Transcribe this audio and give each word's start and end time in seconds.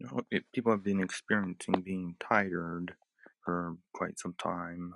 You 0.00 0.06
know, 0.06 0.22
it, 0.30 0.44
people 0.54 0.72
have 0.72 0.82
been 0.82 1.02
experiencing 1.02 1.82
being 1.84 2.16
tired 2.18 2.94
for 3.44 3.76
quite 3.92 4.18
some 4.18 4.34
time. 4.42 4.94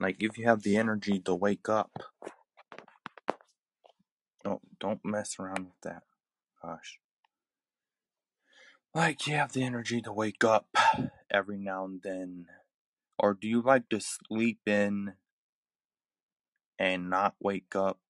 Like 0.00 0.16
if 0.18 0.36
you 0.36 0.46
have 0.46 0.62
the 0.62 0.76
energy 0.76 1.20
to 1.20 1.34
wake 1.34 1.68
up, 1.68 1.92
don't 4.42 4.62
don't 4.80 5.04
mess 5.04 5.36
around 5.38 5.66
with 5.66 5.80
that. 5.84 6.02
Gosh. 6.60 6.98
Like 8.92 9.26
you 9.28 9.34
have 9.34 9.52
the 9.52 9.62
energy 9.62 10.02
to 10.02 10.12
wake 10.12 10.42
up 10.42 10.66
every 11.30 11.58
now 11.58 11.84
and 11.84 12.00
then. 12.02 12.46
Or 13.18 13.32
do 13.32 13.46
you 13.46 13.62
like 13.62 13.88
to 13.90 14.00
sleep 14.00 14.60
in 14.66 15.14
and 16.78 17.08
not 17.08 17.36
wake 17.40 17.76
up? 17.76 18.00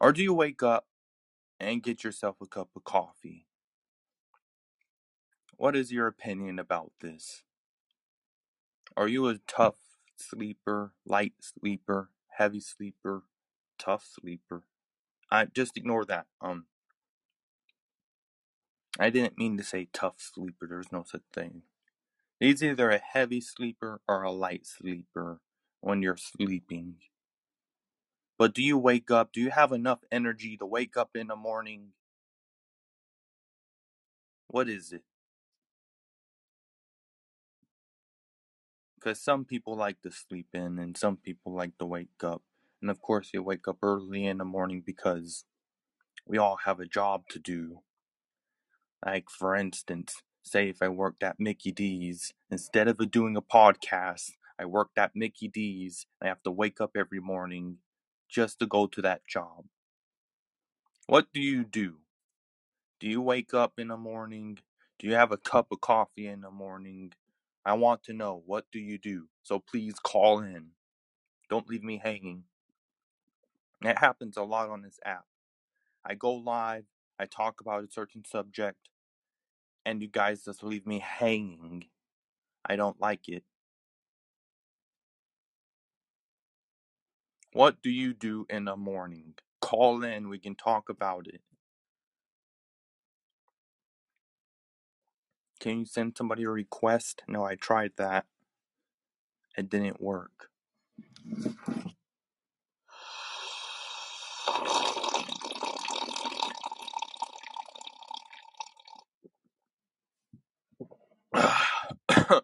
Or 0.00 0.12
do 0.12 0.22
you 0.22 0.32
wake 0.32 0.62
up 0.62 0.86
and 1.58 1.82
get 1.82 2.04
yourself 2.04 2.36
a 2.40 2.46
cup 2.46 2.68
of 2.76 2.84
coffee? 2.84 3.46
What 5.60 5.76
is 5.76 5.92
your 5.92 6.06
opinion 6.06 6.58
about 6.58 6.90
this? 7.02 7.42
Are 8.96 9.06
you 9.06 9.28
a 9.28 9.36
tough 9.46 9.74
sleeper, 10.16 10.94
light 11.04 11.34
sleeper, 11.42 12.08
heavy 12.38 12.60
sleeper, 12.60 13.24
tough 13.78 14.08
sleeper? 14.10 14.62
I 15.30 15.44
just 15.44 15.76
ignore 15.76 16.06
that. 16.06 16.28
Um 16.40 16.64
I 18.98 19.10
didn't 19.10 19.36
mean 19.36 19.58
to 19.58 19.62
say 19.62 19.88
tough 19.92 20.14
sleeper. 20.16 20.66
There's 20.66 20.90
no 20.90 21.04
such 21.06 21.24
thing. 21.30 21.64
It's 22.40 22.62
either 22.62 22.88
a 22.90 22.98
heavy 22.98 23.42
sleeper 23.42 24.00
or 24.08 24.22
a 24.22 24.32
light 24.32 24.66
sleeper 24.66 25.42
when 25.82 26.00
you're 26.00 26.16
sleeping. 26.16 26.94
But 28.38 28.54
do 28.54 28.62
you 28.62 28.78
wake 28.78 29.10
up? 29.10 29.30
Do 29.30 29.42
you 29.42 29.50
have 29.50 29.72
enough 29.72 30.00
energy 30.10 30.56
to 30.56 30.64
wake 30.64 30.96
up 30.96 31.10
in 31.14 31.26
the 31.26 31.36
morning? 31.36 31.88
What 34.48 34.70
is 34.70 34.92
it? 34.92 35.04
Because 39.00 39.20
some 39.20 39.46
people 39.46 39.76
like 39.76 40.02
to 40.02 40.10
sleep 40.10 40.48
in 40.52 40.78
and 40.78 40.96
some 40.96 41.16
people 41.16 41.54
like 41.54 41.78
to 41.78 41.86
wake 41.86 42.22
up. 42.22 42.42
And 42.82 42.90
of 42.90 43.00
course, 43.00 43.30
you 43.32 43.42
wake 43.42 43.66
up 43.66 43.78
early 43.82 44.26
in 44.26 44.38
the 44.38 44.44
morning 44.44 44.82
because 44.84 45.44
we 46.26 46.36
all 46.36 46.58
have 46.64 46.80
a 46.80 46.86
job 46.86 47.22
to 47.30 47.38
do. 47.38 47.80
Like, 49.04 49.30
for 49.30 49.56
instance, 49.56 50.22
say 50.42 50.68
if 50.68 50.82
I 50.82 50.88
worked 50.88 51.22
at 51.22 51.40
Mickey 51.40 51.72
D's, 51.72 52.34
instead 52.50 52.88
of 52.88 53.10
doing 53.10 53.36
a 53.36 53.42
podcast, 53.42 54.32
I 54.58 54.66
worked 54.66 54.98
at 54.98 55.16
Mickey 55.16 55.48
D's. 55.48 56.06
I 56.22 56.26
have 56.26 56.42
to 56.42 56.50
wake 56.50 56.80
up 56.80 56.90
every 56.94 57.20
morning 57.20 57.78
just 58.28 58.58
to 58.58 58.66
go 58.66 58.86
to 58.86 59.02
that 59.02 59.26
job. 59.26 59.64
What 61.06 61.26
do 61.32 61.40
you 61.40 61.64
do? 61.64 61.96
Do 63.00 63.08
you 63.08 63.22
wake 63.22 63.54
up 63.54 63.78
in 63.78 63.88
the 63.88 63.96
morning? 63.96 64.58
Do 64.98 65.06
you 65.06 65.14
have 65.14 65.32
a 65.32 65.38
cup 65.38 65.68
of 65.72 65.80
coffee 65.80 66.26
in 66.26 66.42
the 66.42 66.50
morning? 66.50 67.14
I 67.64 67.74
want 67.74 68.02
to 68.04 68.12
know 68.12 68.42
what 68.46 68.66
do 68.72 68.78
you 68.80 68.98
do? 68.98 69.28
So 69.42 69.58
please 69.60 69.94
call 70.02 70.40
in. 70.40 70.68
Don't 71.48 71.68
leave 71.68 71.82
me 71.82 72.00
hanging. 72.02 72.44
It 73.82 73.98
happens 73.98 74.36
a 74.36 74.42
lot 74.42 74.70
on 74.70 74.82
this 74.82 74.98
app. 75.04 75.24
I 76.04 76.14
go 76.14 76.34
live, 76.34 76.84
I 77.18 77.26
talk 77.26 77.60
about 77.60 77.84
a 77.84 77.90
certain 77.90 78.24
subject, 78.24 78.88
and 79.84 80.02
you 80.02 80.08
guys 80.08 80.44
just 80.44 80.62
leave 80.62 80.86
me 80.86 81.00
hanging. 81.00 81.84
I 82.64 82.76
don't 82.76 83.00
like 83.00 83.28
it. 83.28 83.44
What 87.52 87.82
do 87.82 87.90
you 87.90 88.14
do 88.14 88.46
in 88.48 88.64
the 88.66 88.76
morning? 88.76 89.34
Call 89.60 90.04
in, 90.04 90.28
we 90.28 90.38
can 90.38 90.54
talk 90.54 90.88
about 90.88 91.26
it. 91.26 91.40
Can 95.60 95.80
you 95.80 95.86
send 95.86 96.16
somebody 96.16 96.44
a 96.44 96.50
request? 96.50 97.22
No, 97.28 97.44
I 97.44 97.54
tried 97.54 97.92
that. 97.98 98.26
It 99.56 99.68
didn't 99.70 100.00
work. 100.02 100.48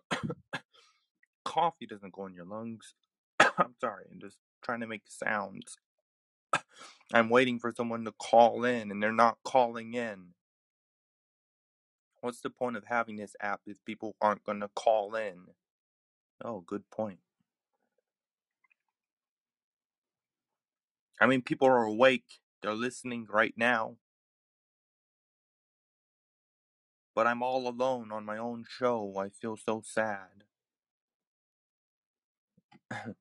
Coffee 1.45 1.87
doesn't 1.87 2.13
go 2.13 2.27
in 2.27 2.35
your 2.35 2.45
lungs. 2.45 2.95
I'm 3.41 3.75
sorry, 3.81 4.05
I'm 4.13 4.21
just 4.21 4.37
trying 4.63 4.81
to 4.81 4.87
make 4.87 5.03
sounds. 5.09 5.79
I'm 7.15 7.31
waiting 7.31 7.59
for 7.59 7.73
someone 7.77 8.05
to 8.05 8.13
call 8.13 8.65
in 8.65 8.91
and 8.91 9.03
they're 9.03 9.13
not 9.13 9.39
calling 9.45 9.95
in. 9.95 10.36
What's 12.21 12.41
the 12.41 12.51
point 12.51 12.77
of 12.77 12.85
having 12.87 13.17
this 13.17 13.37
app 13.41 13.61
if 13.67 13.85
people 13.85 14.17
aren't 14.21 14.45
going 14.45 14.61
to 14.61 14.69
call 14.69 15.15
in? 15.17 15.49
Oh, 16.45 16.61
good 16.67 16.91
point. 16.91 17.21
I 21.21 21.27
mean, 21.27 21.43
people 21.43 21.69
are 21.69 21.85
awake, 21.85 22.41
they're 22.63 22.75
listening 22.75 23.27
right 23.31 23.55
now, 23.57 23.97
but 27.15 27.27
I'm 27.27 27.43
all 27.43 27.69
alone 27.69 28.13
on 28.13 28.25
my 28.25 28.39
own 28.39 28.65
show. 28.69 29.15
I 29.19 29.31
feel 29.31 29.57
so 29.57 29.83
sad. 29.85 30.45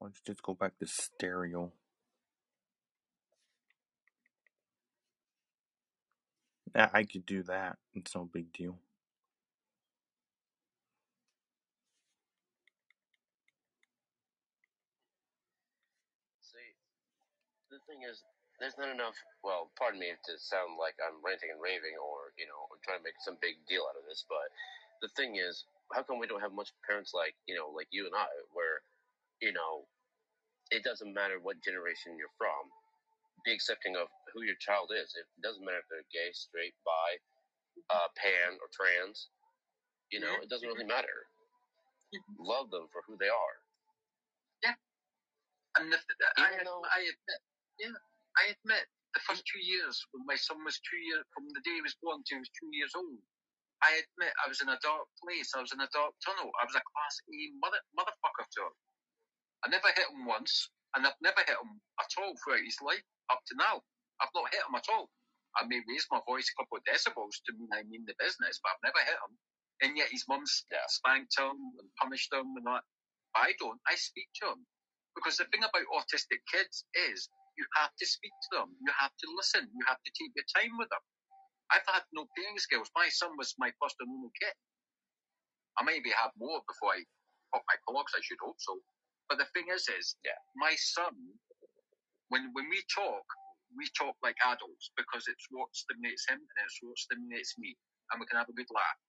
Let's 0.00 0.20
just 0.26 0.42
go 0.42 0.54
back 0.54 0.78
to 0.80 0.86
stereo. 0.86 1.72
I 6.74 7.04
could 7.04 7.26
do 7.26 7.42
that. 7.44 7.78
It's 7.94 8.14
no 8.14 8.24
big 8.24 8.52
deal. 8.52 8.78
See, 16.42 16.72
the 17.70 17.80
thing 17.88 18.02
is, 18.08 18.22
there's 18.60 18.78
not 18.78 18.90
enough. 18.90 19.16
Well, 19.44 19.70
pardon 19.78 20.00
me 20.00 20.12
to 20.12 20.32
sound 20.38 20.78
like 20.80 20.96
I'm 21.02 21.20
ranting 21.24 21.50
and 21.52 21.60
raving, 21.62 21.96
or 22.00 22.32
you 22.38 22.46
know, 22.46 22.68
trying 22.84 23.00
to 23.00 23.06
make 23.06 23.18
some 23.24 23.38
big 23.42 23.56
deal 23.68 23.84
out 23.88 23.98
of 23.98 24.06
this. 24.08 24.24
But 24.28 24.48
the 25.02 25.10
thing 25.16 25.36
is, 25.36 25.64
how 25.94 26.02
come 26.04 26.18
we 26.20 26.28
don't 26.28 26.42
have 26.44 26.54
much 26.56 26.72
parents 26.86 27.12
like 27.14 27.34
you 27.48 27.56
know, 27.56 27.70
like 27.74 27.88
you 27.92 28.06
and 28.06 28.16
I, 28.16 28.28
where 28.54 28.82
you 29.42 29.52
know, 29.52 29.86
it 30.70 30.84
doesn't 30.84 31.12
matter 31.14 31.38
what 31.42 31.62
generation 31.64 32.16
you're 32.18 32.34
from. 32.38 32.70
Be 33.44 33.52
accepting 33.54 33.96
of 33.96 34.08
who 34.34 34.42
your 34.44 34.58
child 34.60 34.90
is. 34.94 35.14
It 35.16 35.26
doesn't 35.42 35.64
matter 35.64 35.82
if 35.82 35.88
they're 35.90 36.08
gay, 36.14 36.30
straight, 36.32 36.74
bi, 36.86 37.10
uh, 37.90 38.08
pan, 38.16 38.58
or 38.60 38.68
trans. 38.72 39.30
You 40.10 40.20
know, 40.20 40.34
it 40.42 40.50
doesn't 40.50 40.66
really 40.66 40.86
matter. 40.88 41.28
Love 42.38 42.70
them 42.70 42.90
for 42.90 43.02
who 43.06 43.14
they 43.18 43.30
are. 43.30 43.56
Yeah. 44.62 44.76
And 45.78 45.94
I, 45.94 46.50
though, 46.66 46.82
I 46.90 47.00
admit, 47.06 47.40
yeah, 47.78 47.96
I 48.38 48.54
admit, 48.58 48.86
the 49.14 49.22
first 49.26 49.42
two 49.46 49.62
years 49.62 49.98
when 50.14 50.22
my 50.26 50.38
son 50.38 50.62
was 50.62 50.78
two 50.86 50.98
years, 50.98 51.26
from 51.34 51.46
the 51.50 51.62
day 51.66 51.78
he 51.78 51.82
was 51.82 51.98
born 51.98 52.22
to 52.22 52.34
he 52.34 52.42
was 52.42 52.52
two 52.54 52.70
years 52.70 52.94
old, 52.94 53.18
I 53.82 53.98
admit 53.98 54.32
I 54.44 54.46
was 54.48 54.60
in 54.60 54.68
a 54.70 54.78
dark 54.84 55.08
place. 55.22 55.50
I 55.56 55.62
was 55.64 55.72
in 55.72 55.80
a 55.80 55.90
dark 55.90 56.12
tunnel. 56.22 56.52
I 56.60 56.64
was 56.68 56.76
a 56.76 56.84
class 56.84 57.14
A 57.26 57.40
mother, 57.58 57.80
motherfucker 57.96 58.46
to 58.46 58.60
him. 58.70 58.76
I 59.64 59.66
never 59.72 59.88
hit 59.94 60.10
him 60.12 60.26
once, 60.26 60.70
and 60.94 61.06
I've 61.06 61.18
never 61.22 61.40
hit 61.46 61.58
him 61.58 61.80
at 61.98 62.12
all 62.20 62.34
throughout 62.38 62.64
his 62.64 62.78
life 62.84 63.04
up 63.32 63.40
to 63.50 63.54
now. 63.56 63.82
I've 64.22 64.34
not 64.34 64.52
hit 64.52 64.64
him 64.66 64.76
at 64.76 64.88
all. 64.92 65.10
I 65.58 65.66
may 65.66 65.80
raise 65.88 66.06
my 66.12 66.20
voice 66.28 66.48
a 66.52 66.56
couple 66.62 66.78
of 66.78 66.84
decibels 66.88 67.40
to 67.46 67.52
mean 67.58 67.70
I 67.74 67.82
mean 67.88 68.04
the 68.06 68.16
business, 68.20 68.60
but 68.62 68.72
I've 68.76 68.86
never 68.92 69.02
hit 69.04 69.18
him. 69.18 69.34
And 69.82 69.90
yet 69.98 70.08
his 70.12 70.24
mum's 70.28 70.64
uh, 70.72 70.78
spanked 70.88 71.36
him 71.38 71.56
and 71.80 71.88
punished 72.00 72.32
him 72.32 72.46
and 72.56 72.66
that. 72.66 72.84
I 73.36 73.54
don't. 73.60 73.80
I 73.88 73.96
speak 73.96 74.28
to 74.42 74.54
him. 74.54 74.62
Because 75.16 75.36
the 75.38 75.46
thing 75.50 75.64
about 75.64 75.86
autistic 75.92 76.40
kids 76.50 76.84
is 77.10 77.28
you 77.58 77.66
have 77.76 77.92
to 77.98 78.06
speak 78.06 78.32
to 78.32 78.62
them. 78.62 78.70
You 78.80 78.92
have 79.00 79.12
to 79.12 79.26
listen. 79.36 79.68
You 79.72 79.84
have 79.88 80.00
to 80.02 80.12
take 80.16 80.32
your 80.36 80.48
time 80.56 80.76
with 80.78 80.88
them. 80.90 81.04
I've 81.72 81.86
had 81.88 82.04
no 82.14 82.26
paying 82.38 82.58
skills. 82.58 82.90
My 82.96 83.08
son 83.10 83.34
was 83.38 83.54
my 83.58 83.72
first 83.82 83.96
and 84.00 84.08
only 84.10 84.30
kid. 84.40 84.54
I 85.78 85.84
maybe 85.84 86.10
have 86.14 86.32
more 86.38 86.62
before 86.68 86.94
I 86.94 87.02
pop 87.54 87.64
my 87.68 87.78
clogs, 87.88 88.12
I 88.16 88.22
should 88.22 88.38
hope 88.42 88.58
so. 88.60 88.78
But 89.30 89.38
the 89.38 89.48
thing 89.54 89.66
is, 89.74 89.88
is 89.90 90.16
Yeah. 90.24 90.38
my 90.56 90.74
son, 90.76 91.14
when 92.28 92.52
when 92.54 92.68
we 92.70 92.82
talk, 92.94 93.24
we 93.76 93.86
talk 93.98 94.16
like 94.22 94.38
adults 94.46 94.90
because 94.96 95.26
it's 95.28 95.46
what 95.50 95.70
stimulates 95.74 96.26
him 96.28 96.40
and 96.40 96.62
it's 96.66 96.80
what 96.82 96.98
stimulates 96.98 97.56
me, 97.58 97.76
and 98.12 98.20
we 98.20 98.26
can 98.26 98.38
have 98.40 98.50
a 98.50 98.56
good 98.56 98.70
laugh. 98.72 99.00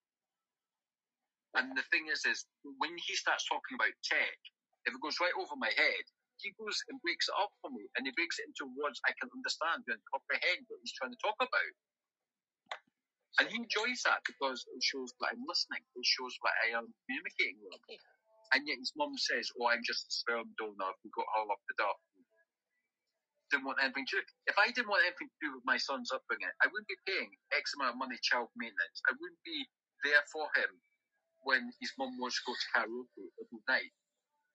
And 1.58 1.76
the 1.76 1.84
thing 1.92 2.08
is, 2.08 2.24
is 2.28 2.48
when 2.80 2.96
he 2.96 3.16
starts 3.20 3.44
talking 3.50 3.76
about 3.76 3.94
tech, 4.06 4.40
if 4.88 4.96
it 4.96 5.04
goes 5.04 5.20
right 5.20 5.36
over 5.36 5.56
my 5.60 5.72
head, 5.76 6.06
he 6.40 6.54
goes 6.58 6.80
and 6.90 7.02
breaks 7.04 7.28
it 7.30 7.38
up 7.38 7.52
for 7.62 7.70
me, 7.74 7.86
and 7.98 8.08
he 8.08 8.14
breaks 8.16 8.40
it 8.40 8.48
into 8.50 8.72
words 8.80 9.02
I 9.06 9.14
can 9.20 9.30
understand 9.34 9.84
and 9.90 10.02
comprehend 10.10 10.66
what 10.72 10.82
he's 10.82 10.96
trying 10.96 11.14
to 11.14 11.22
talk 11.24 11.38
about. 11.42 11.74
And 13.40 13.48
he 13.52 13.58
enjoys 13.60 14.02
that 14.08 14.24
because 14.28 14.64
it 14.70 14.84
shows 14.84 15.12
that 15.20 15.34
I'm 15.36 15.44
listening. 15.48 15.84
It 15.98 16.08
shows 16.08 16.36
that 16.46 16.56
I 16.70 16.80
am 16.80 16.88
communicating 17.08 17.60
with 17.66 17.82
him. 17.90 18.02
And 18.54 18.64
yet 18.68 18.80
his 18.80 18.94
mum 18.96 19.18
says, 19.18 19.52
"Oh, 19.60 19.68
I'm 19.68 19.84
just 19.84 20.08
a 20.08 20.12
sperm 20.12 20.48
donor 20.58 20.94
who 21.04 21.10
got 21.12 21.28
her 21.36 21.52
up 21.52 21.62
the 21.68 21.76
duck." 21.78 22.00
Didn't 23.52 23.68
want 23.68 23.84
anything 23.84 24.08
to 24.08 24.16
do. 24.18 24.24
If 24.48 24.56
I 24.56 24.72
didn't 24.72 24.88
want 24.88 25.04
anything 25.04 25.28
to 25.28 25.40
do 25.44 25.50
with 25.60 25.68
my 25.68 25.76
son's 25.76 26.10
upbringing, 26.10 26.50
I 26.64 26.72
wouldn't 26.72 26.88
be 26.88 26.98
paying 27.04 27.30
X 27.52 27.76
amount 27.76 28.00
of 28.00 28.02
money 28.02 28.16
child 28.24 28.48
maintenance. 28.56 29.04
I 29.12 29.14
wouldn't 29.20 29.44
be 29.44 29.68
there 30.08 30.24
for 30.32 30.48
him 30.56 30.72
when 31.44 31.70
his 31.84 31.92
mum 32.00 32.16
wants 32.18 32.40
to 32.40 32.48
go 32.48 32.56
to 32.56 32.68
karaoke 32.72 33.28
every 33.38 33.62
night. 33.68 33.92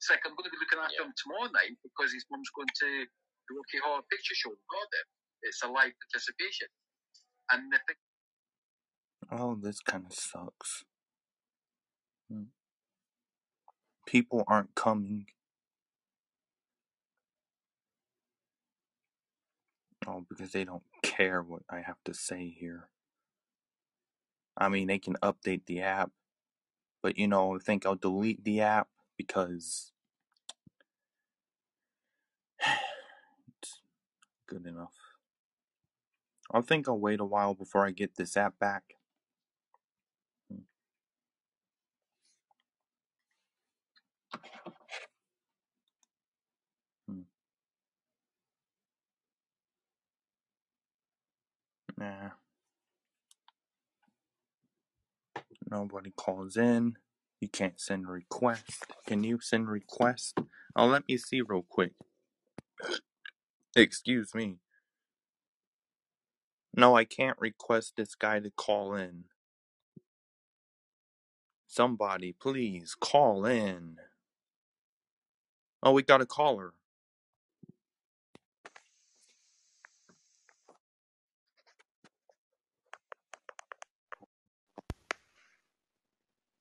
It's 0.01 0.09
like 0.09 0.25
I'm 0.25 0.33
going 0.33 0.49
to 0.49 0.55
be 0.55 0.61
looking 0.61 0.81
after 0.81 0.97
yeah. 0.97 1.09
him 1.09 1.15
tomorrow 1.17 1.53
night 1.53 1.77
because 1.85 2.13
his 2.13 2.25
mum's 2.33 2.51
going 2.57 2.69
to 2.69 2.91
the 3.49 3.53
Rocky 3.55 3.79
Horror 3.85 4.05
Picture 4.09 4.37
Show 4.37 4.53
Cardiff. 4.69 5.09
It's 5.45 5.63
a 5.63 5.69
live 5.69 5.95
participation. 6.09 6.69
And 7.53 7.71
the 7.71 7.81
thing. 7.87 8.01
Oh, 9.31 9.55
this 9.55 9.81
kind 9.81 10.05
of 10.07 10.13
sucks. 10.13 10.85
Hmm. 12.31 12.51
People 14.07 14.45
aren't 14.47 14.75
coming. 14.75 15.27
Oh, 20.07 20.25
because 20.29 20.53
they 20.53 20.65
don't 20.65 20.85
care 21.03 21.43
what 21.43 21.63
I 21.69 21.81
have 21.81 22.03
to 22.05 22.15
say 22.15 22.49
here. 22.49 22.89
I 24.57 24.69
mean, 24.69 24.87
they 24.87 24.99
can 24.99 25.17
update 25.23 25.67
the 25.67 25.81
app, 25.83 26.11
but 27.03 27.19
you 27.19 27.29
know, 27.29 27.57
I 27.57 27.59
think 27.59 27.85
I'll 27.85 27.97
delete 27.97 28.45
the 28.45 28.61
app 28.61 28.89
because 29.17 29.93
it's 33.61 33.81
good 34.47 34.67
enough. 34.67 34.95
I 36.53 36.61
think 36.61 36.89
I'll 36.89 36.99
wait 36.99 37.21
a 37.21 37.25
while 37.25 37.55
before 37.55 37.87
I 37.87 37.91
get 37.91 38.17
this 38.17 38.37
app 38.37 38.59
back. 38.59 38.96
Nah. 51.99 52.31
Nobody 55.71 56.13
calls 56.17 56.57
in. 56.57 56.97
You 57.41 57.49
can't 57.49 57.81
send 57.81 58.09
request. 58.09 58.87
Can 59.07 59.25
you 59.25 59.41
send 59.41 59.69
request? 59.69 60.39
Oh, 60.75 60.87
let 60.87 61.09
me 61.09 61.17
see 61.17 61.43
real 61.43 61.65
quick. 61.69 61.93
Excuse 63.77 64.35
me. 64.35 64.59
No, 66.75 66.95
I 66.95 67.05
can't 67.05 67.39
request 67.41 67.95
this 67.97 68.15
guy 68.15 68.41
to 68.41 68.51
call 68.51 68.95
in. 68.95 69.25
Somebody, 71.67 72.35
please 72.39 72.95
call 72.99 73.45
in. 73.45 73.97
Oh, 75.83 75.93
we 75.93 76.03
got 76.03 76.21
a 76.21 76.27
caller. 76.27 76.73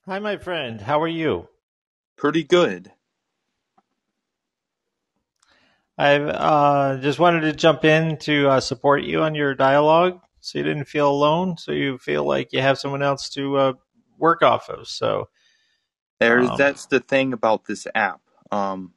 Hi, 0.08 0.20
my 0.20 0.38
friend. 0.38 0.82
How 0.82 1.02
are 1.02 1.08
you? 1.08 1.48
Pretty 2.16 2.44
good. 2.44 2.92
I 5.98 6.18
uh, 6.18 6.98
just 6.98 7.18
wanted 7.18 7.42
to 7.42 7.54
jump 7.54 7.84
in 7.84 8.18
to 8.18 8.50
uh, 8.50 8.60
support 8.60 9.02
you 9.02 9.24
on 9.24 9.34
your 9.34 9.56
dialogue 9.56 10.22
so 10.42 10.60
you 10.60 10.64
didn't 10.64 10.86
feel 10.86 11.10
alone, 11.10 11.58
so 11.58 11.72
you 11.72 11.98
feel 11.98 12.24
like 12.24 12.54
you 12.54 12.62
have 12.62 12.78
someone 12.78 13.02
else 13.02 13.30
to 13.30 13.58
uh, 13.58 13.74
work 14.20 14.44
off 14.44 14.70
of. 14.70 14.88
So 14.88 15.30
there's 16.20 16.52
um, 16.52 16.58
that's 16.58 16.86
the 16.86 17.00
thing 17.00 17.34
about 17.34 17.66
this 17.66 17.88
app. 17.96 18.22
Um, 18.52 18.94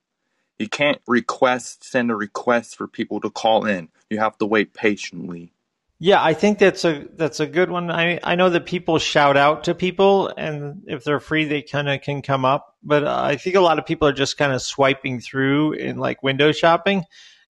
you 0.59 0.69
can't 0.69 1.01
request 1.07 1.85
send 1.85 2.11
a 2.11 2.17
request 2.17 2.77
for 2.77 2.87
people 2.87 3.19
to 3.23 3.31
call 3.31 3.65
in. 3.65 3.89
You 4.11 4.19
have 4.19 4.37
to 4.39 4.47
wait 4.47 4.75
patiently. 4.75 5.55
Yeah, 6.01 6.23
I 6.23 6.33
think 6.33 6.59
that's 6.59 6.85
a 6.85 7.07
that's 7.17 7.41
a 7.41 7.47
good 7.47 7.71
one. 7.71 7.91
I 7.91 8.21
I 8.23 8.37
know 8.37 8.51
that 8.51 8.67
people 8.67 8.99
shout 9.01 9.37
out 9.37 9.65
to 9.65 9.75
people, 9.75 10.33
and 10.37 10.85
if 10.87 11.03
they're 11.03 11.19
free, 11.19 11.45
they 11.45 11.63
kind 11.63 11.89
of 11.89 12.01
can 12.03 12.23
come 12.23 12.45
up. 12.45 12.77
But 12.85 13.05
uh, 13.05 13.21
I 13.21 13.37
think 13.37 13.57
a 13.57 13.61
lot 13.61 13.81
of 13.81 13.87
people 13.87 14.07
are 14.07 14.13
just 14.13 14.39
kind 14.39 14.53
of 14.53 14.63
swiping 14.63 15.21
through 15.21 15.73
in 15.73 15.97
like 15.99 16.23
window 16.23 16.53
shopping, 16.53 17.05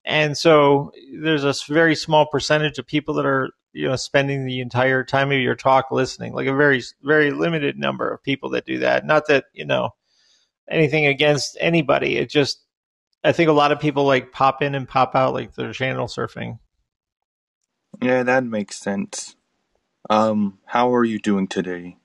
and 0.05 0.37
so 0.37 0.93
there's 1.21 1.45
a 1.45 1.53
very 1.69 1.95
small 1.95 2.27
percentage 2.27 2.79
of 2.79 2.87
people 2.87 3.15
that 3.15 3.27
are 3.27 3.51
you 3.75 3.87
know 3.87 3.97
spending 3.97 4.47
the 4.47 4.61
entire 4.61 5.05
time 5.05 5.31
of 5.31 5.39
your 5.41 5.55
talk 5.55 5.91
listening. 5.91 6.33
Like 6.33 6.47
a 6.47 6.57
very 6.57 6.83
very 7.03 7.33
limited 7.33 7.79
number 7.79 8.09
of 8.09 8.23
people 8.23 8.51
that 8.51 8.65
do 8.65 8.79
that. 8.79 9.05
Not 9.05 9.27
that 9.29 9.45
you 9.53 9.67
know 9.67 9.91
anything 10.71 11.05
against 11.05 11.59
anybody. 11.61 12.17
It 12.17 12.31
just 12.31 12.65
I 13.23 13.33
think 13.33 13.51
a 13.51 13.53
lot 13.53 13.73
of 13.73 13.81
people 13.81 14.05
like 14.05 14.33
pop 14.33 14.63
in 14.63 14.75
and 14.75 14.89
pop 14.89 15.15
out 15.15 15.35
like 15.35 15.55
they're 15.55 15.75
channel 15.75 16.07
surfing. 16.07 16.59
Yeah, 18.01 18.23
that 18.23 18.45
makes 18.45 18.79
sense. 18.79 19.37
Um, 20.11 20.59
how 20.67 20.95
are 20.95 21.05
you 21.05 21.19
doing 21.19 21.49
today? 21.49 21.97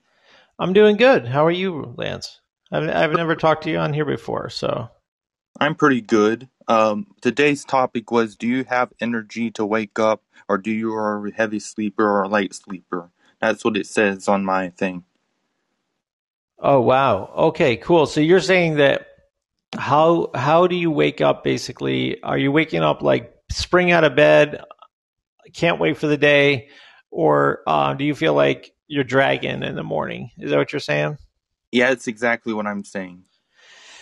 I'm 0.58 0.72
doing 0.72 0.96
good. 0.96 1.26
How 1.26 1.46
are 1.46 1.50
you, 1.50 1.94
Lance? 1.96 2.40
I've, 2.70 2.88
I've 2.88 3.12
never 3.12 3.36
talked 3.36 3.64
to 3.64 3.70
you 3.70 3.78
on 3.78 3.92
here 3.92 4.04
before, 4.04 4.50
so. 4.50 4.88
I'm 5.60 5.74
pretty 5.74 6.00
good. 6.00 6.48
Um, 6.66 7.06
today's 7.20 7.64
topic 7.64 8.10
was 8.10 8.36
Do 8.36 8.48
you 8.48 8.64
have 8.64 8.92
energy 9.00 9.50
to 9.52 9.64
wake 9.64 9.98
up, 9.98 10.22
or 10.48 10.58
do 10.58 10.70
you 10.70 10.94
are 10.94 11.26
a 11.26 11.32
heavy 11.32 11.60
sleeper 11.60 12.04
or 12.04 12.22
a 12.22 12.28
light 12.28 12.54
sleeper? 12.54 13.10
That's 13.40 13.64
what 13.64 13.76
it 13.76 13.86
says 13.86 14.28
on 14.28 14.44
my 14.44 14.70
thing. 14.70 15.04
Oh 16.58 16.80
wow. 16.80 17.30
Okay, 17.36 17.76
cool. 17.76 18.06
So 18.06 18.20
you're 18.20 18.40
saying 18.40 18.76
that 18.76 19.06
how 19.76 20.30
how 20.34 20.66
do 20.66 20.76
you 20.76 20.90
wake 20.90 21.20
up 21.20 21.44
basically? 21.44 22.22
Are 22.22 22.38
you 22.38 22.50
waking 22.50 22.82
up 22.82 23.02
like 23.02 23.34
spring 23.50 23.90
out 23.90 24.04
of 24.04 24.16
bed 24.16 24.62
can't 25.52 25.80
wait 25.80 25.96
for 25.96 26.06
the 26.06 26.16
day, 26.16 26.68
or 27.10 27.62
uh, 27.66 27.94
do 27.94 28.04
you 28.04 28.14
feel 28.14 28.34
like 28.34 28.72
you're 28.86 29.04
dragging 29.04 29.62
in 29.62 29.74
the 29.76 29.82
morning? 29.82 30.30
Is 30.38 30.50
that 30.50 30.56
what 30.56 30.72
you're 30.72 30.80
saying? 30.80 31.18
Yeah, 31.72 31.90
it's 31.90 32.06
exactly 32.06 32.52
what 32.52 32.66
I'm 32.66 32.84
saying. 32.84 33.24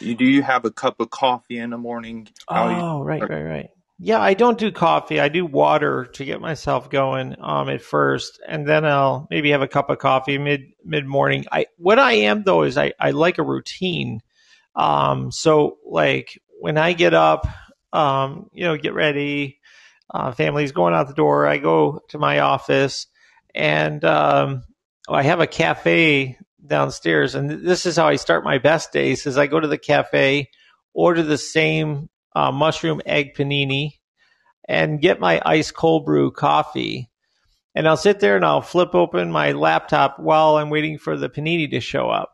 You, 0.01 0.15
do 0.15 0.25
you 0.25 0.43
have 0.43 0.65
a 0.65 0.71
cup 0.71 1.01
of 1.01 1.11
coffee 1.11 1.59
in 1.59 1.71
the 1.71 1.79
morning? 1.79 2.29
How 2.49 2.99
oh, 2.99 3.03
right, 3.03 3.23
right, 3.23 3.43
right. 3.43 3.71
Yeah, 3.99 4.21
I 4.21 4.35
don't 4.35 4.59
do 4.59 4.73
coffee. 4.73 5.21
I 5.21 5.29
do 5.29 5.47
water 5.47 6.07
to 6.15 6.25
get 6.25 6.41
myself 6.41 6.91
going 6.91 7.37
um, 7.41 7.69
at 7.69 7.83
first, 7.83 8.41
and 8.49 8.67
then 8.67 8.85
I'll 8.85 9.29
maybe 9.31 9.53
have 9.53 9.63
a 9.63 9.69
cup 9.69 9.91
of 9.91 9.99
coffee 9.99 10.39
mid 10.39 10.73
mid 10.85 11.07
morning. 11.07 11.45
I 11.53 11.67
what 11.77 12.01
I 12.01 12.15
am 12.15 12.43
though 12.43 12.65
is 12.65 12.77
I 12.77 12.95
I 12.99 13.13
like 13.13 13.39
a 13.39 13.45
routine. 13.45 14.21
Um, 14.75 15.31
so 15.31 15.79
like 15.87 16.41
when 16.61 16.79
I 16.79 16.95
get 16.95 17.15
up, 17.15 17.47
um, 17.93 18.51
you 18.53 18.65
know, 18.65 18.77
get 18.77 18.95
ready, 18.95 19.61
uh, 20.13 20.33
family's 20.33 20.73
going 20.73 20.95
out 20.95 21.09
the 21.09 21.15
door. 21.15 21.47
I 21.47 21.59
go 21.59 22.01
to 22.11 22.19
my 22.19 22.41
office 22.41 23.07
and 23.55 24.05
um, 24.05 24.65
I 25.09 25.23
have 25.23 25.41
a 25.41 25.47
cafe 25.47 26.39
downstairs. 26.65 27.35
And 27.35 27.67
this 27.67 27.87
is 27.87 27.97
how 27.97 28.09
I 28.09 28.17
start 28.17 28.45
my 28.45 28.59
best 28.59 28.93
days 28.93 29.27
is 29.27 29.39
I 29.39 29.47
go 29.47 29.59
to 29.59 29.69
the 29.69 29.79
cafe, 29.79 30.51
order 30.93 31.23
the 31.23 31.39
same 31.39 32.09
uh, 32.35 32.53
mushroom 32.53 33.01
egg 33.07 33.35
panini 33.35 33.93
and 34.69 35.01
get 35.01 35.21
my 35.21 35.41
ice 35.45 35.71
cold 35.71 36.05
brew 36.05 36.31
coffee. 36.31 37.11
And 37.75 37.89
I'll 37.89 37.97
sit 37.97 38.21
there 38.21 38.37
and 38.37 38.45
I'll 38.45 38.61
flip 38.61 38.95
open 38.95 39.33
my 39.33 39.53
laptop 39.53 40.19
while 40.19 40.57
I'm 40.57 40.71
waiting 40.71 40.99
for 40.99 41.17
the 41.17 41.31
panini 41.31 41.71
to 41.71 41.81
show 41.81 42.11
up. 42.11 42.31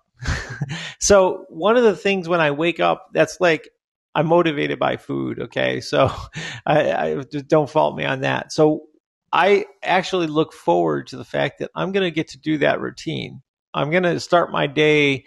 so 0.98 1.46
one 1.48 1.76
of 1.76 1.84
the 1.84 1.94
things 1.94 2.28
when 2.28 2.40
I 2.40 2.50
wake 2.50 2.80
up, 2.80 3.06
that's 3.12 3.40
like 3.40 3.70
I'm 4.14 4.26
motivated 4.26 4.78
by 4.78 4.96
food. 4.96 5.40
Okay, 5.40 5.80
so 5.80 6.10
I, 6.66 6.92
I 6.92 7.24
don't 7.46 7.70
fault 7.70 7.96
me 7.96 8.04
on 8.04 8.20
that. 8.22 8.52
So 8.52 8.84
I 9.32 9.66
actually 9.82 10.26
look 10.26 10.52
forward 10.52 11.08
to 11.08 11.16
the 11.16 11.24
fact 11.24 11.58
that 11.58 11.70
I'm 11.74 11.92
going 11.92 12.04
to 12.04 12.10
get 12.10 12.28
to 12.28 12.38
do 12.38 12.58
that 12.58 12.80
routine. 12.80 13.42
I'm 13.74 13.90
going 13.90 14.04
to 14.04 14.18
start 14.20 14.50
my 14.50 14.66
day 14.66 15.26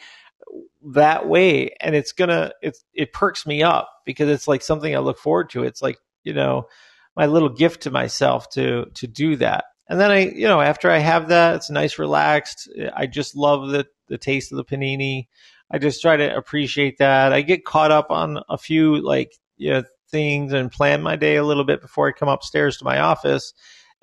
that 0.93 1.27
way, 1.27 1.75
and 1.79 1.95
it's 1.95 2.11
gonna 2.11 2.51
it 2.61 2.77
it 2.93 3.13
perks 3.13 3.45
me 3.45 3.63
up 3.63 3.89
because 4.05 4.29
it's 4.29 4.47
like 4.47 4.61
something 4.61 4.95
I 4.95 5.00
look 5.00 5.19
forward 5.19 5.50
to. 5.51 5.63
It's 5.63 5.81
like 5.81 5.97
you 6.23 6.33
know 6.33 6.67
my 7.15 7.25
little 7.27 7.50
gift 7.50 7.83
to 7.83 7.91
myself 7.91 8.50
to 8.51 8.85
to 8.95 9.07
do 9.07 9.35
that. 9.38 9.65
And 9.88 10.00
then 10.00 10.11
I 10.11 10.29
you 10.29 10.47
know 10.47 10.61
after 10.61 10.89
I 10.89 10.97
have 10.97 11.29
that, 11.29 11.55
it's 11.55 11.69
nice, 11.69 12.00
relaxed. 12.00 12.69
I 12.93 13.07
just 13.07 13.35
love 13.35 13.69
the 13.69 13.85
the 14.07 14.17
taste 14.17 14.51
of 14.51 14.57
the 14.57 14.65
panini. 14.65 15.27
I 15.71 15.77
just 15.77 16.01
try 16.01 16.17
to 16.17 16.35
appreciate 16.35 16.97
that. 16.97 17.33
I 17.33 17.41
get 17.41 17.65
caught 17.65 17.91
up 17.91 18.11
on 18.11 18.39
a 18.49 18.57
few 18.57 19.01
like 19.01 19.31
you 19.57 19.71
know, 19.71 19.83
things 20.09 20.53
and 20.53 20.71
plan 20.71 21.01
my 21.01 21.15
day 21.15 21.37
a 21.37 21.43
little 21.43 21.63
bit 21.63 21.81
before 21.81 22.07
I 22.07 22.11
come 22.11 22.29
upstairs 22.29 22.77
to 22.77 22.85
my 22.85 22.99
office, 22.99 23.53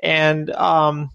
and 0.03 0.51
um, 0.51 1.11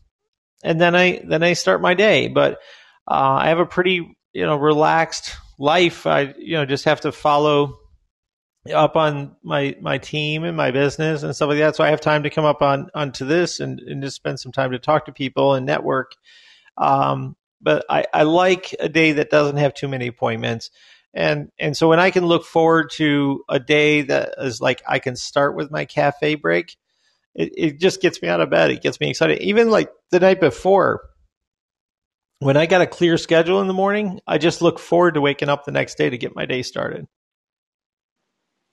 and 0.63 0.79
then 0.79 0.95
I 0.95 1.21
then 1.27 1.43
I 1.43 1.53
start 1.53 1.81
my 1.81 1.93
day. 1.93 2.27
But 2.27 2.59
uh, 3.07 3.37
I 3.41 3.49
have 3.49 3.59
a 3.59 3.65
pretty 3.65 4.15
you 4.33 4.45
know 4.45 4.55
relaxed 4.55 5.35
life. 5.57 6.05
I 6.05 6.33
you 6.37 6.53
know 6.53 6.65
just 6.65 6.85
have 6.85 7.01
to 7.01 7.11
follow 7.11 7.79
up 8.71 8.95
on 8.95 9.35
my 9.43 9.75
my 9.81 9.97
team 9.97 10.43
and 10.43 10.55
my 10.55 10.71
business 10.71 11.23
and 11.23 11.35
stuff 11.35 11.49
like 11.49 11.57
that. 11.57 11.75
So 11.75 11.83
I 11.83 11.89
have 11.89 12.01
time 12.01 12.23
to 12.23 12.29
come 12.29 12.45
up 12.45 12.61
on 12.61 12.89
onto 12.93 13.25
this 13.25 13.59
and, 13.59 13.79
and 13.79 14.01
just 14.03 14.15
spend 14.15 14.39
some 14.39 14.51
time 14.51 14.71
to 14.71 14.79
talk 14.79 15.05
to 15.05 15.11
people 15.11 15.53
and 15.55 15.65
network. 15.65 16.11
Um, 16.77 17.35
but 17.63 17.85
I, 17.89 18.05
I 18.13 18.23
like 18.23 18.75
a 18.79 18.89
day 18.89 19.13
that 19.13 19.29
doesn't 19.29 19.57
have 19.57 19.73
too 19.73 19.87
many 19.87 20.07
appointments. 20.07 20.69
And 21.13 21.51
and 21.59 21.77
so 21.77 21.87
when 21.89 21.99
I 21.99 22.11
can 22.11 22.25
look 22.25 22.45
forward 22.45 22.89
to 22.93 23.43
a 23.47 23.59
day 23.59 24.01
that 24.03 24.35
is 24.39 24.59
like 24.59 24.81
I 24.87 24.99
can 24.99 25.15
start 25.15 25.55
with 25.55 25.71
my 25.71 25.85
cafe 25.85 26.35
break, 26.35 26.75
it, 27.35 27.53
it 27.55 27.79
just 27.79 28.01
gets 28.01 28.21
me 28.21 28.27
out 28.27 28.41
of 28.41 28.49
bed. 28.49 28.71
It 28.71 28.81
gets 28.81 28.99
me 28.99 29.09
excited. 29.09 29.41
Even 29.41 29.69
like 29.69 29.91
the 30.11 30.19
night 30.19 30.39
before, 30.39 31.01
when 32.39 32.57
I 32.57 32.65
got 32.65 32.81
a 32.81 32.87
clear 32.87 33.17
schedule 33.17 33.61
in 33.61 33.67
the 33.67 33.73
morning, 33.73 34.19
I 34.27 34.37
just 34.37 34.61
look 34.61 34.79
forward 34.79 35.13
to 35.13 35.21
waking 35.21 35.49
up 35.49 35.65
the 35.65 35.71
next 35.71 35.97
day 35.97 36.09
to 36.09 36.17
get 36.17 36.35
my 36.35 36.45
day 36.45 36.61
started. 36.61 37.07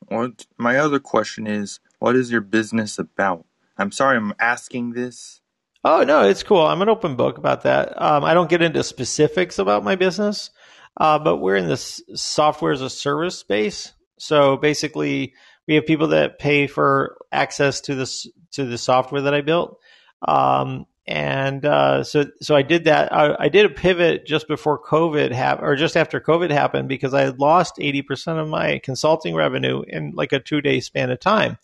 What 0.08 0.46
my 0.58 0.76
other 0.76 0.98
question 0.98 1.46
is, 1.46 1.78
what 1.98 2.16
is 2.16 2.32
your 2.32 2.40
business 2.40 2.98
about? 2.98 3.46
I'm 3.78 3.92
sorry 3.92 4.16
I'm 4.16 4.34
asking 4.40 4.92
this. 4.92 5.39
Oh 5.82 6.02
no, 6.02 6.28
it's 6.28 6.42
cool. 6.42 6.66
I'm 6.66 6.82
an 6.82 6.88
open 6.88 7.16
book 7.16 7.38
about 7.38 7.62
that. 7.62 8.00
Um, 8.00 8.22
I 8.22 8.34
don't 8.34 8.50
get 8.50 8.62
into 8.62 8.82
specifics 8.82 9.58
about 9.58 9.82
my 9.82 9.96
business, 9.96 10.50
uh, 10.98 11.18
but 11.18 11.38
we're 11.38 11.56
in 11.56 11.68
this 11.68 12.02
software 12.14 12.72
as 12.72 12.82
a 12.82 12.90
service 12.90 13.38
space. 13.38 13.92
So 14.18 14.58
basically, 14.58 15.32
we 15.66 15.76
have 15.76 15.86
people 15.86 16.08
that 16.08 16.38
pay 16.38 16.66
for 16.66 17.16
access 17.32 17.80
to 17.82 17.94
this 17.94 18.26
to 18.52 18.66
the 18.66 18.76
software 18.76 19.22
that 19.22 19.34
I 19.34 19.40
built. 19.40 19.78
Um, 20.26 20.86
and 21.06 21.64
uh, 21.64 22.04
so 22.04 22.26
so 22.42 22.54
I 22.54 22.62
did 22.62 22.84
that. 22.84 23.12
I, 23.12 23.34
I, 23.38 23.48
did 23.48 23.64
a 23.64 23.70
pivot 23.70 24.26
just 24.26 24.46
before 24.46 24.80
COVID 24.80 25.32
happened, 25.32 25.66
or 25.66 25.76
just 25.76 25.96
after 25.96 26.20
COVID 26.20 26.50
happened, 26.50 26.88
because 26.88 27.14
I 27.14 27.22
had 27.22 27.40
lost 27.40 27.80
eighty 27.80 28.02
percent 28.02 28.38
of 28.38 28.48
my 28.48 28.80
consulting 28.80 29.34
revenue 29.34 29.82
in 29.88 30.12
like 30.14 30.32
a 30.32 30.40
two 30.40 30.60
day 30.60 30.80
span 30.80 31.10
of 31.10 31.18
time. 31.18 31.56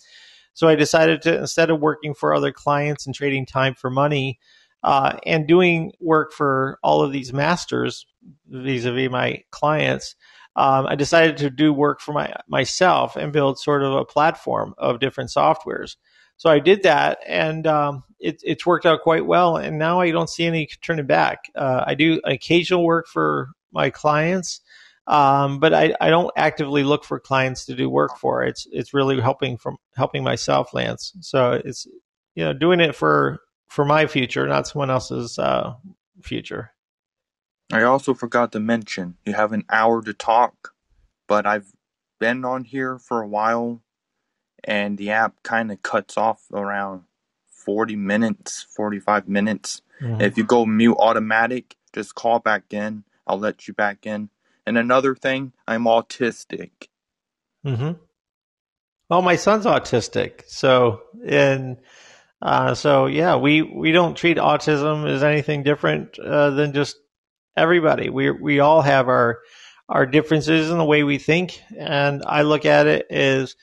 So 0.56 0.68
I 0.68 0.74
decided 0.74 1.20
to 1.22 1.38
instead 1.38 1.68
of 1.68 1.80
working 1.80 2.14
for 2.14 2.34
other 2.34 2.50
clients 2.50 3.04
and 3.04 3.14
trading 3.14 3.44
time 3.44 3.74
for 3.74 3.90
money, 3.90 4.38
uh, 4.82 5.18
and 5.26 5.46
doing 5.46 5.92
work 6.00 6.32
for 6.32 6.78
all 6.82 7.02
of 7.02 7.12
these 7.12 7.30
masters 7.30 8.06
vis-a-vis 8.48 9.10
my 9.10 9.42
clients, 9.50 10.16
um, 10.56 10.86
I 10.86 10.94
decided 10.94 11.36
to 11.38 11.50
do 11.50 11.74
work 11.74 12.00
for 12.00 12.14
my 12.14 12.32
myself 12.48 13.16
and 13.16 13.34
build 13.34 13.58
sort 13.58 13.82
of 13.82 13.92
a 13.92 14.06
platform 14.06 14.74
of 14.78 14.98
different 14.98 15.28
softwares. 15.28 15.96
So 16.38 16.48
I 16.48 16.58
did 16.58 16.84
that, 16.84 17.18
and 17.26 17.66
um, 17.66 18.04
it, 18.18 18.40
it's 18.42 18.64
worked 18.64 18.86
out 18.86 19.02
quite 19.02 19.26
well. 19.26 19.58
And 19.58 19.78
now 19.78 20.00
I 20.00 20.10
don't 20.10 20.30
see 20.30 20.46
any 20.46 20.68
turning 20.80 21.06
back. 21.06 21.50
Uh, 21.54 21.84
I 21.86 21.94
do 21.94 22.20
occasional 22.24 22.82
work 22.82 23.08
for 23.08 23.50
my 23.72 23.90
clients, 23.90 24.62
um, 25.06 25.58
but 25.60 25.72
I, 25.72 25.94
I 26.00 26.10
don't 26.10 26.30
actively 26.36 26.82
look 26.82 27.04
for 27.04 27.20
clients 27.20 27.66
to 27.66 27.74
do 27.74 27.88
work 27.88 28.18
for. 28.18 28.42
It's 28.42 28.66
it's 28.72 28.92
really 28.92 29.20
helping 29.20 29.56
from 29.56 29.76
helping 29.94 30.24
myself, 30.24 30.74
Lance. 30.74 31.12
So 31.20 31.52
it's 31.52 31.86
you 32.34 32.44
know 32.44 32.52
doing 32.52 32.80
it 32.80 32.94
for 32.94 33.40
for 33.68 33.84
my 33.84 34.06
future, 34.06 34.46
not 34.46 34.66
someone 34.66 34.90
else's 34.90 35.38
uh, 35.38 35.74
future. 36.22 36.72
I 37.72 37.82
also 37.82 38.14
forgot 38.14 38.52
to 38.52 38.60
mention 38.60 39.16
you 39.24 39.34
have 39.34 39.52
an 39.52 39.64
hour 39.70 40.02
to 40.02 40.12
talk, 40.12 40.72
but 41.26 41.46
I've 41.46 41.72
been 42.18 42.44
on 42.44 42.64
here 42.64 42.98
for 42.98 43.22
a 43.22 43.28
while 43.28 43.82
and 44.64 44.98
the 44.98 45.10
app 45.10 45.42
kind 45.42 45.70
of 45.70 45.82
cuts 45.82 46.16
off 46.16 46.42
around 46.52 47.02
40 47.48 47.96
minutes, 47.96 48.66
45 48.74 49.28
minutes. 49.28 49.82
Mm-hmm. 50.00 50.20
If 50.20 50.36
you 50.36 50.44
go 50.44 50.66
mute 50.66 50.96
automatic, 50.98 51.76
just 51.92 52.14
call 52.14 52.38
back 52.38 52.72
in. 52.72 53.04
I'll 53.26 53.38
let 53.38 53.66
you 53.66 53.74
back 53.74 54.06
in. 54.06 54.30
And 54.66 54.76
another 54.76 55.14
thing, 55.14 55.52
I'm 55.66 55.84
autistic. 55.84 56.70
Mm-hmm. 57.64 57.92
Well, 59.08 59.22
my 59.22 59.36
son's 59.36 59.66
autistic, 59.66 60.42
so 60.48 61.02
and 61.24 61.76
uh, 62.42 62.74
so 62.74 63.06
yeah, 63.06 63.36
we 63.36 63.62
we 63.62 63.92
don't 63.92 64.16
treat 64.16 64.36
autism 64.36 65.08
as 65.08 65.22
anything 65.22 65.62
different 65.62 66.18
uh, 66.18 66.50
than 66.50 66.72
just 66.72 66.96
everybody. 67.56 68.10
We 68.10 68.32
we 68.32 68.58
all 68.58 68.82
have 68.82 69.08
our 69.08 69.38
our 69.88 70.06
differences 70.06 70.70
in 70.70 70.78
the 70.78 70.84
way 70.84 71.04
we 71.04 71.18
think, 71.18 71.62
and 71.76 72.24
I 72.26 72.42
look 72.42 72.64
at 72.64 72.88
it 72.88 73.06
as 73.08 73.54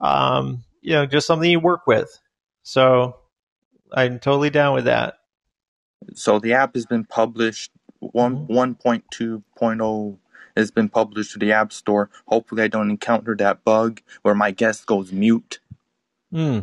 um, 0.00 0.64
you 0.80 0.92
know, 0.92 1.06
just 1.06 1.26
something 1.26 1.50
you 1.50 1.60
work 1.60 1.86
with. 1.86 2.18
So 2.62 3.16
I'm 3.92 4.18
totally 4.18 4.50
down 4.50 4.74
with 4.74 4.84
that. 4.86 5.14
So 6.14 6.38
the 6.38 6.54
app 6.54 6.74
has 6.74 6.86
been 6.86 7.04
published. 7.04 7.70
One 8.00 8.38
mm-hmm. 8.38 8.54
one 8.54 8.74
point 8.74 9.04
two 9.10 9.44
point 9.56 9.80
oh 9.82 10.18
has 10.56 10.70
been 10.70 10.88
published 10.88 11.32
to 11.32 11.38
the 11.38 11.52
App 11.52 11.72
Store. 11.72 12.10
Hopefully, 12.26 12.62
I 12.62 12.68
don't 12.68 12.90
encounter 12.90 13.36
that 13.36 13.64
bug 13.64 14.00
where 14.22 14.34
my 14.34 14.50
guest 14.50 14.86
goes 14.86 15.12
mute. 15.12 15.60
Hmm. 16.30 16.60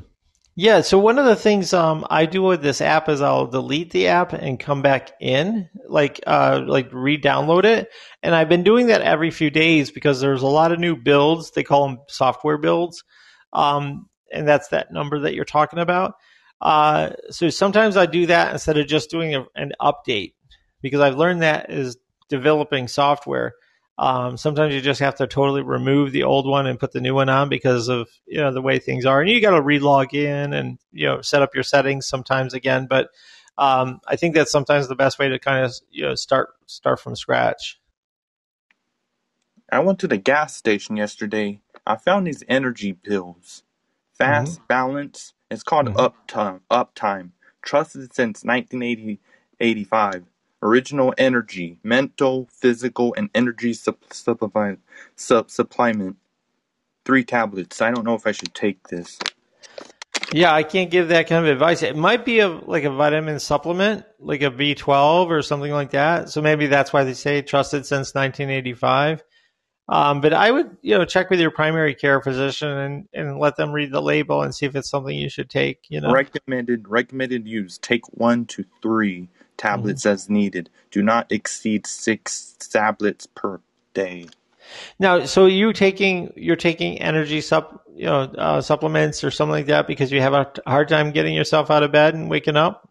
Yeah. 0.56 0.82
So 0.82 0.98
one 0.98 1.20
of 1.20 1.26
the 1.26 1.36
things 1.36 1.72
um, 1.72 2.06
I 2.10 2.26
do 2.26 2.42
with 2.42 2.64
this 2.64 2.82
app 2.82 3.10
is 3.10 3.22
I'll 3.22 3.46
delete 3.46 3.92
the 3.92 4.08
app 4.08 4.34
and 4.34 4.60
come 4.60 4.82
back 4.82 5.12
in, 5.20 5.70
like 5.88 6.20
uh, 6.26 6.64
like 6.66 6.90
re-download 6.92 7.66
it. 7.66 7.92
And 8.24 8.34
I've 8.34 8.50
been 8.50 8.64
doing 8.64 8.88
that 8.88 9.02
every 9.02 9.30
few 9.30 9.52
days 9.52 9.92
because 9.92 10.20
there's 10.20 10.42
a 10.42 10.48
lot 10.48 10.72
of 10.72 10.80
new 10.80 10.96
builds. 10.96 11.52
They 11.52 11.64
call 11.64 11.88
them 11.88 12.00
software 12.08 12.58
builds 12.58 13.04
um, 13.54 14.08
and 14.32 14.48
that's 14.48 14.70
that 14.70 14.92
number 14.92 15.20
that 15.22 15.34
you're 15.34 15.46
talking 15.46 15.80
about. 15.80 16.16
Uh, 16.62 17.12
so 17.30 17.50
sometimes 17.50 17.98
I 17.98 18.06
do 18.06 18.28
that 18.28 18.52
instead 18.52 18.78
of 18.78 18.88
just 18.88 19.10
doing 19.10 19.36
a, 19.36 19.46
an 19.56 19.74
update 19.80 20.34
because 20.82 21.02
I've 21.02 21.18
learned 21.18 21.42
that 21.42 21.72
is 21.72 21.98
developing 22.30 22.88
software. 22.88 23.54
Um, 24.00 24.38
sometimes 24.38 24.76
you 24.76 24.82
just 24.82 25.00
have 25.00 25.16
to 25.16 25.28
totally 25.28 25.64
remove 25.64 26.12
the 26.12 26.24
old 26.24 26.48
one 26.48 26.68
and 26.68 26.80
put 26.80 26.92
the 26.92 27.02
new 27.02 27.16
one 27.16 27.30
on 27.30 27.50
because 27.50 27.88
of 27.88 28.08
you 28.28 28.38
know 28.38 28.52
the 28.52 28.62
way 28.62 28.80
things 28.80 29.06
are, 29.06 29.22
and 29.22 29.30
you 29.30 29.42
got 29.42 29.56
to 29.56 29.62
relog 29.62 30.14
in 30.14 30.54
and 30.54 30.78
you 30.92 31.08
know 31.08 31.22
set 31.22 31.42
up 31.42 31.56
your 31.56 31.64
settings 31.64 32.08
sometimes 32.08 32.54
again. 32.54 32.86
But 32.88 33.10
um, 33.58 34.00
I 34.08 34.16
think 34.16 34.36
that's 34.36 34.52
sometimes 34.52 34.88
the 34.88 34.96
best 34.96 35.18
way 35.18 35.30
to 35.30 35.40
kind 35.40 35.66
of 35.66 35.74
you 35.90 36.04
know 36.04 36.16
start 36.16 36.50
start 36.68 37.00
from 37.00 37.16
scratch. 37.16 37.80
I 39.72 39.80
went 39.80 40.00
to 40.00 40.08
the 40.08 40.18
gas 40.18 40.56
station 40.56 40.96
yesterday 40.96 41.60
I 41.88 41.96
found 41.96 42.28
these 42.28 42.44
energy 42.50 42.92
pills. 42.94 43.64
Fast 44.14 44.56
mm-hmm. 44.56 44.68
Balance. 44.68 45.34
It's 45.50 45.64
called 45.64 45.88
mm-hmm. 45.88 45.98
Uptime. 45.98 46.60
Uptime. 46.70 47.32
Trusted 47.62 48.14
since 48.14 48.44
1985. 48.44 50.26
Original 50.62 51.14
energy, 51.18 51.80
mental, 51.84 52.50
physical, 52.52 53.14
and 53.16 53.30
energy 53.36 53.74
supp- 53.74 54.12
supplement. 54.12 54.80
Supplement. 55.16 56.18
Three 57.06 57.24
tablets. 57.24 57.82
I 57.82 57.92
don't 57.92 58.04
know 58.04 58.16
if 58.16 58.26
I 58.26 58.32
should 58.32 58.54
take 58.54 58.88
this. 58.88 59.20
Yeah, 60.34 60.54
I 60.54 60.64
can't 60.64 60.90
give 60.90 61.10
that 61.10 61.28
kind 61.28 61.46
of 61.46 61.52
advice. 61.52 61.84
It 61.84 61.96
might 61.96 62.26
be 62.26 62.40
a 62.40 62.50
like 62.50 62.84
a 62.84 62.90
vitamin 62.90 63.40
supplement, 63.40 64.06
like 64.20 64.42
a 64.42 64.52
B12 64.52 65.28
or 65.28 65.42
something 65.42 65.72
like 65.72 65.92
that. 65.92 66.30
So 66.30 66.42
maybe 66.42 66.68
that's 66.68 66.92
why 66.92 67.04
they 67.04 67.14
say 67.14 67.42
trusted 67.42 67.86
since 67.86 68.14
1985. 68.14 69.24
Um, 69.90 70.20
but 70.20 70.34
I 70.34 70.52
would, 70.52 70.76
you 70.82 70.98
know, 70.98 71.06
check 71.06 71.30
with 71.30 71.40
your 71.40 71.52
primary 71.52 71.96
care 71.96 72.22
physician 72.22 72.70
and, 72.70 73.08
and 73.14 73.40
let 73.40 73.56
them 73.56 73.72
read 73.72 73.92
the 73.92 74.02
label 74.02 74.42
and 74.42 74.54
see 74.54 74.66
if 74.66 74.76
it's 74.76 74.90
something 74.90 75.16
you 75.16 75.30
should 75.30 75.50
take. 75.50 75.86
You 75.88 76.02
know, 76.02 76.12
recommended 76.12 76.90
recommended 76.90 77.48
use: 77.48 77.78
take 77.78 78.06
one 78.10 78.46
to 78.48 78.66
three 78.82 79.30
tablets 79.58 80.02
mm-hmm. 80.04 80.14
as 80.14 80.30
needed. 80.30 80.70
Do 80.92 81.02
not 81.02 81.32
exceed 81.32 81.88
six 81.88 82.56
tablets 82.60 83.26
per 83.26 83.60
day. 83.94 84.28
Now, 85.00 85.26
so 85.26 85.46
you 85.46 85.74
taking 85.74 86.34
you're 86.36 86.56
taking 86.56 87.00
energy 87.00 87.42
sup, 87.42 87.84
you 87.96 88.06
know, 88.06 88.22
uh, 88.24 88.62
supplements 88.62 89.24
or 89.24 89.32
something 89.32 89.52
like 89.52 89.68
that 89.68 89.88
because 89.88 90.12
you 90.12 90.22
have 90.22 90.34
a 90.34 90.52
hard 90.66 90.90
time 90.90 91.12
getting 91.12 91.34
yourself 91.34 91.72
out 91.72 91.84
of 91.84 91.92
bed 91.92 92.14
and 92.14 92.30
waking 92.30 92.58
up. 92.58 92.90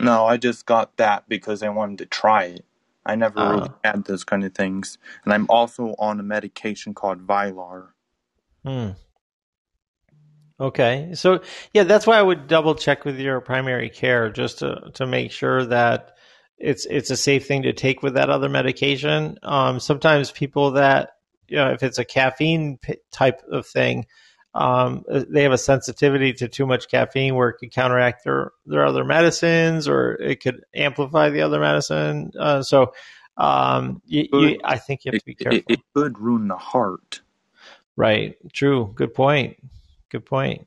No, 0.00 0.24
I 0.24 0.38
just 0.38 0.64
got 0.64 0.96
that 0.96 1.28
because 1.28 1.62
I 1.62 1.68
wanted 1.68 1.98
to 1.98 2.06
try 2.06 2.44
it. 2.44 2.64
I 3.04 3.16
never 3.16 3.38
uh, 3.38 3.52
really 3.52 3.70
had 3.84 4.04
those 4.04 4.24
kind 4.24 4.44
of 4.44 4.54
things. 4.54 4.98
And 5.24 5.32
I'm 5.32 5.46
also 5.48 5.94
on 5.98 6.20
a 6.20 6.22
medication 6.22 6.94
called 6.94 7.26
Vraylar. 7.26 7.88
Hmm. 8.64 8.90
Okay. 10.60 11.10
So, 11.14 11.40
yeah, 11.72 11.84
that's 11.84 12.06
why 12.06 12.18
I 12.18 12.22
would 12.22 12.46
double 12.46 12.74
check 12.74 13.04
with 13.04 13.18
your 13.18 13.40
primary 13.40 13.88
care 13.88 14.30
just 14.30 14.58
to, 14.58 14.90
to 14.94 15.06
make 15.06 15.32
sure 15.32 15.64
that 15.64 16.16
it's 16.58 16.84
it's 16.84 17.10
a 17.10 17.16
safe 17.16 17.46
thing 17.46 17.62
to 17.62 17.72
take 17.72 18.02
with 18.02 18.14
that 18.14 18.28
other 18.28 18.50
medication. 18.50 19.38
Um, 19.42 19.80
sometimes 19.80 20.30
people 20.30 20.72
that, 20.72 21.12
you 21.48 21.56
know, 21.56 21.72
if 21.72 21.82
it's 21.82 21.98
a 21.98 22.04
caffeine 22.04 22.78
type 23.10 23.40
of 23.50 23.66
thing, 23.66 24.06
um, 24.54 25.04
they 25.08 25.44
have 25.44 25.52
a 25.52 25.58
sensitivity 25.58 26.32
to 26.34 26.48
too 26.48 26.66
much 26.66 26.90
caffeine 26.90 27.34
where 27.34 27.48
it 27.48 27.54
could 27.58 27.72
counteract 27.72 28.24
their, 28.24 28.52
their 28.66 28.84
other 28.84 29.04
medicines 29.04 29.88
or 29.88 30.14
it 30.14 30.42
could 30.42 30.62
amplify 30.74 31.30
the 31.30 31.42
other 31.42 31.60
medicine. 31.60 32.32
Uh, 32.38 32.62
so 32.62 32.92
um, 33.36 34.02
you, 34.04 34.28
you, 34.32 34.60
I 34.62 34.76
think 34.76 35.04
you 35.04 35.12
have 35.12 35.20
to 35.20 35.24
be 35.24 35.34
careful. 35.34 35.58
It, 35.58 35.64
it, 35.68 35.80
could 35.94 36.18
ruin 36.18 36.48
the 36.48 36.56
heart. 36.56 37.20
Right. 37.96 38.36
True. 38.52 38.92
Good 38.94 39.14
point. 39.14 39.56
Good 40.10 40.26
point. 40.26 40.66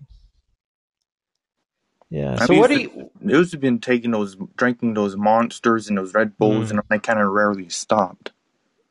Yeah. 2.10 2.38
I 2.40 2.46
so 2.46 2.58
what 2.58 2.70
do 2.70 2.80
you? 2.80 3.10
Those 3.22 3.52
have 3.52 3.62
been 3.62 3.80
taking 3.80 4.12
those, 4.12 4.38
drinking 4.56 4.94
those 4.94 5.18
monsters 5.18 5.90
and 5.90 5.98
those 5.98 6.14
Red 6.14 6.38
Bulls, 6.38 6.68
mm. 6.68 6.72
and 6.72 6.82
I 6.90 6.98
kind 7.00 7.20
of 7.20 7.30
rarely 7.30 7.70
stopped. 7.70 8.32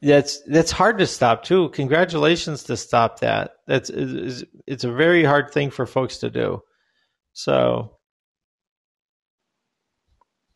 That's 0.03 0.41
that's 0.41 0.73
hard 0.73 0.99
to 0.99 1.07
stop 1.07 1.45
too. 1.45 1.69
Congratulations 1.69 2.65
to 2.65 2.77
stop 2.77 3.21
that. 3.21 3.55
That's 3.69 3.89
it's, 3.89 4.43
it's 4.67 4.83
a 4.83 4.93
very 4.93 5.23
hard 5.23 5.53
thing 5.53 5.71
for 5.71 5.87
folks 5.87 6.19
to 6.19 6.31
do. 6.31 6.63
So 7.33 7.99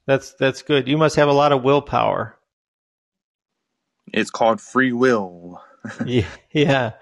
that's 0.09 0.35
that's 0.35 0.63
good. 0.63 0.89
You 0.89 0.99
must 0.99 1.15
have 1.15 1.29
a 1.29 1.33
lot 1.33 1.53
of 1.53 1.63
willpower. 1.63 2.37
It's 4.13 4.31
called 4.31 4.61
free 4.61 4.93
will. 4.93 5.63
yeah, 6.05 6.27
yeah. 6.51 6.93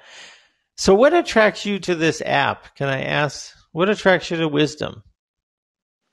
So 0.76 0.95
what 0.95 1.14
attracts 1.14 1.64
you 1.64 1.78
to 1.81 1.95
this 1.95 2.23
app? 2.25 2.75
Can 2.75 2.88
I 2.88 3.02
ask 3.02 3.54
What 3.73 3.88
attracts 3.88 4.31
you 4.31 4.37
to 4.38 4.49
wisdom? 4.49 5.02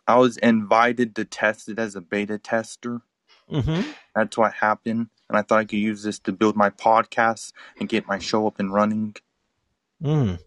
I 0.08 0.18
was 0.18 0.38
invited 0.38 1.16
to 1.16 1.26
test 1.26 1.70
it 1.70 1.80
as 1.80 1.96
a 1.96 2.02
beta 2.02 2.38
tester. 2.38 3.02
Mm-hmm. 3.52 3.90
That's 4.16 4.38
what 4.38 4.54
happened. 4.54 5.08
And 5.30 5.38
I 5.38 5.42
thought 5.42 5.60
I 5.60 5.66
could 5.66 5.80
use 5.80 6.04
this 6.04 6.20
to 6.20 6.32
build 6.32 6.56
my 6.56 6.70
podcast 6.70 7.54
and 7.80 7.88
get 7.88 8.08
my 8.08 8.20
show 8.20 8.48
up 8.48 8.60
and 8.60 8.74
running. 8.74 9.16
Mm. 10.04 10.40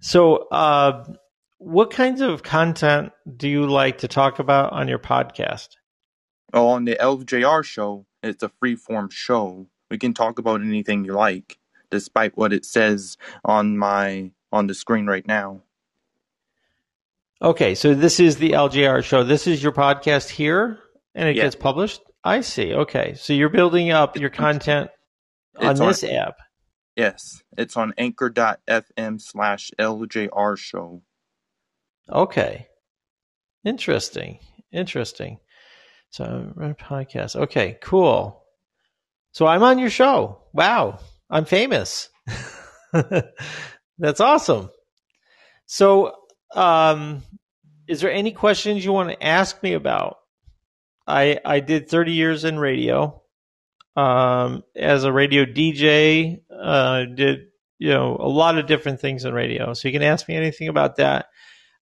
So, 0.00 0.48
uh, 0.50 1.04
what 1.58 1.90
kinds 1.90 2.20
of 2.20 2.42
content 2.42 3.12
do 3.36 3.48
you 3.48 3.66
like 3.66 3.98
to 3.98 4.08
talk 4.08 4.38
about 4.38 4.72
on 4.72 4.88
your 4.88 4.98
podcast? 4.98 5.68
Oh, 6.52 6.68
on 6.68 6.84
the 6.84 6.96
LJR 6.96 7.64
show, 7.64 8.06
it's 8.22 8.42
a 8.42 8.50
free 8.60 8.76
form 8.76 9.08
show. 9.10 9.66
We 9.90 9.98
can 9.98 10.14
talk 10.14 10.38
about 10.38 10.60
anything 10.60 11.04
you 11.04 11.14
like, 11.14 11.58
despite 11.90 12.36
what 12.36 12.52
it 12.52 12.64
says 12.64 13.16
on 13.44 13.76
my 13.78 14.30
on 14.52 14.66
the 14.66 14.74
screen 14.74 15.06
right 15.06 15.26
now. 15.26 15.62
Okay, 17.42 17.74
so 17.74 17.94
this 17.94 18.18
is 18.18 18.36
the 18.36 18.52
LJR 18.52 19.04
show. 19.04 19.22
This 19.22 19.46
is 19.46 19.62
your 19.62 19.72
podcast 19.72 20.30
here, 20.30 20.78
and 21.14 21.28
it 21.28 21.36
Yeah. 21.36 21.42
gets 21.44 21.56
published. 21.56 22.00
I 22.24 22.40
see. 22.40 22.72
Okay, 22.74 23.14
so 23.14 23.32
you're 23.32 23.50
building 23.50 23.90
up 23.90 24.16
your 24.16 24.30
content 24.30 24.90
on 25.56 25.80
on- 25.80 25.86
this 25.88 26.02
app. 26.02 26.36
Yes, 26.96 27.42
it's 27.58 27.76
on 27.76 27.92
anchor.fm 27.98 29.20
slash 29.20 29.70
LJR 29.78 30.56
show. 30.56 31.02
Okay, 32.08 32.68
interesting. 33.64 34.38
Interesting. 34.72 35.38
So, 36.10 36.52
podcast. 36.80 37.36
Okay, 37.36 37.78
cool. 37.82 38.42
So 39.32 39.46
I'm 39.46 39.62
on 39.62 39.78
your 39.78 39.90
show. 39.90 40.40
Wow, 40.54 41.00
I'm 41.30 41.44
famous. 41.44 42.08
That's 43.98 44.20
awesome. 44.20 44.70
So, 45.66 46.14
um, 46.54 47.22
is 47.88 48.00
there 48.00 48.12
any 48.12 48.32
questions 48.32 48.84
you 48.84 48.92
want 48.92 49.10
to 49.10 49.22
ask 49.24 49.62
me 49.62 49.74
about? 49.74 50.18
I 51.06 51.38
I 51.44 51.60
did 51.60 51.88
30 51.88 52.12
years 52.12 52.44
in 52.44 52.58
radio. 52.58 53.22
Um, 53.96 54.62
as 54.74 55.04
a 55.04 55.12
radio 55.12 55.46
DJ, 55.46 56.40
uh, 56.54 57.04
did 57.04 57.46
you 57.78 57.90
know 57.90 58.16
a 58.18 58.28
lot 58.28 58.58
of 58.58 58.66
different 58.66 59.00
things 59.00 59.24
in 59.24 59.32
radio. 59.32 59.72
So 59.74 59.88
you 59.88 59.92
can 59.92 60.02
ask 60.02 60.28
me 60.28 60.36
anything 60.36 60.68
about 60.68 60.96
that. 60.96 61.26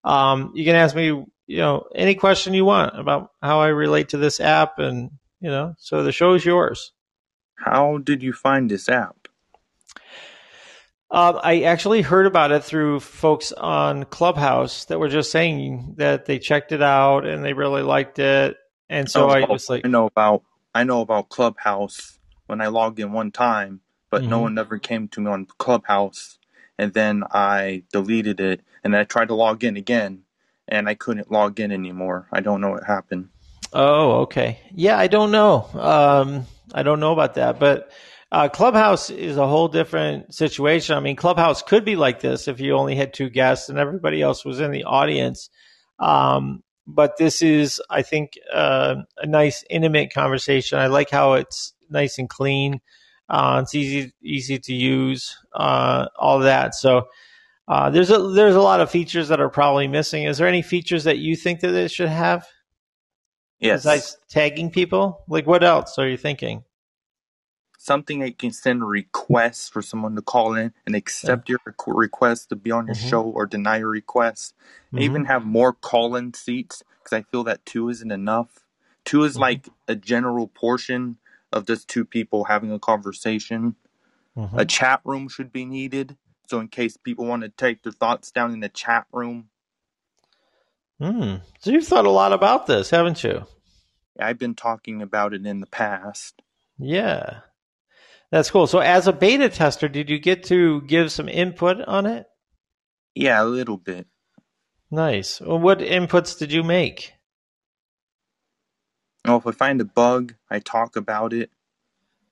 Um, 0.04 0.52
you 0.54 0.64
can 0.64 0.76
ask 0.76 0.94
me, 0.94 1.06
you 1.06 1.58
know, 1.58 1.84
any 1.94 2.14
question 2.14 2.54
you 2.54 2.64
want 2.64 2.98
about 2.98 3.30
how 3.42 3.60
I 3.60 3.68
relate 3.68 4.10
to 4.10 4.18
this 4.18 4.40
app, 4.40 4.78
and 4.78 5.10
you 5.40 5.50
know, 5.50 5.74
so 5.78 6.02
the 6.02 6.12
show 6.12 6.34
is 6.34 6.44
yours. 6.44 6.92
How 7.56 7.98
did 7.98 8.22
you 8.22 8.32
find 8.32 8.70
this 8.70 8.88
app? 8.88 9.23
Um, 11.11 11.40
I 11.42 11.62
actually 11.62 12.02
heard 12.02 12.26
about 12.26 12.52
it 12.52 12.64
through 12.64 13.00
folks 13.00 13.52
on 13.52 14.04
Clubhouse 14.04 14.87
that 14.87 14.99
were 15.00 15.08
just 15.08 15.30
saying 15.32 15.94
that 15.99 16.26
they 16.26 16.38
checked 16.38 16.73
it 16.73 16.82
out 16.82 17.26
and 17.26 17.44
they 17.44 17.54
really 17.54 17.82
liked 17.82 18.18
it, 18.18 18.56
and 18.90 19.08
so 19.11 19.30
I 19.30 19.46
was 19.46 19.70
like, 19.70 19.84
I 19.87 19.88
know 19.88 20.06
about 20.06 20.42
I 20.75 20.84
know 20.84 21.00
about 21.02 21.30
Clubhouse 21.30 22.18
when 22.46 22.61
I 22.61 22.68
logged 22.68 23.00
in 23.00 23.12
one 23.12 23.32
time, 23.32 23.80
but 24.11 24.26
no 24.26 24.38
Mhm. 24.38 24.42
one 24.42 24.58
ever 24.58 24.78
came 24.78 25.08
to 25.08 25.20
me 25.23 25.30
on 25.30 25.46
Clubhouse. 25.46 26.38
And 26.78 26.92
then 26.94 27.25
I 27.32 27.84
deleted 27.92 28.40
it, 28.40 28.61
and 28.84 28.96
I 28.96 29.04
tried 29.04 29.28
to 29.28 29.34
log 29.34 29.64
in 29.64 29.76
again, 29.76 30.25
and 30.68 30.88
I 30.88 30.94
couldn't 30.94 31.30
log 31.32 31.61
in 31.61 31.73
anymore. 31.73 32.28
I 32.32 32.40
don't 32.40 32.61
know 32.61 32.70
what 32.70 32.84
happened. 32.84 33.30
Oh, 33.73 34.23
okay. 34.23 34.61
Yeah, 34.73 34.99
I 34.99 35.06
don't 35.08 35.30
know. 35.32 35.68
Um, 35.75 36.46
I 36.75 36.82
don't 36.82 37.00
know 37.00 37.12
about 37.12 37.34
that, 37.34 37.58
but 37.61 37.90
uh, 38.34 38.48
Clubhouse 38.48 39.10
is 39.10 39.36
a 39.36 39.46
whole 39.46 39.68
different 39.68 40.34
situation. 40.34 40.96
I 40.96 41.00
mean, 41.00 41.14
Clubhouse 41.14 41.62
could 41.62 41.84
be 41.84 41.94
like 41.94 42.20
this 42.20 42.48
if 42.48 42.58
you 42.58 42.74
only 42.74 42.96
had 42.96 43.14
two 43.14 43.30
guests 43.30 43.68
and 43.68 43.78
everybody 43.78 44.20
else 44.20 44.44
was 44.44 44.60
in 44.60 44.72
the 44.72 44.84
audience. 44.84 45.50
Um, 46.00 46.64
but 46.86 47.16
this 47.16 47.42
is, 47.42 47.80
I 47.88 48.02
think, 48.02 48.32
uh, 48.52 48.96
a 49.18 49.26
nice, 49.26 49.64
intimate 49.70 50.12
conversation. 50.12 50.80
I 50.80 50.88
like 50.88 51.11
how 51.11 51.35
it's 51.35 51.74
nice 51.88 52.18
and 52.18 52.28
clean. 52.28 52.80
Uh, 53.28 53.61
it's 53.62 53.74
easy, 53.74 54.12
easy 54.20 54.59
to 54.59 54.74
use. 54.74 55.38
Uh, 55.54 56.09
all 56.18 56.40
that. 56.40 56.74
So. 56.74 57.06
Uh, 57.66 57.88
there's 57.90 58.11
a 58.11 58.18
there's 58.18 58.56
a 58.56 58.61
lot 58.61 58.80
of 58.80 58.90
features 58.90 59.28
that 59.28 59.40
are 59.40 59.48
probably 59.48 59.88
missing. 59.88 60.24
Is 60.24 60.37
there 60.37 60.48
any 60.48 60.61
features 60.61 61.04
that 61.04 61.18
you 61.18 61.35
think 61.35 61.61
that 61.61 61.74
it 61.74 61.90
should 61.90 62.11
have? 62.11 62.46
Yes, 63.59 63.85
Besides 63.85 64.18
tagging 64.28 64.70
people, 64.70 65.24
like 65.28 65.46
what 65.46 65.64
else 65.64 65.98
are 65.98 66.06
you 66.09 66.18
thinking? 66.18 66.64
Something 67.85 68.20
that 68.20 68.29
you 68.29 68.35
can 68.35 68.53
send 68.53 68.83
a 68.83 68.87
request 68.87 69.73
for 69.73 69.83
someone 69.83 70.16
to 70.16 70.23
call 70.23 70.55
in 70.55 70.73
and 70.87 70.97
accept 70.97 71.49
your 71.51 71.61
request 71.87 72.49
to 72.49 72.57
be 72.57 72.70
on 72.70 72.87
your 72.87 72.97
Mhm. 72.97 73.09
show 73.11 73.23
or 73.23 73.47
deny 73.47 73.79
your 73.79 73.90
request. 73.90 74.55
Mhm. 74.92 75.01
Even 75.03 75.25
have 75.27 75.44
more 75.44 75.73
call-in 75.75 76.33
seats 76.35 76.83
because 76.99 77.12
I 77.12 77.23
feel 77.23 77.44
that 77.44 77.66
two 77.66 77.90
isn't 77.90 78.11
enough. 78.11 78.64
Two 79.05 79.25
is 79.25 79.37
Mhm. 79.37 79.40
like 79.40 79.68
a 79.87 79.97
general 79.97 80.49
portion 80.49 81.18
of 81.53 81.66
just 81.66 81.88
two 81.88 82.07
people 82.07 82.44
having 82.44 82.73
a 82.73 82.79
conversation. 82.79 83.77
A 84.55 84.64
chat 84.64 85.01
room 85.05 85.29
should 85.29 85.53
be 85.53 85.66
needed. 85.66 86.16
So 86.49 86.61
in 86.61 86.68
case 86.68 86.97
people 86.97 87.27
want 87.27 87.42
to 87.42 87.51
take 87.51 87.83
their 87.83 87.92
thoughts 87.92 88.31
down 88.31 88.53
in 88.53 88.61
the 88.61 88.70
chat 88.70 89.07
room, 89.12 89.51
Hmm. 91.01 91.37
So 91.61 91.70
you've 91.73 91.87
thought 91.87 92.07
a 92.07 92.11
lot 92.11 92.33
about 92.33 92.66
this, 92.66 92.90
haven't 92.90 93.25
you? 93.25 93.47
I've 94.18 94.38
been 94.38 94.55
talking 94.55 95.03
about 95.03 95.35
it 95.35 95.44
in 95.44 95.61
the 95.61 95.66
past. 95.66 96.42
Yeah, 96.79 97.40
that's 98.35 98.51
cool. 98.51 98.66
So 98.66 98.81
as 98.81 99.07
a 99.07 99.12
beta 99.12 99.49
tester, 99.49 99.87
did 99.87 100.11
you 100.11 100.18
get 100.18 100.42
to 100.44 100.81
give 100.83 101.12
some 101.12 101.29
input 101.29 101.81
on 101.83 102.05
it? 102.05 102.27
Yeah, 103.14 103.40
a 103.40 103.44
little 103.44 103.77
bit. 103.77 104.09
Nice. 104.90 105.40
Well, 105.40 105.61
what 105.61 105.79
inputs 105.79 106.37
did 106.37 106.51
you 106.51 106.64
make? 106.64 107.12
Well, 109.25 109.37
if 109.37 109.47
I 109.47 109.53
find 109.53 109.81
a 109.81 109.85
bug, 109.85 110.35
I 110.51 110.59
talk 110.59 110.97
about 110.97 111.33
it. 111.33 111.51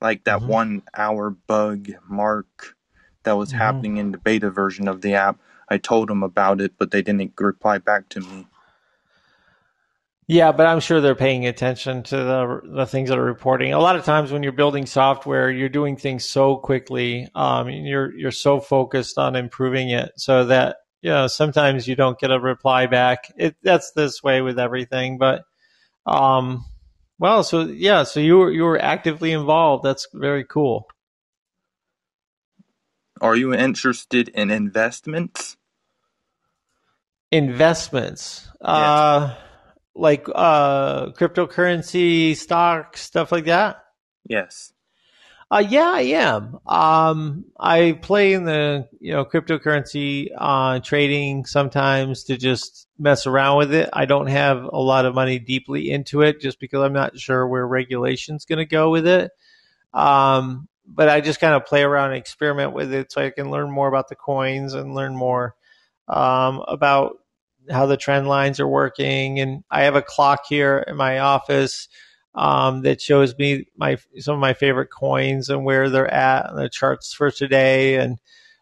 Like 0.00 0.24
that 0.24 0.40
Mhm. 0.40 0.48
one 0.48 0.82
hour 0.92 1.30
bug 1.30 1.90
mark 2.08 2.74
that 3.22 3.36
was 3.36 3.52
Mhm. 3.52 3.58
happening 3.58 3.96
in 3.98 4.10
the 4.10 4.18
beta 4.18 4.50
version 4.50 4.88
of 4.88 5.02
the 5.02 5.14
app. 5.14 5.38
I 5.68 5.78
told 5.78 6.08
them 6.08 6.24
about 6.24 6.60
it, 6.60 6.72
but 6.78 6.90
they 6.90 7.02
didn't 7.02 7.32
reply 7.38 7.78
back 7.78 8.08
to 8.08 8.20
me. 8.20 8.48
Yeah, 10.32 10.50
but 10.52 10.64
I'm 10.64 10.80
sure 10.80 11.02
they're 11.02 11.14
paying 11.14 11.44
attention 11.44 12.04
to 12.04 12.16
the 12.16 12.60
the 12.64 12.86
things 12.86 13.10
that 13.10 13.18
are 13.18 13.22
reporting. 13.22 13.74
A 13.74 13.78
lot 13.78 13.96
of 13.96 14.04
times 14.06 14.32
when 14.32 14.42
you're 14.42 14.52
building 14.52 14.86
software, 14.86 15.50
you're 15.50 15.68
doing 15.68 15.94
things 15.94 16.24
so 16.24 16.56
quickly. 16.56 17.28
Um, 17.34 17.68
you're 17.68 18.16
you're 18.16 18.30
so 18.30 18.58
focused 18.58 19.18
on 19.18 19.36
improving 19.36 19.90
it, 19.90 20.12
so 20.16 20.46
that 20.46 20.78
you 21.02 21.10
know 21.10 21.26
sometimes 21.26 21.86
you 21.86 21.96
don't 21.96 22.18
get 22.18 22.30
a 22.30 22.40
reply 22.40 22.86
back. 22.86 23.30
It 23.36 23.56
that's 23.62 23.92
this 23.92 24.22
way 24.22 24.40
with 24.40 24.58
everything, 24.58 25.18
but 25.18 25.44
um, 26.06 26.64
well, 27.18 27.44
so 27.44 27.66
yeah, 27.66 28.04
so 28.04 28.18
you 28.18 28.38
were 28.38 28.50
you 28.50 28.62
were 28.62 28.80
actively 28.80 29.32
involved. 29.32 29.84
That's 29.84 30.08
very 30.14 30.44
cool. 30.44 30.88
Are 33.20 33.36
you 33.36 33.52
interested 33.52 34.30
in 34.30 34.50
investments? 34.50 35.58
Investments, 37.30 38.48
uh, 38.62 39.34
like 39.94 40.26
uh, 40.34 41.12
cryptocurrency, 41.12 42.36
stocks, 42.36 43.00
stuff 43.00 43.32
like 43.32 43.44
that. 43.46 43.84
Yes. 44.26 44.72
Uh, 45.50 45.58
yeah, 45.58 45.90
I 45.90 46.00
am. 46.00 46.58
Um, 46.66 47.44
I 47.60 47.92
play 48.00 48.32
in 48.32 48.44
the 48.44 48.88
you 49.00 49.12
know 49.12 49.26
cryptocurrency 49.26 50.28
uh, 50.34 50.80
trading 50.80 51.44
sometimes 51.44 52.24
to 52.24 52.38
just 52.38 52.88
mess 52.98 53.26
around 53.26 53.58
with 53.58 53.74
it. 53.74 53.90
I 53.92 54.06
don't 54.06 54.28
have 54.28 54.64
a 54.64 54.78
lot 54.78 55.04
of 55.04 55.14
money 55.14 55.38
deeply 55.38 55.90
into 55.90 56.22
it 56.22 56.40
just 56.40 56.58
because 56.58 56.80
I'm 56.80 56.94
not 56.94 57.18
sure 57.18 57.46
where 57.46 57.66
regulation's 57.66 58.46
going 58.46 58.60
to 58.60 58.64
go 58.64 58.90
with 58.90 59.06
it. 59.06 59.30
Um, 59.92 60.68
but 60.86 61.10
I 61.10 61.20
just 61.20 61.38
kind 61.38 61.54
of 61.54 61.66
play 61.66 61.82
around 61.82 62.12
and 62.12 62.18
experiment 62.18 62.72
with 62.72 62.94
it 62.94 63.12
so 63.12 63.22
I 63.22 63.28
can 63.28 63.50
learn 63.50 63.70
more 63.70 63.88
about 63.88 64.08
the 64.08 64.16
coins 64.16 64.72
and 64.72 64.94
learn 64.94 65.14
more 65.14 65.54
um, 66.08 66.64
about 66.66 67.18
how 67.70 67.86
the 67.86 67.96
trend 67.96 68.28
lines 68.28 68.60
are 68.60 68.68
working. 68.68 69.40
And 69.40 69.64
I 69.70 69.82
have 69.82 69.96
a 69.96 70.02
clock 70.02 70.44
here 70.48 70.84
in 70.86 70.96
my 70.96 71.18
office 71.18 71.88
um, 72.34 72.82
that 72.82 73.00
shows 73.00 73.36
me 73.36 73.66
my 73.76 73.98
some 74.18 74.34
of 74.34 74.40
my 74.40 74.54
favorite 74.54 74.88
coins 74.90 75.48
and 75.48 75.64
where 75.64 75.90
they're 75.90 76.12
at 76.12 76.50
and 76.50 76.58
the 76.58 76.68
charts 76.68 77.12
for 77.12 77.30
today 77.30 77.96
and 77.96 78.18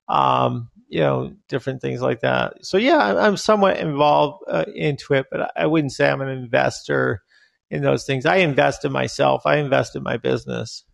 um, 0.08 0.70
you 0.88 1.00
know 1.00 1.34
different 1.48 1.80
things 1.80 2.02
like 2.02 2.20
that. 2.20 2.64
So 2.64 2.76
yeah, 2.76 2.98
I'm, 2.98 3.16
I'm 3.16 3.36
somewhat 3.36 3.78
involved 3.78 4.44
uh, 4.48 4.64
into 4.74 5.14
it, 5.14 5.26
but 5.30 5.52
I 5.56 5.66
wouldn't 5.66 5.92
say 5.92 6.10
I'm 6.10 6.20
an 6.20 6.28
investor 6.28 7.22
in 7.70 7.82
those 7.82 8.04
things. 8.04 8.26
I 8.26 8.36
invest 8.36 8.84
in 8.84 8.92
myself. 8.92 9.46
I 9.46 9.58
invest 9.58 9.94
in 9.94 10.02
my 10.02 10.16
business. 10.16 10.84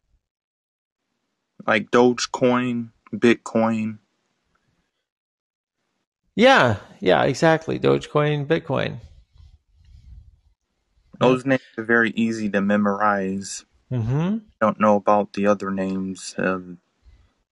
Like 1.66 1.90
Dogecoin, 1.90 2.90
Bitcoin. 3.14 3.98
Yeah, 6.36 6.76
yeah, 7.00 7.24
exactly. 7.24 7.78
Dogecoin, 7.78 8.46
Bitcoin. 8.46 9.00
Those 11.18 11.46
names 11.46 11.62
are 11.78 11.84
very 11.84 12.10
easy 12.10 12.50
to 12.50 12.60
memorize. 12.60 13.64
Mm-hmm. 13.90 14.38
Don't 14.60 14.80
know 14.80 14.96
about 14.96 15.32
the 15.32 15.46
other 15.46 15.70
names 15.70 16.34
of 16.36 16.76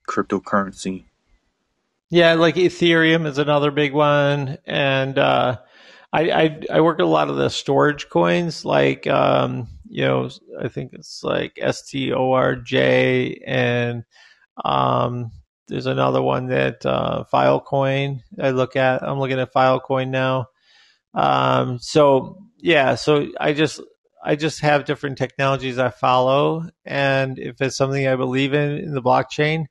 cryptocurrency. 0.07 1.05
Yeah, 2.11 2.35
like 2.35 2.57
Ethereum 2.57 3.27
is 3.27 3.39
another 3.39 3.71
big 3.71 3.95
one, 3.95 4.59
and 4.67 5.19
uh, 5.19 5.57
I, 6.13 6.31
I, 6.31 6.61
I 6.75 6.81
work 6.83 6.99
a 6.99 7.05
lot 7.05 7.31
of 7.31 7.37
the 7.37 7.49
storage 7.49 8.11
coins, 8.11 8.67
like 8.67 9.07
um, 9.07 9.69
you 9.89 10.05
know, 10.05 10.29
I 10.61 10.69
think 10.69 10.93
it's 10.93 11.25
like 11.25 11.55
STORJ, 11.57 13.41
and 13.47 14.05
um, 14.63 15.31
there's 15.69 15.87
another 15.87 16.23
one 16.23 16.47
that 16.49 16.85
uh, 16.85 17.25
Filecoin. 17.33 18.21
I 18.41 18.51
look 18.51 18.77
at. 18.77 19.03
I'm 19.03 19.19
looking 19.19 19.41
at 19.41 19.53
Filecoin 19.53 20.09
now. 20.09 20.49
Um, 21.15 21.79
so 21.79 22.39
yeah, 22.59 22.97
so 22.97 23.29
I 23.41 23.53
just 23.53 23.81
I 24.23 24.37
just 24.37 24.61
have 24.61 24.85
different 24.85 25.19
technologies 25.19 25.79
I 25.79 25.91
follow, 25.91 26.69
and 26.85 27.39
if 27.39 27.61
it's 27.61 27.77
something 27.77 28.07
I 28.07 28.17
believe 28.17 28.53
in 28.55 28.79
in 28.79 28.95
the 28.95 29.03
blockchain, 29.03 29.67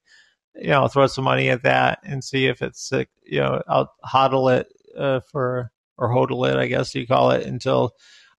you 0.56 0.69
know, 0.69 0.82
I'll 0.82 0.88
throw 0.88 1.08
some 1.08 1.25
money 1.25 1.49
at 1.49 1.63
that 1.63 1.99
and 2.03 2.23
see 2.23 2.47
if 2.47 2.62
it's 2.62 2.91
you 3.25 3.39
know 3.39 3.62
I'll 3.67 3.91
hodl 4.06 4.60
it 4.60 4.67
uh, 4.97 5.19
for 5.32 5.71
or 5.97 6.10
hodl 6.10 6.49
it, 6.49 6.58
I 6.58 6.67
guess 6.67 6.95
you 6.95 7.06
call 7.06 7.32
it, 7.32 7.45
until 7.45 7.93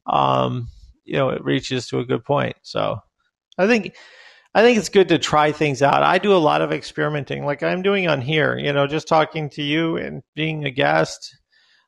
um, 0.07 0.69
you 1.05 1.15
know 1.15 1.31
it 1.31 1.45
reaches 1.45 1.89
to 1.89 2.01
a 2.01 2.05
good 2.05 2.25
point. 2.25 2.57
So 2.63 2.99
I 3.59 3.67
think 3.67 3.95
I 4.55 4.63
think 4.63 4.79
it's 4.79 4.89
good 4.89 5.09
to 5.09 5.19
try 5.19 5.51
things 5.51 5.83
out. 5.83 6.03
I 6.03 6.19
do 6.19 6.33
a 6.33 6.39
lot 6.39 6.63
of 6.63 6.73
experimenting, 6.73 7.45
like 7.45 7.63
I'm 7.63 7.83
doing 7.83 8.07
on 8.09 8.21
here. 8.21 8.57
You 8.57 8.73
know, 8.73 8.87
just 8.87 9.09
talking 9.09 9.51
to 9.51 9.63
you 9.63 9.97
and 9.97 10.23
being 10.35 10.65
a 10.65 10.71
guest 10.71 11.35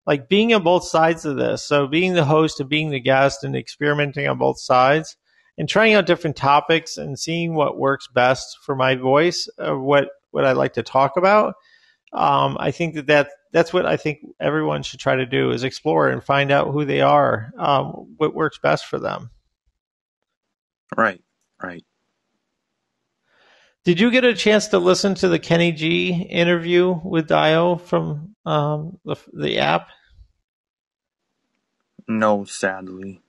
like 0.06 0.28
being 0.28 0.54
on 0.54 0.62
both 0.62 0.84
sides 0.84 1.24
of 1.24 1.36
this. 1.36 1.64
So 1.64 1.86
being 1.86 2.14
the 2.14 2.24
host 2.24 2.60
and 2.60 2.68
being 2.68 2.90
the 2.90 3.00
guest 3.00 3.44
and 3.44 3.56
experimenting 3.56 4.28
on 4.28 4.38
both 4.38 4.60
sides 4.60 5.16
and 5.58 5.68
trying 5.68 5.94
out 5.94 6.06
different 6.06 6.36
topics 6.36 6.96
and 6.96 7.18
seeing 7.18 7.54
what 7.54 7.78
works 7.78 8.08
best 8.14 8.58
for 8.62 8.76
my 8.76 8.94
voice, 8.94 9.48
uh, 9.58 9.76
what 9.76 10.08
what 10.30 10.44
I 10.44 10.52
like 10.52 10.74
to 10.74 10.82
talk 10.82 11.16
about. 11.16 11.54
Um, 12.12 12.56
I 12.60 12.70
think 12.70 12.94
that, 12.94 13.06
that 13.08 13.30
that's 13.52 13.72
what 13.72 13.84
I 13.84 13.96
think 13.96 14.20
everyone 14.38 14.82
should 14.82 15.00
try 15.00 15.16
to 15.16 15.26
do 15.26 15.50
is 15.50 15.64
explore 15.64 16.08
and 16.08 16.22
find 16.22 16.52
out 16.52 16.70
who 16.70 16.84
they 16.84 17.00
are, 17.00 17.50
um, 17.58 18.14
what 18.16 18.34
works 18.34 18.58
best 18.62 18.86
for 18.86 18.98
them. 18.98 19.30
Right, 20.96 21.20
right. 21.60 21.84
Did 23.86 23.98
you 24.00 24.10
get 24.10 24.24
a 24.24 24.34
chance 24.34 24.66
to 24.68 24.78
listen 24.80 25.14
to 25.14 25.28
the 25.28 25.38
Kenny 25.38 25.70
G 25.70 26.12
interview 26.12 26.98
with 27.04 27.28
Dio 27.28 27.76
from 27.76 28.34
um, 28.44 28.98
the, 29.04 29.14
the 29.32 29.60
app? 29.60 29.90
No, 32.08 32.44
sadly. 32.46 33.20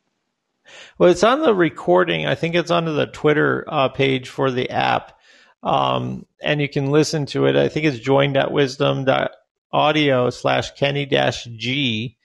Well, 0.98 1.12
it's 1.12 1.24
on 1.24 1.44
the 1.44 1.54
recording. 1.54 2.26
I 2.26 2.34
think 2.34 2.56
it's 2.56 2.72
on 2.72 2.86
the 2.86 3.06
Twitter 3.06 3.66
uh, 3.68 3.90
page 3.90 4.30
for 4.30 4.50
the 4.50 4.72
app. 4.72 5.20
Um, 5.62 6.26
and 6.42 6.60
you 6.60 6.68
can 6.68 6.90
listen 6.90 7.28
to 7.28 7.46
it. 7.46 7.56
I 7.56 7.70
think 7.70 7.86
it's 7.86 8.00
join.wisdom.audio 8.00 10.30
slash 10.32 10.72
Kenny 10.72 11.06
dash 11.06 11.44
G. 11.44 12.18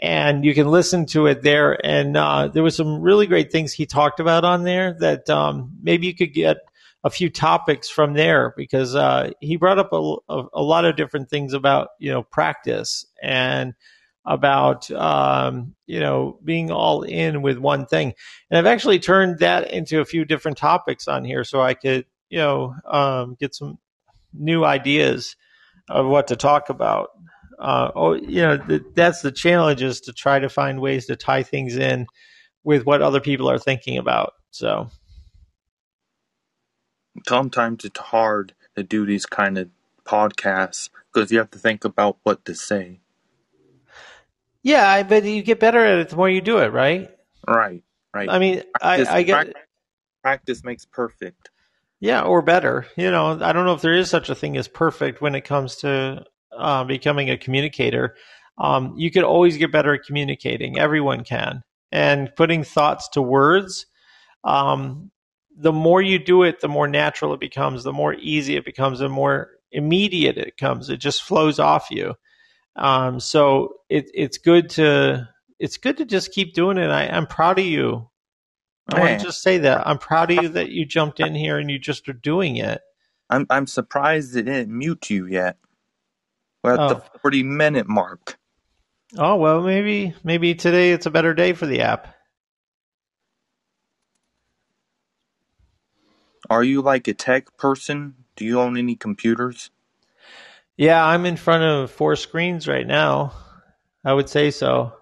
And 0.00 0.42
you 0.42 0.54
can 0.54 0.68
listen 0.68 1.04
to 1.08 1.26
it 1.26 1.42
there. 1.42 1.78
And 1.84 2.16
uh, 2.16 2.48
there 2.48 2.62
was 2.62 2.76
some 2.76 3.02
really 3.02 3.26
great 3.26 3.52
things 3.52 3.74
he 3.74 3.84
talked 3.84 4.20
about 4.20 4.44
on 4.44 4.64
there 4.64 4.96
that 5.00 5.28
um, 5.28 5.72
maybe 5.82 6.06
you 6.06 6.14
could 6.14 6.32
get 6.32 6.56
a 7.04 7.10
few 7.10 7.30
topics 7.30 7.88
from 7.88 8.14
there 8.14 8.52
because 8.56 8.94
uh, 8.94 9.30
he 9.40 9.56
brought 9.56 9.78
up 9.78 9.92
a, 9.92 10.16
a, 10.28 10.44
a, 10.54 10.62
lot 10.62 10.84
of 10.84 10.96
different 10.96 11.30
things 11.30 11.52
about 11.52 11.90
you 11.98 12.10
know 12.10 12.22
practice 12.22 13.06
and 13.22 13.74
about 14.24 14.90
um, 14.90 15.74
you 15.86 16.00
know 16.00 16.38
being 16.44 16.70
all 16.70 17.02
in 17.02 17.40
with 17.42 17.58
one 17.58 17.86
thing. 17.86 18.14
And 18.50 18.58
i've 18.58 18.66
actually 18.66 18.98
turned 18.98 19.38
that 19.38 19.70
into 19.72 20.00
a 20.00 20.04
few 20.04 20.24
different 20.24 20.58
topics 20.58 21.08
on 21.08 21.24
here 21.24 21.44
so 21.44 21.60
i 21.60 21.74
could 21.74 22.04
you 22.30 22.38
know 22.38 22.74
um, 22.86 23.36
get 23.38 23.54
some 23.54 23.78
new 24.32 24.64
ideas 24.64 25.36
of 25.88 26.06
what 26.06 26.28
to 26.28 26.36
talk 26.36 26.68
about. 26.68 27.10
Uh, 27.58 27.90
oh 27.96 28.14
you 28.14 28.40
know 28.40 28.56
th- 28.56 28.82
that's 28.94 29.20
the 29.20 29.32
challenge 29.32 29.82
is 29.82 30.00
to 30.00 30.12
try 30.12 30.38
to 30.38 30.48
find 30.48 30.80
ways 30.80 31.06
to 31.06 31.16
tie 31.16 31.42
things 31.42 31.76
in 31.76 32.06
with 32.62 32.86
what 32.86 33.02
other 33.02 33.20
people 33.20 33.50
are 33.50 33.58
thinking 33.58 33.98
about 33.98 34.34
so 34.52 34.88
sometimes 37.26 37.84
it's 37.84 37.98
hard 37.98 38.54
to 38.76 38.82
do 38.82 39.06
these 39.06 39.26
kind 39.26 39.58
of 39.58 39.68
podcasts 40.04 40.90
because 41.12 41.30
you 41.30 41.38
have 41.38 41.50
to 41.50 41.58
think 41.58 41.84
about 41.84 42.18
what 42.22 42.44
to 42.44 42.54
say. 42.54 43.00
Yeah, 44.62 45.02
but 45.02 45.24
you 45.24 45.42
get 45.42 45.60
better 45.60 45.84
at 45.84 45.98
it 45.98 46.08
the 46.10 46.16
more 46.16 46.28
you 46.28 46.40
do 46.40 46.58
it, 46.58 46.72
right? 46.72 47.10
Right, 47.46 47.82
right. 48.12 48.28
I 48.28 48.38
mean, 48.38 48.62
practice, 48.80 49.08
I, 49.08 49.16
I 49.16 49.22
get 49.22 49.34
practice, 49.34 49.62
practice 50.22 50.64
makes 50.64 50.84
perfect. 50.84 51.50
Yeah, 52.00 52.22
or 52.22 52.42
better. 52.42 52.86
You 52.96 53.10
know, 53.10 53.38
I 53.40 53.52
don't 53.52 53.64
know 53.64 53.74
if 53.74 53.82
there 53.82 53.94
is 53.94 54.10
such 54.10 54.28
a 54.28 54.34
thing 54.34 54.56
as 54.56 54.68
perfect 54.68 55.20
when 55.20 55.34
it 55.34 55.42
comes 55.42 55.76
to 55.76 56.24
uh, 56.56 56.84
becoming 56.84 57.30
a 57.30 57.36
communicator. 57.36 58.14
Um, 58.56 58.94
you 58.96 59.10
could 59.10 59.24
always 59.24 59.56
get 59.56 59.72
better 59.72 59.94
at 59.94 60.04
communicating. 60.04 60.78
Everyone 60.78 61.24
can, 61.24 61.62
and 61.92 62.34
putting 62.36 62.64
thoughts 62.64 63.08
to 63.10 63.22
words. 63.22 63.86
Um, 64.44 65.10
the 65.60 65.72
more 65.72 66.00
you 66.00 66.18
do 66.18 66.44
it, 66.44 66.60
the 66.60 66.68
more 66.68 66.86
natural 66.86 67.34
it 67.34 67.40
becomes, 67.40 67.82
the 67.82 67.92
more 67.92 68.14
easy 68.14 68.56
it 68.56 68.64
becomes, 68.64 69.00
the 69.00 69.08
more 69.08 69.50
immediate 69.72 70.38
it 70.38 70.56
comes. 70.56 70.88
It 70.88 70.98
just 70.98 71.22
flows 71.22 71.58
off 71.58 71.90
you. 71.90 72.14
Um, 72.76 73.18
so 73.18 73.74
it, 73.88 74.08
it's 74.14 74.38
good 74.38 74.70
to 74.70 75.28
it's 75.58 75.76
good 75.76 75.96
to 75.96 76.04
just 76.04 76.32
keep 76.32 76.54
doing 76.54 76.78
it. 76.78 76.90
I, 76.90 77.04
am 77.04 77.26
proud 77.26 77.58
of 77.58 77.66
you. 77.66 78.08
I 78.88 79.00
want 79.00 79.18
to 79.18 79.26
just 79.26 79.42
say 79.42 79.58
that 79.58 79.86
I'm 79.86 79.98
proud 79.98 80.30
of 80.30 80.42
you 80.42 80.48
that 80.50 80.70
you 80.70 80.86
jumped 80.86 81.18
in 81.18 81.34
here 81.34 81.58
and 81.58 81.70
you 81.70 81.78
just 81.78 82.08
are 82.08 82.14
doing 82.14 82.56
it. 82.56 82.80
I'm 83.28 83.46
I'm 83.50 83.66
surprised 83.66 84.36
it 84.36 84.44
didn't 84.44 84.76
mute 84.76 85.10
you 85.10 85.26
yet. 85.26 85.56
We're 86.62 86.74
at 86.74 86.78
oh. 86.78 86.88
the 86.88 87.18
40 87.20 87.42
minute 87.42 87.88
mark. 87.88 88.38
Oh 89.16 89.36
well, 89.36 89.60
maybe 89.62 90.14
maybe 90.22 90.54
today 90.54 90.92
it's 90.92 91.06
a 91.06 91.10
better 91.10 91.34
day 91.34 91.52
for 91.52 91.66
the 91.66 91.80
app. 91.80 92.14
Are 96.50 96.64
you 96.64 96.80
like 96.80 97.08
a 97.08 97.14
tech 97.14 97.56
person? 97.58 98.14
Do 98.36 98.44
you 98.44 98.60
own 98.60 98.78
any 98.78 98.96
computers? 98.96 99.70
Yeah, 100.78 101.04
I'm 101.04 101.26
in 101.26 101.36
front 101.36 101.62
of 101.64 101.90
four 101.90 102.16
screens 102.16 102.66
right 102.66 102.86
now. 102.86 103.32
I 104.04 104.14
would 104.14 104.30
say 104.30 104.50
so. 104.50 104.94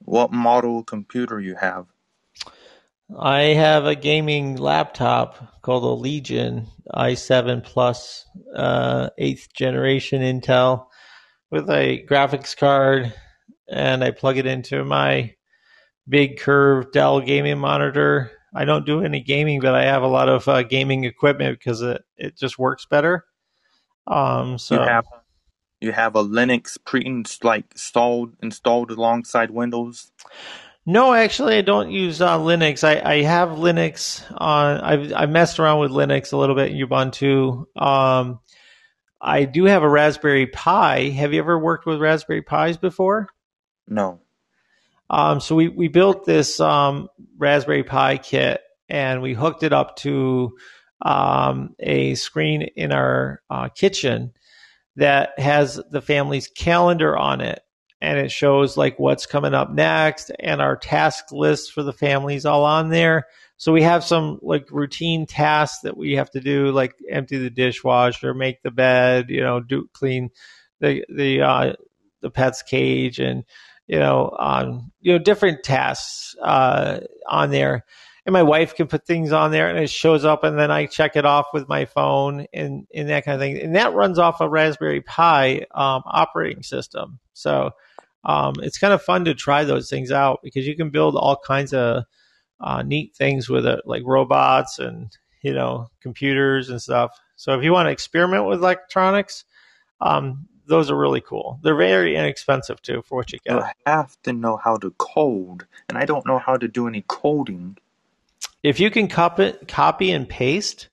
What 0.00 0.32
model 0.32 0.82
computer 0.82 1.40
you 1.40 1.54
have? 1.54 1.86
I 3.16 3.40
have 3.40 3.84
a 3.84 3.94
gaming 3.94 4.56
laptop 4.56 5.62
called 5.62 5.84
a 5.84 6.00
Legion 6.00 6.66
i7 6.92 7.62
Plus, 7.62 8.26
uh, 8.56 9.10
eighth 9.18 9.52
generation 9.54 10.22
Intel, 10.22 10.86
with 11.50 11.70
a 11.70 12.04
graphics 12.08 12.56
card, 12.56 13.14
and 13.68 14.02
I 14.02 14.10
plug 14.10 14.38
it 14.38 14.46
into 14.46 14.84
my 14.84 15.34
big 16.08 16.38
curved 16.38 16.92
Dell 16.92 17.20
gaming 17.20 17.58
monitor 17.58 18.32
I 18.56 18.64
don't 18.64 18.86
do 18.86 19.02
any 19.02 19.20
gaming, 19.20 19.60
but 19.60 19.74
I 19.74 19.84
have 19.84 20.02
a 20.02 20.08
lot 20.08 20.28
of 20.28 20.48
uh, 20.48 20.62
gaming 20.62 21.04
equipment 21.04 21.58
because 21.58 21.82
it, 21.82 22.02
it 22.16 22.38
just 22.38 22.58
works 22.58 22.86
better. 22.86 23.24
Um, 24.06 24.58
so 24.58 24.76
you 24.76 24.80
have 24.80 25.04
you 25.80 25.92
have 25.92 26.16
a 26.16 26.24
Linux 26.24 26.78
pre 26.82 27.04
like 27.42 27.64
installed 27.72 28.32
installed 28.42 28.90
alongside 28.90 29.50
Windows. 29.50 30.10
No, 30.86 31.12
actually, 31.12 31.58
I 31.58 31.62
don't 31.62 31.90
use 31.90 32.20
uh, 32.20 32.38
Linux. 32.38 32.84
I, 32.84 33.02
I 33.04 33.22
have 33.22 33.50
Linux 33.50 34.22
on. 34.34 34.80
I've 34.80 35.12
I 35.12 35.26
messed 35.26 35.58
around 35.58 35.80
with 35.80 35.90
Linux 35.90 36.32
a 36.32 36.36
little 36.36 36.54
bit 36.54 36.70
in 36.70 36.78
Ubuntu. 36.78 37.66
Um, 37.76 38.40
I 39.20 39.44
do 39.44 39.64
have 39.64 39.82
a 39.82 39.88
Raspberry 39.88 40.46
Pi. 40.46 41.10
Have 41.10 41.32
you 41.32 41.40
ever 41.40 41.58
worked 41.58 41.86
with 41.86 42.00
Raspberry 42.00 42.42
Pis 42.42 42.76
before? 42.76 43.28
No. 43.88 44.20
Um, 45.08 45.40
so 45.40 45.54
we, 45.54 45.68
we 45.68 45.88
built 45.88 46.24
this 46.24 46.60
um, 46.60 47.08
Raspberry 47.38 47.84
Pi 47.84 48.18
kit 48.18 48.60
and 48.88 49.22
we 49.22 49.34
hooked 49.34 49.62
it 49.62 49.72
up 49.72 49.96
to 49.96 50.56
um, 51.02 51.74
a 51.78 52.14
screen 52.14 52.62
in 52.62 52.92
our 52.92 53.42
uh, 53.50 53.68
kitchen 53.68 54.32
that 54.96 55.38
has 55.38 55.80
the 55.90 56.00
family's 56.00 56.48
calendar 56.48 57.16
on 57.16 57.40
it. 57.40 57.60
And 58.00 58.18
it 58.18 58.30
shows 58.30 58.76
like 58.76 58.98
what's 58.98 59.26
coming 59.26 59.54
up 59.54 59.70
next 59.72 60.30
and 60.38 60.60
our 60.60 60.76
task 60.76 61.32
list 61.32 61.72
for 61.72 61.82
the 61.82 61.92
families 61.92 62.44
all 62.44 62.64
on 62.64 62.90
there. 62.90 63.26
So 63.56 63.72
we 63.72 63.82
have 63.82 64.04
some 64.04 64.38
like 64.42 64.70
routine 64.70 65.26
tasks 65.26 65.80
that 65.82 65.96
we 65.96 66.16
have 66.16 66.30
to 66.32 66.40
do, 66.40 66.72
like 66.72 66.94
empty 67.10 67.38
the 67.38 67.48
dishwasher, 67.48 68.34
make 68.34 68.62
the 68.62 68.70
bed, 68.70 69.30
you 69.30 69.40
know, 69.40 69.60
do 69.60 69.88
clean 69.94 70.30
the 70.80 71.04
the 71.08 71.40
uh, 71.40 71.72
the 72.20 72.30
pet's 72.30 72.62
cage 72.62 73.18
and 73.18 73.44
you 73.86 73.98
know, 73.98 74.34
on 74.38 74.90
you 75.00 75.12
know 75.12 75.18
different 75.18 75.62
tasks 75.62 76.34
uh, 76.42 77.00
on 77.28 77.50
there. 77.50 77.84
And 78.24 78.32
my 78.32 78.42
wife 78.42 78.74
can 78.74 78.88
put 78.88 79.06
things 79.06 79.30
on 79.30 79.52
there, 79.52 79.68
and 79.68 79.78
it 79.78 79.88
shows 79.88 80.24
up, 80.24 80.42
and 80.42 80.58
then 80.58 80.72
I 80.72 80.86
check 80.86 81.14
it 81.14 81.24
off 81.24 81.46
with 81.52 81.68
my 81.68 81.84
phone 81.84 82.46
and 82.52 82.86
and 82.92 83.08
that 83.08 83.24
kind 83.24 83.36
of 83.36 83.40
thing. 83.40 83.58
And 83.60 83.76
that 83.76 83.94
runs 83.94 84.18
off 84.18 84.40
a 84.40 84.48
Raspberry 84.48 85.00
Pi 85.00 85.66
um, 85.72 86.02
operating 86.04 86.64
system. 86.64 87.20
So 87.34 87.70
um, 88.24 88.54
it's 88.62 88.78
kind 88.78 88.92
of 88.92 89.02
fun 89.02 89.26
to 89.26 89.34
try 89.34 89.62
those 89.62 89.88
things 89.88 90.10
out 90.10 90.40
because 90.42 90.66
you 90.66 90.74
can 90.74 90.90
build 90.90 91.14
all 91.14 91.36
kinds 91.36 91.72
of 91.72 92.02
uh, 92.60 92.82
neat 92.82 93.14
things 93.14 93.48
with 93.48 93.64
it, 93.64 93.82
like 93.84 94.02
robots 94.04 94.80
and 94.80 95.16
you 95.42 95.52
know 95.52 95.86
computers 96.00 96.68
and 96.68 96.82
stuff. 96.82 97.12
So 97.36 97.56
if 97.56 97.62
you 97.62 97.72
want 97.72 97.86
to 97.86 97.92
experiment 97.92 98.46
with 98.46 98.58
electronics, 98.58 99.44
um, 100.00 100.48
those 100.66 100.90
are 100.90 100.96
really 100.96 101.20
cool. 101.20 101.58
They're 101.62 101.76
very 101.76 102.16
inexpensive 102.16 102.82
too 102.82 103.02
for 103.02 103.16
what 103.16 103.32
you 103.32 103.38
get. 103.38 103.54
You 103.54 103.64
have 103.86 104.20
to 104.22 104.32
know 104.32 104.56
how 104.56 104.76
to 104.78 104.90
code, 104.98 105.66
and 105.88 105.96
I 105.96 106.04
don't 106.04 106.26
know 106.26 106.38
how 106.38 106.56
to 106.56 106.68
do 106.68 106.88
any 106.88 107.04
coding. 107.06 107.78
If 108.62 108.80
you 108.80 108.90
can 108.90 109.08
copy, 109.08 109.52
copy 109.68 110.10
and 110.10 110.28
paste, 110.28 110.88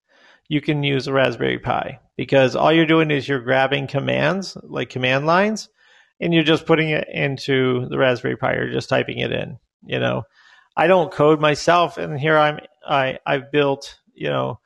you 0.47 0.61
can 0.61 0.83
use 0.83 1.07
a 1.07 1.13
Raspberry 1.13 1.59
Pi 1.59 1.99
because 2.15 2.55
all 2.55 2.71
you're 2.71 2.85
doing 2.85 3.09
is 3.09 3.27
you're 3.27 3.39
grabbing 3.39 3.87
commands 3.87 4.55
like 4.61 4.89
command 4.89 5.25
lines 5.25 5.69
and 6.19 6.33
you're 6.33 6.43
just 6.43 6.65
putting 6.65 6.89
it 6.89 7.07
into 7.11 7.87
the 7.89 7.97
Raspberry 7.97 8.37
Pi. 8.37 8.53
You're 8.53 8.71
just 8.71 8.89
typing 8.89 9.19
it 9.19 9.31
in. 9.31 9.59
You 9.85 9.99
know, 9.99 10.23
I 10.75 10.87
don't 10.87 11.11
code 11.11 11.41
myself, 11.41 11.97
and 11.97 12.19
here 12.19 12.37
I'm. 12.37 12.59
I 12.87 13.19
I've 13.25 13.51
built 13.51 13.99
you 14.13 14.29
know 14.29 14.59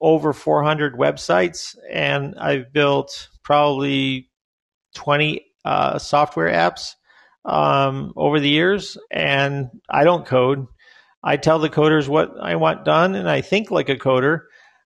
over 0.00 0.32
400 0.32 0.94
websites, 0.94 1.76
and 1.90 2.34
I've 2.38 2.72
built 2.72 3.28
probably 3.42 4.30
20 4.94 5.44
uh, 5.64 5.98
software 5.98 6.52
apps 6.52 6.94
um, 7.44 8.12
over 8.16 8.40
the 8.40 8.48
years, 8.48 8.96
and 9.10 9.68
I 9.88 10.04
don't 10.04 10.26
code. 10.26 10.66
I 11.22 11.36
tell 11.36 11.58
the 11.58 11.70
coders 11.70 12.08
what 12.08 12.32
I 12.40 12.56
want 12.56 12.84
done, 12.84 13.14
and 13.14 13.28
I 13.28 13.40
think 13.40 13.70
like 13.70 13.88
a 13.88 13.96
coder, 13.96 14.42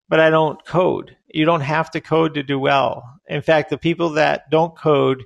but 0.08 0.20
I 0.20 0.30
don't 0.30 0.64
code. 0.64 1.16
You 1.28 1.44
don't 1.44 1.60
have 1.60 1.90
to 1.92 2.00
code 2.00 2.34
to 2.34 2.42
do 2.42 2.58
well. 2.58 3.04
In 3.28 3.42
fact, 3.42 3.70
the 3.70 3.78
people 3.78 4.10
that 4.10 4.50
don't 4.50 4.76
code, 4.76 5.24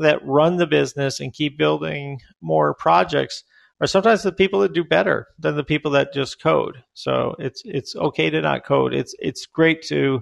that 0.00 0.24
run 0.24 0.56
the 0.56 0.66
business 0.66 1.20
and 1.20 1.32
keep 1.32 1.58
building 1.58 2.20
more 2.40 2.74
projects, 2.74 3.44
are 3.80 3.86
sometimes 3.86 4.22
the 4.22 4.32
people 4.32 4.60
that 4.60 4.72
do 4.72 4.84
better 4.84 5.26
than 5.38 5.56
the 5.56 5.64
people 5.64 5.90
that 5.92 6.14
just 6.14 6.40
code. 6.40 6.82
So 6.94 7.34
it's 7.38 7.62
it's 7.64 7.94
okay 7.96 8.30
to 8.30 8.40
not 8.40 8.64
code. 8.64 8.94
It's 8.94 9.14
it's 9.18 9.46
great 9.46 9.82
to 9.88 10.20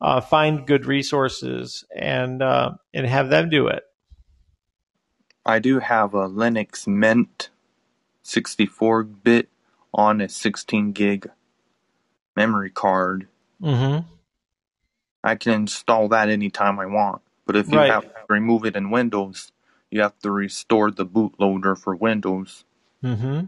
uh, 0.00 0.20
find 0.20 0.66
good 0.66 0.86
resources 0.86 1.84
and 1.94 2.42
uh, 2.42 2.72
and 2.94 3.06
have 3.06 3.28
them 3.28 3.50
do 3.50 3.66
it. 3.68 3.84
I 5.44 5.58
do 5.58 5.78
have 5.78 6.14
a 6.14 6.28
Linux 6.28 6.86
Mint 6.86 7.48
64 8.22 9.02
bit 9.04 9.48
on 9.92 10.20
a 10.20 10.28
16 10.28 10.92
gig 10.92 11.28
memory 12.36 12.70
card. 12.70 13.26
Mm-hmm. 13.62 14.06
I 15.24 15.34
can 15.34 15.52
install 15.52 16.08
that 16.08 16.28
anytime 16.28 16.78
I 16.78 16.86
want. 16.86 17.22
But 17.46 17.56
if 17.56 17.68
you 17.70 17.78
Right. 17.78 17.90
have 17.90 18.04
to 18.04 18.20
remove 18.28 18.64
it 18.64 18.76
in 18.76 18.90
Windows, 18.90 19.50
you 19.90 20.02
have 20.02 20.18
to 20.20 20.30
restore 20.30 20.90
the 20.90 21.04
bootloader 21.04 21.76
for 21.76 21.96
Windows. 21.96 22.64
Mm-hmm. 23.02 23.46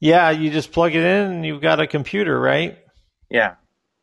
Yeah, 0.00 0.30
you 0.30 0.50
just 0.50 0.72
plug 0.72 0.94
it 0.94 1.02
in 1.04 1.32
and 1.32 1.46
you've 1.46 1.62
got 1.62 1.80
a 1.80 1.86
computer, 1.86 2.38
right? 2.38 2.78
Yeah. 3.30 3.54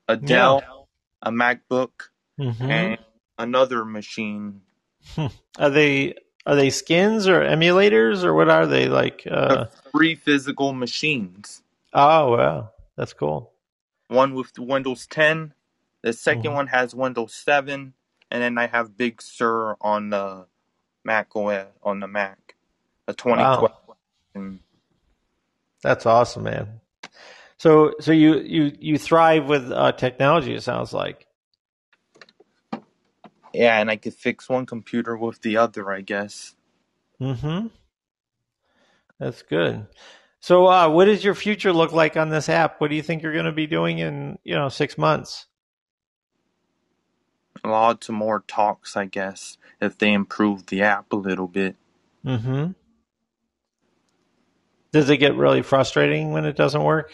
A 0.07 0.17
Dell, 0.17 0.87
a 1.21 1.31
MacBook, 1.31 2.09
Mm-hmm. 2.39 2.63
and 2.71 2.97
another 3.37 3.85
machine. 3.85 4.61
Are 5.59 5.69
they 5.69 6.15
are 6.47 6.55
they 6.55 6.71
skins 6.71 7.27
or 7.27 7.41
emulators 7.41 8.23
or 8.23 8.33
what 8.33 8.49
are 8.49 8.65
they 8.65 8.87
like? 8.87 9.23
Uh, 9.29 9.65
Three 9.91 10.15
physical 10.15 10.73
machines. 10.73 11.61
oh 11.93 12.35
wow, 12.35 12.71
that's 12.97 13.13
cool. 13.13 13.51
One 14.07 14.33
with 14.33 14.57
Windows 14.57 15.05
10, 15.07 15.53
the 16.01 16.09
2nd 16.09 16.43
Mhm. 16.43 16.53
one 16.55 16.67
has 16.67 16.93
Windows 16.95 17.33
7, 17.35 17.93
and 18.31 18.41
then 18.43 18.57
I 18.57 18.65
have 18.67 18.97
Big 18.97 19.21
Sur 19.21 19.75
on 19.79 20.09
the 20.09 20.47
Mac 21.05 21.35
OS 21.35 21.67
on 21.83 21.99
the 21.99 22.07
Mac. 22.07 22.55
A 23.07 23.13
2012. 23.13 23.71
And 24.35 24.59
That's 25.83 26.05
awesome, 26.05 26.43
man. 26.43 26.79
So 27.63 27.93
so 28.01 28.11
you 28.11 28.39
you 28.39 28.73
you 28.77 28.97
thrive 28.97 29.45
with 29.45 29.71
uh, 29.71 29.93
technology. 29.93 30.53
It 30.53 30.63
sounds 30.63 30.91
like. 30.91 31.25
yeah, 33.53 33.79
and 33.79 33.89
I 33.89 33.95
could 33.95 34.15
fix 34.15 34.49
one 34.49 34.65
computer 34.65 35.15
with 35.15 35.41
the 35.41 35.55
other, 35.55 35.89
I 35.89 36.01
guess. 36.01 36.55
Mm-hmm. 37.21 37.67
That's 39.17 39.43
good. 39.43 39.87
So, 40.41 40.67
uh, 40.67 40.89
what 40.89 41.05
does 41.05 41.23
your 41.23 41.35
future 41.35 41.71
look 41.71 41.93
like 41.93 42.17
on 42.17 42.27
this 42.27 42.49
app? 42.49 42.81
What 42.81 42.89
do 42.89 42.97
you 42.97 43.01
think 43.01 43.23
you're 43.23 43.31
going 43.31 43.45
to 43.45 43.53
be 43.53 43.65
doing 43.65 43.99
in 43.99 44.39
you 44.43 44.55
know 44.55 44.67
six 44.67 44.97
months? 44.97 45.45
Lots 47.63 48.09
of 48.09 48.15
more 48.15 48.43
talks, 48.45 48.97
I 48.97 49.05
guess, 49.05 49.57
if 49.79 49.97
they 49.97 50.11
improve 50.11 50.65
the 50.65 50.81
app 50.81 51.13
a 51.13 51.15
little 51.15 51.47
bit. 51.47 51.77
Mm-hmm. 52.25 52.71
Does 54.91 55.09
it 55.09 55.15
get 55.15 55.37
really 55.37 55.61
frustrating 55.61 56.33
when 56.33 56.43
it 56.43 56.57
doesn't 56.57 56.83
work? 56.83 57.13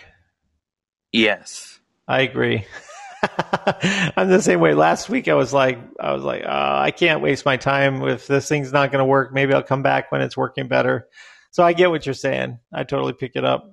Yes. 1.11 1.79
I 2.07 2.21
agree. 2.21 2.65
I'm 4.15 4.29
the 4.29 4.41
same 4.41 4.59
way. 4.59 4.73
Last 4.73 5.09
week 5.09 5.27
I 5.27 5.33
was 5.33 5.53
like, 5.53 5.77
I 5.99 6.13
was 6.13 6.23
like, 6.23 6.43
oh, 6.45 6.75
I 6.77 6.91
can't 6.91 7.21
waste 7.21 7.45
my 7.45 7.57
time 7.57 8.01
if 8.07 8.27
this 8.27 8.47
thing's 8.47 8.71
not 8.71 8.91
going 8.91 8.99
to 8.99 9.05
work. 9.05 9.33
Maybe 9.33 9.53
I'll 9.53 9.63
come 9.63 9.83
back 9.83 10.11
when 10.11 10.21
it's 10.21 10.37
working 10.37 10.67
better. 10.67 11.07
So 11.51 11.63
I 11.63 11.73
get 11.73 11.89
what 11.89 12.05
you're 12.05 12.13
saying. 12.13 12.59
I 12.73 12.83
totally 12.83 13.13
pick 13.13 13.33
it 13.35 13.43
up. 13.43 13.71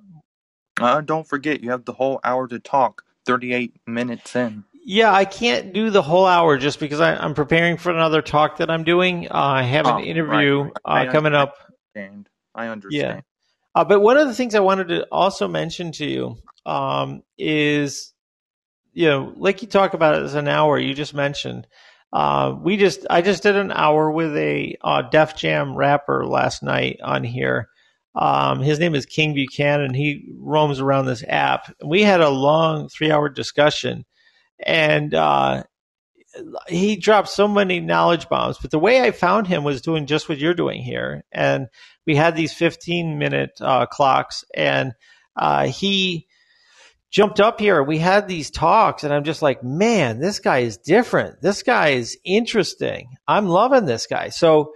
Uh, 0.79 1.01
don't 1.01 1.27
forget, 1.27 1.63
you 1.63 1.71
have 1.71 1.85
the 1.85 1.93
whole 1.93 2.19
hour 2.23 2.47
to 2.47 2.59
talk. 2.59 3.03
38 3.25 3.73
minutes 3.87 4.35
in. 4.35 4.63
Yeah, 4.85 5.13
I 5.13 5.25
can't 5.25 5.73
do 5.73 5.89
the 5.89 6.01
whole 6.01 6.25
hour 6.25 6.57
just 6.57 6.79
because 6.79 7.01
I, 7.01 7.15
I'm 7.15 7.33
preparing 7.33 7.77
for 7.77 7.91
another 7.91 8.21
talk 8.21 8.57
that 8.57 8.69
I'm 8.69 8.83
doing. 8.85 9.27
Uh, 9.27 9.33
I 9.33 9.63
have 9.63 9.85
an 9.85 9.95
Oh, 9.95 9.99
interview 9.99 10.61
right, 10.61 10.71
uh, 10.85 10.89
I 10.89 11.07
coming 11.07 11.33
up. 11.33 11.55
And 11.93 12.29
I 12.55 12.67
understand. 12.67 13.23
Uh, 13.77 13.83
but 13.83 13.99
one 13.99 14.17
of 14.17 14.27
the 14.27 14.33
things 14.33 14.55
I 14.55 14.59
wanted 14.59 14.87
to 14.87 15.05
also 15.11 15.47
mention 15.47 15.91
to 15.91 16.05
you 16.07 16.37
um, 16.65 17.21
is, 17.37 18.11
you 18.91 19.05
know, 19.05 19.31
like 19.37 19.61
you 19.61 19.67
talk 19.67 19.93
about 19.93 20.15
as 20.15 20.33
an 20.33 20.47
hour 20.47 20.79
you 20.79 20.95
just 20.95 21.13
mentioned. 21.13 21.67
Uh, 22.11 22.55
we 22.59 22.77
just 22.77 23.05
I 23.07 23.21
just 23.21 23.43
did 23.43 23.55
an 23.55 23.71
hour 23.71 24.09
with 24.09 24.35
a 24.35 24.77
uh, 24.81 25.03
Def 25.03 25.35
Jam 25.35 25.77
rapper 25.77 26.25
last 26.25 26.63
night 26.63 26.97
on 27.03 27.23
here. 27.23 27.69
Um, 28.15 28.61
his 28.61 28.79
name 28.79 28.95
is 28.95 29.05
King 29.05 29.35
Buchanan. 29.35 29.93
He 29.93 30.27
roams 30.39 30.79
around 30.79 31.05
this 31.05 31.23
app. 31.27 31.71
We 31.85 32.01
had 32.01 32.19
a 32.19 32.31
long 32.31 32.89
three 32.89 33.11
hour 33.11 33.29
discussion, 33.29 34.05
and 34.57 35.13
uh, 35.13 35.65
he 36.67 36.95
dropped 36.95 37.29
so 37.29 37.47
many 37.47 37.79
knowledge 37.79 38.27
bombs. 38.27 38.57
But 38.59 38.71
the 38.71 38.79
way 38.79 39.03
I 39.03 39.11
found 39.11 39.45
him 39.45 39.63
was 39.63 39.83
doing 39.83 40.07
just 40.07 40.27
what 40.27 40.39
you're 40.39 40.55
doing 40.55 40.81
here, 40.81 41.25
and 41.31 41.67
we 42.07 42.15
had 42.15 42.35
these 42.35 42.53
15 42.53 43.19
minute 43.19 43.51
uh, 43.61 43.85
clocks, 43.85 44.45
and 44.55 44.93
uh, 45.35 45.67
he 45.67 46.25
jumped 47.11 47.39
up 47.39 47.59
here. 47.59 47.83
We 47.83 47.99
had 47.99 48.27
these 48.27 48.49
talks, 48.49 49.03
and 49.03 49.13
I'm 49.13 49.23
just 49.25 49.41
like, 49.41 49.63
man, 49.63 50.19
this 50.19 50.39
guy 50.39 50.59
is 50.59 50.77
different. 50.77 51.41
This 51.41 51.63
guy 51.63 51.89
is 51.89 52.17
interesting. 52.25 53.09
I'm 53.27 53.47
loving 53.47 53.85
this 53.85 54.07
guy. 54.07 54.29
So 54.29 54.73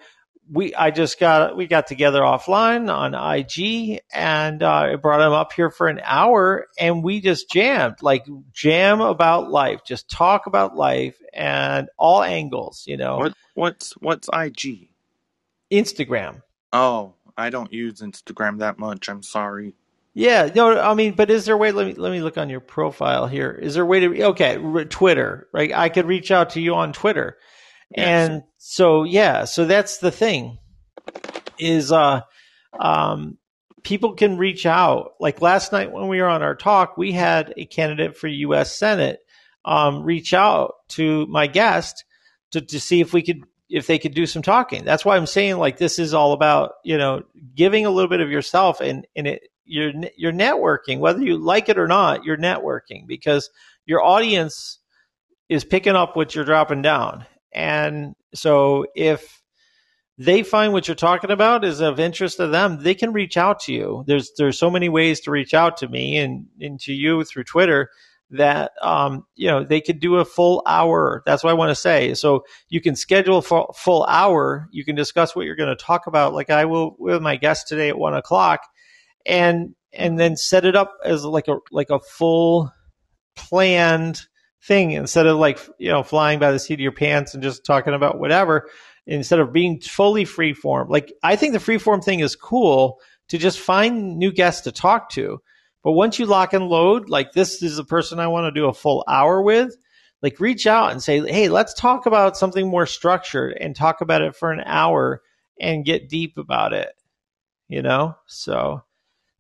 we, 0.51 0.75
I 0.75 0.91
just 0.91 1.19
got, 1.19 1.55
we 1.55 1.67
got 1.67 1.87
together 1.87 2.19
offline 2.19 2.93
on 2.93 3.15
IG, 3.15 4.01
and 4.13 4.61
uh, 4.61 4.69
I 4.91 4.95
brought 4.97 5.25
him 5.25 5.31
up 5.31 5.53
here 5.53 5.71
for 5.71 5.87
an 5.87 6.01
hour, 6.03 6.67
and 6.77 7.01
we 7.03 7.21
just 7.21 7.49
jammed, 7.49 7.95
like 8.01 8.25
jam 8.53 8.99
about 8.99 9.49
life, 9.49 9.81
just 9.85 10.09
talk 10.09 10.47
about 10.47 10.75
life 10.75 11.17
and 11.33 11.87
all 11.97 12.21
angles. 12.23 12.83
You 12.87 12.97
know, 12.97 13.17
What 13.19 13.33
what's 13.53 13.93
what's 13.93 14.29
IG? 14.33 14.89
Instagram. 15.71 16.41
Oh, 16.73 17.13
I 17.41 17.49
don't 17.49 17.71
use 17.73 18.01
Instagram 18.01 18.59
that 18.59 18.79
much. 18.79 19.09
I'm 19.09 19.23
sorry. 19.23 19.75
Yeah, 20.13 20.49
no, 20.53 20.77
I 20.79 20.93
mean, 20.93 21.13
but 21.13 21.29
is 21.31 21.45
there 21.45 21.55
a 21.55 21.57
way? 21.57 21.71
Let 21.71 21.87
me 21.87 21.93
let 21.93 22.11
me 22.11 22.21
look 22.21 22.37
on 22.37 22.49
your 22.49 22.59
profile 22.59 23.27
here. 23.27 23.51
Is 23.51 23.75
there 23.75 23.83
a 23.83 23.85
way 23.85 24.01
to? 24.01 24.23
Okay, 24.31 24.57
r- 24.57 24.83
Twitter, 24.85 25.47
right? 25.53 25.71
I 25.73 25.87
could 25.89 26.05
reach 26.05 26.31
out 26.31 26.51
to 26.51 26.61
you 26.61 26.75
on 26.75 26.91
Twitter, 26.91 27.37
Yes. 27.95 28.07
and 28.29 28.43
so 28.57 29.03
yeah, 29.03 29.45
so 29.45 29.65
that's 29.65 29.99
the 29.99 30.11
thing. 30.11 30.57
Is 31.57 31.91
uh, 31.93 32.21
um, 32.77 33.37
people 33.83 34.15
can 34.15 34.37
reach 34.37 34.65
out. 34.65 35.11
Like 35.21 35.41
last 35.41 35.71
night 35.71 35.93
when 35.93 36.09
we 36.09 36.21
were 36.21 36.27
on 36.27 36.41
our 36.43 36.55
talk, 36.55 36.97
we 36.97 37.13
had 37.13 37.53
a 37.55 37.65
candidate 37.65 38.17
for 38.17 38.27
U.S. 38.27 38.75
Senate 38.77 39.19
um, 39.63 40.03
reach 40.03 40.33
out 40.33 40.73
to 40.89 41.25
my 41.27 41.47
guest 41.47 42.03
to 42.51 42.59
to 42.59 42.81
see 42.81 42.99
if 42.99 43.13
we 43.13 43.21
could 43.21 43.43
if 43.71 43.87
they 43.87 43.97
could 43.97 44.13
do 44.13 44.25
some 44.25 44.41
talking. 44.41 44.83
That's 44.83 45.05
why 45.05 45.15
I'm 45.15 45.25
saying 45.25 45.57
like 45.57 45.77
this 45.77 45.97
is 45.97 46.13
all 46.13 46.33
about 46.33 46.73
you 46.83 46.97
know 46.97 47.23
giving 47.55 47.85
a 47.85 47.89
little 47.89 48.09
bit 48.09 48.19
of 48.19 48.29
yourself 48.29 48.81
and 48.81 49.07
and 49.15 49.27
it 49.27 49.47
you're 49.63 49.93
you're 50.17 50.33
networking 50.33 50.99
whether 50.99 51.21
you 51.21 51.37
like 51.37 51.69
it 51.69 51.79
or 51.79 51.87
not 51.87 52.25
you're 52.25 52.37
networking 52.37 53.07
because 53.07 53.49
your 53.85 54.03
audience 54.03 54.79
is 55.47 55.63
picking 55.63 55.95
up 55.95 56.15
what 56.15 56.35
you're 56.35 56.45
dropping 56.45 56.81
down. 56.81 57.25
And 57.53 58.13
so 58.33 58.85
if 58.95 59.41
they 60.17 60.43
find 60.43 60.73
what 60.73 60.87
you're 60.87 60.95
talking 60.95 61.31
about 61.31 61.63
is 61.63 61.79
of 61.79 61.99
interest 61.99 62.37
to 62.37 62.47
them 62.47 62.83
they 62.83 62.93
can 62.93 63.13
reach 63.13 63.37
out 63.37 63.61
to 63.61 63.73
you. 63.73 64.03
There's 64.05 64.31
there's 64.37 64.59
so 64.59 64.69
many 64.69 64.89
ways 64.89 65.21
to 65.21 65.31
reach 65.31 65.53
out 65.53 65.77
to 65.77 65.87
me 65.87 66.17
and, 66.17 66.47
and 66.59 66.77
to 66.81 66.91
you 66.91 67.23
through 67.23 67.45
twitter 67.45 67.89
that 68.31 68.71
um, 68.81 69.25
you 69.35 69.47
know 69.47 69.63
they 69.63 69.81
could 69.81 69.99
do 69.99 70.15
a 70.15 70.25
full 70.25 70.63
hour 70.65 71.21
that's 71.25 71.43
what 71.43 71.49
i 71.49 71.53
want 71.53 71.69
to 71.69 71.75
say 71.75 72.13
so 72.13 72.43
you 72.69 72.79
can 72.79 72.95
schedule 72.95 73.41
full, 73.41 73.75
full 73.77 74.05
hour 74.05 74.67
you 74.71 74.85
can 74.85 74.95
discuss 74.95 75.35
what 75.35 75.45
you're 75.45 75.55
going 75.55 75.75
to 75.75 75.83
talk 75.83 76.07
about 76.07 76.33
like 76.33 76.49
i 76.49 76.65
will 76.65 76.95
with 76.97 77.21
my 77.21 77.35
guest 77.35 77.67
today 77.67 77.89
at 77.89 77.97
one 77.97 78.13
o'clock 78.13 78.61
and 79.25 79.75
and 79.93 80.17
then 80.17 80.37
set 80.37 80.65
it 80.65 80.75
up 80.75 80.97
as 81.03 81.25
like 81.25 81.47
a 81.47 81.57
like 81.71 81.89
a 81.89 81.99
full 81.99 82.71
planned 83.35 84.21
thing 84.63 84.91
instead 84.91 85.27
of 85.27 85.37
like 85.37 85.59
you 85.77 85.89
know 85.89 86.03
flying 86.03 86.39
by 86.39 86.51
the 86.51 86.59
seat 86.59 86.75
of 86.75 86.79
your 86.79 86.91
pants 86.91 87.33
and 87.33 87.43
just 87.43 87.65
talking 87.65 87.93
about 87.93 88.19
whatever 88.19 88.69
instead 89.07 89.39
of 89.39 89.53
being 89.53 89.79
fully 89.79 90.25
free 90.25 90.53
form. 90.53 90.89
Like 90.89 91.13
I 91.23 91.35
think 91.35 91.53
the 91.53 91.59
free 91.59 91.77
form 91.77 92.01
thing 92.01 92.19
is 92.19 92.35
cool 92.35 92.99
to 93.29 93.37
just 93.37 93.59
find 93.59 94.17
new 94.17 94.31
guests 94.31 94.61
to 94.61 94.71
talk 94.71 95.09
to. 95.11 95.41
But 95.83 95.93
once 95.93 96.19
you 96.19 96.25
lock 96.25 96.53
and 96.53 96.67
load, 96.67 97.09
like 97.09 97.31
this 97.31 97.63
is 97.63 97.79
a 97.79 97.83
person 97.83 98.19
I 98.19 98.27
want 98.27 98.45
to 98.45 98.59
do 98.59 98.67
a 98.67 98.73
full 98.73 99.03
hour 99.07 99.41
with, 99.41 99.75
like 100.21 100.39
reach 100.39 100.67
out 100.67 100.91
and 100.91 101.01
say, 101.01 101.19
"Hey, 101.19 101.49
let's 101.49 101.73
talk 101.73 102.05
about 102.05 102.37
something 102.37 102.67
more 102.67 102.85
structured 102.85 103.57
and 103.59 103.75
talk 103.75 104.01
about 104.01 104.21
it 104.21 104.35
for 104.35 104.51
an 104.51 104.61
hour 104.65 105.21
and 105.59 105.85
get 105.85 106.09
deep 106.09 106.37
about 106.37 106.73
it." 106.73 106.93
You 107.67 107.81
know? 107.81 108.15
So 108.27 108.83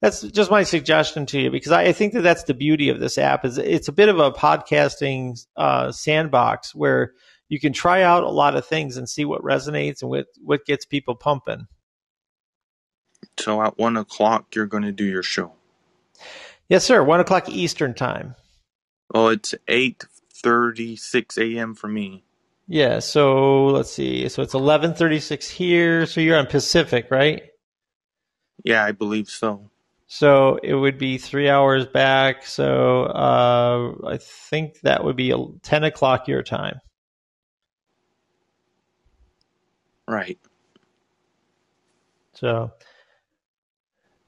that's 0.01 0.23
just 0.23 0.49
my 0.49 0.63
suggestion 0.63 1.27
to 1.27 1.39
you 1.39 1.51
because 1.51 1.71
I, 1.71 1.83
I 1.83 1.93
think 1.93 2.13
that 2.13 2.23
that's 2.23 2.43
the 2.43 2.55
beauty 2.55 2.89
of 2.89 2.99
this 2.99 3.19
app 3.19 3.45
is 3.45 3.59
it's 3.59 3.87
a 3.87 3.93
bit 3.93 4.09
of 4.09 4.19
a 4.19 4.31
podcasting 4.31 5.45
uh, 5.55 5.91
sandbox 5.91 6.73
where 6.73 7.13
you 7.49 7.59
can 7.59 7.73
try 7.73 8.01
out 8.01 8.23
a 8.23 8.29
lot 8.29 8.55
of 8.55 8.65
things 8.65 8.97
and 8.97 9.07
see 9.07 9.25
what 9.25 9.43
resonates 9.43 10.01
and 10.01 10.09
what 10.09 10.25
what 10.41 10.65
gets 10.65 10.85
people 10.85 11.13
pumping. 11.13 11.67
So 13.39 13.61
at 13.61 13.77
one 13.77 13.97
o'clock, 13.97 14.55
you're 14.55 14.65
going 14.65 14.83
to 14.83 14.91
do 14.91 15.05
your 15.05 15.21
show. 15.21 15.53
Yes, 16.69 16.85
sir. 16.85 17.03
One 17.03 17.19
o'clock 17.19 17.49
Eastern 17.49 17.93
time. 17.93 18.35
Well, 19.13 19.29
it's 19.29 19.53
eight 19.67 20.05
thirty-six 20.43 21.37
a.m. 21.37 21.75
for 21.75 21.87
me. 21.87 22.23
Yeah. 22.67 22.99
So 22.99 23.67
let's 23.67 23.91
see. 23.91 24.29
So 24.29 24.41
it's 24.41 24.53
eleven 24.53 24.93
thirty-six 24.93 25.49
here. 25.49 26.05
So 26.05 26.21
you're 26.21 26.37
on 26.37 26.47
Pacific, 26.47 27.07
right? 27.11 27.43
Yeah, 28.63 28.85
I 28.85 28.91
believe 28.91 29.29
so. 29.29 29.69
So 30.07 30.59
it 30.61 30.73
would 30.73 30.97
be 30.97 31.17
three 31.17 31.49
hours 31.49 31.85
back. 31.85 32.45
So 32.45 33.03
uh, 33.03 33.93
I 34.07 34.17
think 34.17 34.81
that 34.81 35.03
would 35.03 35.15
be 35.15 35.33
ten 35.63 35.83
o'clock 35.83 36.27
your 36.27 36.43
time. 36.43 36.79
Right. 40.07 40.37
So, 42.33 42.71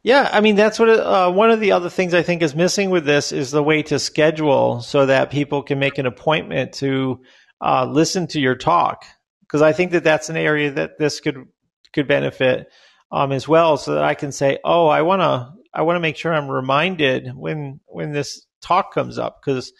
yeah, 0.03 0.29
I 0.31 0.41
mean 0.41 0.55
that's 0.55 0.79
what 0.79 0.89
uh, 0.89 1.31
one 1.31 1.49
of 1.49 1.61
the 1.61 1.71
other 1.71 1.89
things 1.89 2.13
I 2.13 2.23
think 2.23 2.41
is 2.41 2.53
missing 2.53 2.89
with 2.89 3.05
this 3.05 3.31
is 3.31 3.51
the 3.51 3.63
way 3.63 3.83
to 3.83 3.97
schedule 3.99 4.81
so 4.81 5.05
that 5.05 5.31
people 5.31 5.63
can 5.63 5.79
make 5.79 5.97
an 5.97 6.05
appointment 6.05 6.73
to 6.75 7.21
uh, 7.61 7.85
listen 7.85 8.27
to 8.27 8.39
your 8.39 8.55
talk 8.55 9.05
because 9.41 9.61
I 9.61 9.71
think 9.71 9.91
that 9.91 10.03
that's 10.03 10.29
an 10.29 10.35
area 10.35 10.71
that 10.71 10.99
this 10.99 11.21
could 11.21 11.47
could 11.93 12.07
benefit 12.07 12.67
um, 13.11 13.31
as 13.31 13.47
well, 13.47 13.77
so 13.77 13.93
that 13.93 14.03
I 14.03 14.13
can 14.15 14.33
say, 14.33 14.59
oh, 14.65 14.87
I 14.87 15.03
want 15.03 15.21
to 15.21 15.53
I 15.73 15.83
want 15.83 15.95
to 15.95 16.01
make 16.01 16.17
sure 16.17 16.33
I'm 16.33 16.49
reminded 16.49 17.33
when 17.33 17.79
when 17.85 18.11
this 18.11 18.45
talk 18.61 18.93
comes 18.93 19.17
up 19.17 19.41
because 19.41 19.71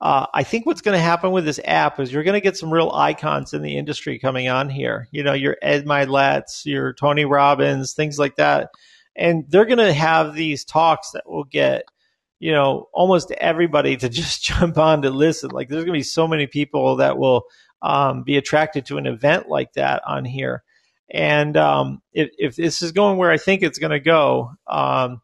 uh, 0.00 0.26
I 0.32 0.42
think 0.42 0.64
what's 0.64 0.82
going 0.82 0.96
to 0.96 1.02
happen 1.02 1.32
with 1.32 1.44
this 1.44 1.60
app 1.64 2.00
is 2.00 2.12
you're 2.12 2.22
going 2.22 2.34
to 2.34 2.40
get 2.40 2.56
some 2.56 2.72
real 2.72 2.90
icons 2.92 3.52
in 3.52 3.62
the 3.62 3.76
industry 3.76 4.18
coming 4.18 4.48
on 4.48 4.70
here. 4.70 5.08
You 5.10 5.22
know, 5.22 5.32
your 5.32 5.56
Ed 5.60 5.86
Mylett's, 5.86 6.64
your 6.64 6.92
Tony 6.94 7.24
Robbins, 7.24 7.92
things 7.92 8.18
like 8.18 8.36
that. 8.36 8.70
And 9.16 9.44
they're 9.48 9.64
going 9.64 9.78
to 9.78 9.92
have 9.92 10.34
these 10.34 10.64
talks 10.64 11.12
that 11.12 11.28
will 11.28 11.44
get, 11.44 11.84
you 12.38 12.52
know, 12.52 12.88
almost 12.92 13.30
everybody 13.32 13.96
to 13.96 14.08
just 14.10 14.42
jump 14.42 14.78
on 14.78 15.02
to 15.02 15.10
listen. 15.10 15.50
Like 15.50 15.68
there's 15.68 15.84
going 15.84 15.94
to 15.94 16.00
be 16.00 16.02
so 16.02 16.28
many 16.28 16.46
people 16.46 16.96
that 16.96 17.18
will 17.18 17.44
um, 17.82 18.22
be 18.22 18.36
attracted 18.36 18.86
to 18.86 18.98
an 18.98 19.06
event 19.06 19.48
like 19.48 19.72
that 19.74 20.02
on 20.06 20.24
here. 20.24 20.62
And 21.08 21.56
um, 21.56 22.02
if, 22.12 22.30
if 22.36 22.56
this 22.56 22.82
is 22.82 22.92
going 22.92 23.16
where 23.16 23.30
I 23.30 23.38
think 23.38 23.62
it's 23.62 23.78
going 23.78 23.92
to 23.92 24.00
go, 24.00 24.52
um, 24.66 25.22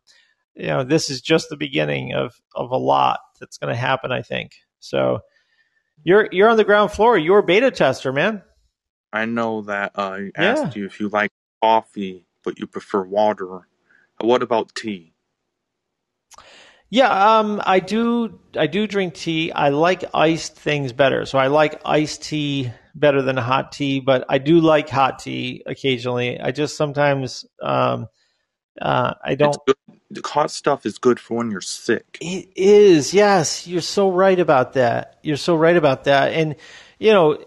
you 0.55 0.69
know, 0.69 0.85
this 0.85 1.11
is 1.11 1.21
just 1.21 1.49
the 1.49 1.57
beginning 1.57 2.15
of, 2.15 2.41
of 2.55 2.71
a 2.71 2.77
lot 2.77 3.21
that's 3.41 3.59
going 3.59 3.73
to 3.73 3.79
happen, 3.79 4.13
I 4.13 4.23
think. 4.23 4.53
So 4.79 5.21
you're 6.05 6.29
you're 6.33 6.49
on 6.49 6.57
the 6.57 6.65
ground 6.65 6.93
floor. 6.93 7.17
You're 7.17 7.39
a 7.39 7.43
beta 7.43 7.71
tester, 7.71 8.13
man. 8.13 8.43
I 9.13 9.27
know 9.27 9.63
that 9.63 9.93
uh, 9.95 10.19
I 10.19 10.31
asked 10.37 10.77
yeah. 10.77 10.81
you 10.81 10.87
if 10.87 11.01
you 11.01 11.09
like 11.09 11.31
coffee, 11.63 12.27
but 12.43 12.59
you 12.59 12.67
prefer 12.67 13.03
water. 13.03 13.69
What 14.23 14.43
about 14.43 14.75
tea? 14.75 15.13
Yeah, 16.91 17.39
um, 17.39 17.63
I 17.65 17.81
do. 17.81 18.39
I 18.55 18.67
do 18.67 18.87
drink 18.87 19.15
tea. 19.15 19.51
I 19.51 19.71
like 19.71 20.05
iced 20.13 20.57
things 20.57 20.93
better. 20.93 21.25
So 21.25 21.39
I 21.39 21.47
like 21.47 21.81
iced 21.87 22.23
tea 22.23 22.71
better 22.95 23.23
than 23.23 23.39
hot 23.39 23.73
tea, 23.73 24.01
but 24.01 24.27
I 24.29 24.37
do 24.37 24.61
like 24.61 24.91
hot 24.91 25.19
tea 25.21 25.63
occasionally. 25.65 26.39
I 26.39 26.51
just 26.51 26.77
sometimes 26.77 27.47
um, 27.63 28.09
uh, 28.81 29.15
I 29.25 29.35
don't. 29.37 29.57
The 30.11 30.21
hot 30.23 30.51
stuff 30.51 30.85
is 30.85 30.99
good 30.99 31.19
for 31.19 31.39
when 31.39 31.51
you're 31.51 31.63
sick. 31.63 32.19
It 32.21 32.51
is. 32.57 33.15
Yes, 33.15 33.67
you're 33.67 33.81
so 33.81 34.11
right 34.11 34.39
about 34.39 34.75
that. 34.75 35.19
You're 35.23 35.39
so 35.39 35.57
right 35.57 35.77
about 35.77 36.05
that. 36.05 36.35
And 36.35 36.57
you 36.99 37.13
know, 37.13 37.43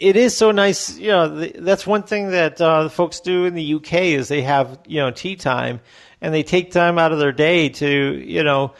it 0.00 0.16
is 0.16 0.36
so 0.36 0.50
nice. 0.50 0.98
You 0.98 1.08
know, 1.08 1.28
that's 1.46 1.86
one 1.86 2.02
thing 2.02 2.30
that 2.30 2.60
uh, 2.60 2.84
the 2.84 2.90
folks 2.90 3.20
do 3.20 3.44
in 3.44 3.54
the 3.54 3.74
UK 3.74 3.94
is 3.94 4.28
they 4.28 4.42
have 4.42 4.80
you 4.86 4.98
know 4.98 5.10
tea 5.10 5.36
time, 5.36 5.80
and 6.20 6.34
they 6.34 6.42
take 6.42 6.72
time 6.72 6.98
out 6.98 7.12
of 7.12 7.18
their 7.18 7.32
day 7.32 7.68
to 7.68 7.86
you 7.86 8.42
know 8.42 8.72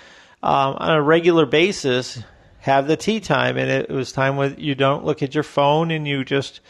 um, 0.42 0.76
on 0.78 0.96
a 0.96 1.02
regular 1.02 1.46
basis 1.46 2.22
have 2.60 2.86
the 2.86 2.96
tea 2.96 3.20
time, 3.20 3.58
and 3.58 3.70
it 3.70 3.90
was 3.90 4.12
time 4.12 4.36
when 4.36 4.56
you 4.58 4.74
don't 4.74 5.04
look 5.04 5.22
at 5.22 5.34
your 5.34 5.44
phone 5.44 5.90
and 5.90 6.08
you 6.08 6.24
just 6.24 6.60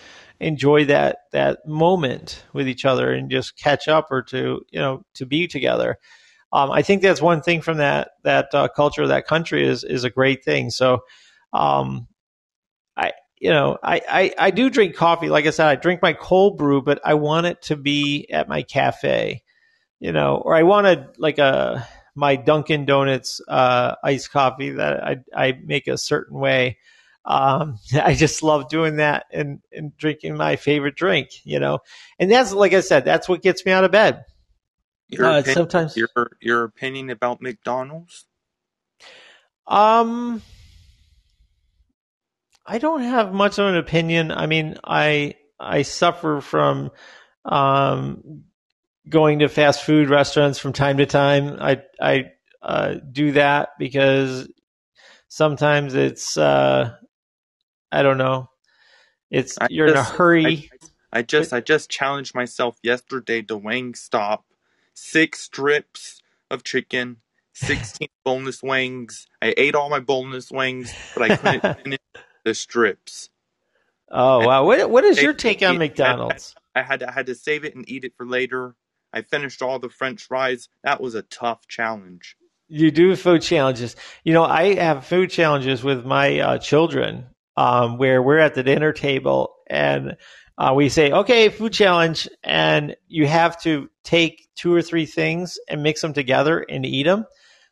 enjoy 0.41 0.87
that 0.87 1.19
that 1.33 1.67
moment 1.67 2.45
with 2.53 2.67
each 2.67 2.85
other 2.85 3.13
and 3.13 3.31
just 3.31 3.57
catch 3.57 3.87
up 3.89 4.09
or 4.11 4.23
to 4.23 4.63
you 4.71 4.81
know 4.81 5.05
to 5.15 5.27
be 5.27 5.47
together. 5.47 5.97
Um, 6.53 6.73
I 6.73 6.83
think 6.83 7.03
that's 7.03 7.23
one 7.23 7.43
thing 7.43 7.61
from 7.61 7.79
that 7.79 8.13
that 8.25 8.53
uh, 8.53 8.67
culture, 8.69 9.03
of 9.03 9.09
that 9.11 9.27
country 9.27 9.65
is 9.67 9.85
is 9.85 10.03
a 10.03 10.11
great 10.11 10.45
thing. 10.45 10.71
So, 10.71 11.01
um, 11.53 12.09
you 13.41 13.51
know 13.51 13.79
I, 13.83 14.03
I 14.09 14.35
I 14.39 14.51
do 14.51 14.71
drink 14.71 14.95
coffee. 14.95 15.29
Like 15.29 15.47
I 15.47 15.51
said, 15.51 15.67
I 15.67 15.75
drink 15.75 16.03
my 16.03 16.13
cold 16.13 16.57
brew, 16.57 16.83
but 16.83 17.01
I 17.05 17.15
want 17.15 17.47
it 17.47 17.63
to 17.63 17.77
be 17.77 18.31
at 18.31 18.49
my 18.49 18.63
cafe, 18.63 19.43
you 19.99 20.13
know, 20.13 20.37
or 20.37 20.55
I 20.55 20.63
wanted 20.63 21.19
like 21.19 21.39
a 21.39 21.89
my 22.15 22.37
Dunkin' 22.37 22.85
Donuts 22.85 23.41
uh, 23.49 23.97
iced 24.05 24.31
coffee 24.31 24.71
that 24.71 25.03
I 25.03 25.17
I 25.35 25.59
make 25.65 25.89
a 25.89 25.99
certain 25.99 26.39
way 26.39 26.79
um, 27.25 27.79
I 27.95 28.15
just 28.15 28.43
love 28.43 28.69
doing 28.69 28.97
that 28.97 29.27
and, 29.33 29.61
and 29.73 29.97
drinking 29.97 30.37
my 30.37 30.57
favorite 30.57 30.97
drink, 30.97 31.45
you 31.45 31.61
know. 31.61 31.81
And 32.19 32.31
that's 32.31 32.53
like 32.53 32.73
I 32.73 32.81
said, 32.81 33.05
that's 33.05 33.29
what 33.29 33.43
gets 33.43 33.65
me 33.65 33.73
out 33.73 33.85
of 33.85 33.91
bed. 33.91 34.25
Your 35.09 35.27
uh, 35.27 35.39
opinion, 35.41 35.55
sometimes 35.55 35.97
your 35.97 36.09
your 36.41 36.65
opinion 36.65 37.11
about 37.11 37.43
McDonald's? 37.43 38.27
Um, 39.67 40.43
I 42.71 42.79
don't 42.79 43.03
have 43.03 43.33
much 43.33 43.59
of 43.59 43.67
an 43.67 43.75
opinion. 43.77 44.31
I 44.31 44.47
mean, 44.47 44.77
I 44.85 45.35
I 45.59 45.83
suffer 45.83 46.41
from 46.41 46.93
um 47.45 48.45
going 49.09 49.41
to 49.41 49.49
fast 49.49 49.83
food 49.83 50.09
restaurants 50.09 50.61
from 50.61 50.73
time 50.73 50.99
to 50.99 51.07
time. 51.07 51.57
I 51.61 51.83
I 52.01 52.31
uh, 52.63 52.95
do 53.11 53.33
that 53.33 53.71
because 53.77 54.49
sometimes 55.27 55.97
it's 55.97 56.37
uh, 56.37 56.95
I 57.91 58.03
don't 58.05 58.19
know. 58.19 58.51
It's 59.33 59.59
I 59.61 59.67
you're 59.69 59.89
just, 59.89 60.09
in 60.09 60.15
a 60.15 60.17
hurry. 60.17 60.71
I, 61.13 61.19
I 61.19 61.23
just 61.23 61.53
I 61.53 61.61
just 61.61 61.91
challenged 61.91 62.37
myself 62.37 62.79
yesterday 62.85 63.43
to 63.43 63.59
Wingstop 63.59 64.43
six 64.95 65.41
strips 65.41 66.23
of 66.53 66.63
chicken, 66.63 67.17
sixteen 67.53 68.11
boneless 68.25 68.63
wings. 68.63 69.27
I 69.43 69.55
ate 69.57 69.75
all 69.75 69.91
my 69.91 69.99
boneless 69.99 70.53
wings, 70.53 70.95
but 71.17 71.33
I 71.33 71.37
couldn't 71.37 71.77
finish 71.83 71.99
the 72.51 72.55
strips. 72.55 73.31
Oh 74.11 74.45
wow! 74.45 74.65
What 74.65 74.91
what 74.91 75.05
is 75.05 75.23
your 75.23 75.35
take 75.35 75.63
on 75.63 75.79
McDonald's? 75.79 76.57
I, 76.75 76.83
had 76.83 77.01
I 77.05 77.13
had 77.13 77.27
to 77.27 77.37
save 77.37 77.65
it 77.65 77.77
and 77.77 77.89
eat 77.89 78.03
it 78.03 78.15
for 78.17 78.27
later. 78.27 78.75
I 79.13 79.23
finished 79.23 79.63
all 79.63 79.79
the 79.79 79.89
French 79.89 80.25
fries. 80.25 80.69
That 80.83 81.01
was 81.01 81.15
a 81.15 81.23
tough 81.23 81.69
challenge. 81.69 82.37
You 82.67 82.91
do 82.91 83.15
food 83.15 83.43
challenges. 83.43 83.95
You 84.25 84.33
know, 84.33 84.43
I 84.43 84.75
have 84.75 85.07
food 85.07 85.31
challenges 85.31 85.85
with 85.85 86.05
my 86.05 86.41
uh, 86.41 86.59
children 86.59 87.27
um, 87.57 87.99
where 87.99 88.21
we're 88.21 88.39
at 88.39 88.55
the 88.55 88.65
dinner 88.65 88.93
table 88.93 89.55
and 89.69 90.17
uh, 90.59 90.75
we 90.75 90.89
say, 90.89 91.11
okay, 91.11 91.49
food 91.49 91.73
challenge, 91.73 92.29
and 92.43 92.97
you 93.07 93.27
have 93.27 93.61
to 93.63 93.89
take 94.05 94.49
two 94.57 94.75
or 94.75 94.83
three 94.83 95.07
things 95.07 95.59
and 95.69 95.83
mix 95.83 96.01
them 96.01 96.13
together 96.13 96.59
and 96.69 96.85
eat 96.85 97.05
them. 97.05 97.27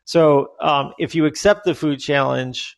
So 0.05 0.53
um, 0.61 0.93
if 0.99 1.15
you 1.15 1.27
accept 1.27 1.65
the 1.65 1.75
food 1.75 2.01
challenge, 2.01 2.78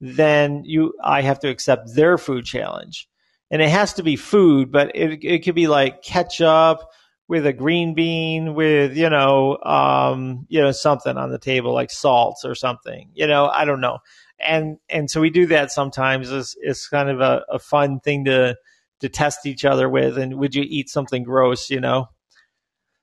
then 0.00 0.64
you 0.64 0.94
I 1.02 1.22
have 1.22 1.40
to 1.40 1.48
accept 1.48 1.94
their 1.94 2.18
food 2.18 2.44
challenge, 2.44 3.08
and 3.50 3.60
it 3.62 3.70
has 3.70 3.94
to 3.94 4.02
be 4.02 4.16
food, 4.16 4.72
but 4.72 4.94
it 4.94 5.24
it 5.24 5.44
could 5.44 5.54
be 5.54 5.68
like 5.68 6.02
ketchup 6.02 6.80
with 7.28 7.46
a 7.46 7.52
green 7.52 7.94
bean 7.94 8.54
with 8.54 8.96
you 8.96 9.10
know 9.10 9.58
um, 9.62 10.46
you 10.48 10.60
know 10.60 10.72
something 10.72 11.16
on 11.16 11.30
the 11.30 11.38
table 11.38 11.72
like 11.72 11.90
salts 11.90 12.44
or 12.44 12.54
something. 12.54 13.10
You 13.14 13.26
know 13.26 13.46
I 13.46 13.64
don't 13.64 13.80
know 13.80 13.98
and 14.40 14.78
and 14.88 15.10
so 15.10 15.20
we 15.20 15.30
do 15.30 15.46
that 15.46 15.70
sometimes. 15.70 16.30
It's, 16.30 16.56
it's 16.60 16.88
kind 16.88 17.10
of 17.10 17.20
a, 17.20 17.44
a 17.48 17.58
fun 17.58 18.00
thing 18.00 18.24
to 18.24 18.56
to 19.00 19.08
test 19.08 19.46
each 19.46 19.64
other 19.64 19.88
with. 19.88 20.18
And 20.18 20.38
would 20.38 20.54
you 20.54 20.64
eat 20.66 20.88
something 20.88 21.22
gross? 21.22 21.70
You 21.70 21.80
know. 21.80 22.08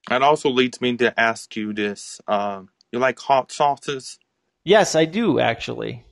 That 0.10 0.22
also 0.22 0.50
leads 0.50 0.80
me 0.82 0.96
to 0.98 1.18
ask 1.20 1.56
you 1.56 1.74
this: 1.74 2.20
um, 2.28 2.70
You 2.92 3.00
like 3.00 3.20
hot 3.20 3.52
sauces? 3.52 4.18
Yes, 4.64 4.96
I 4.96 5.06
do 5.06 5.40
actually. 5.40 6.06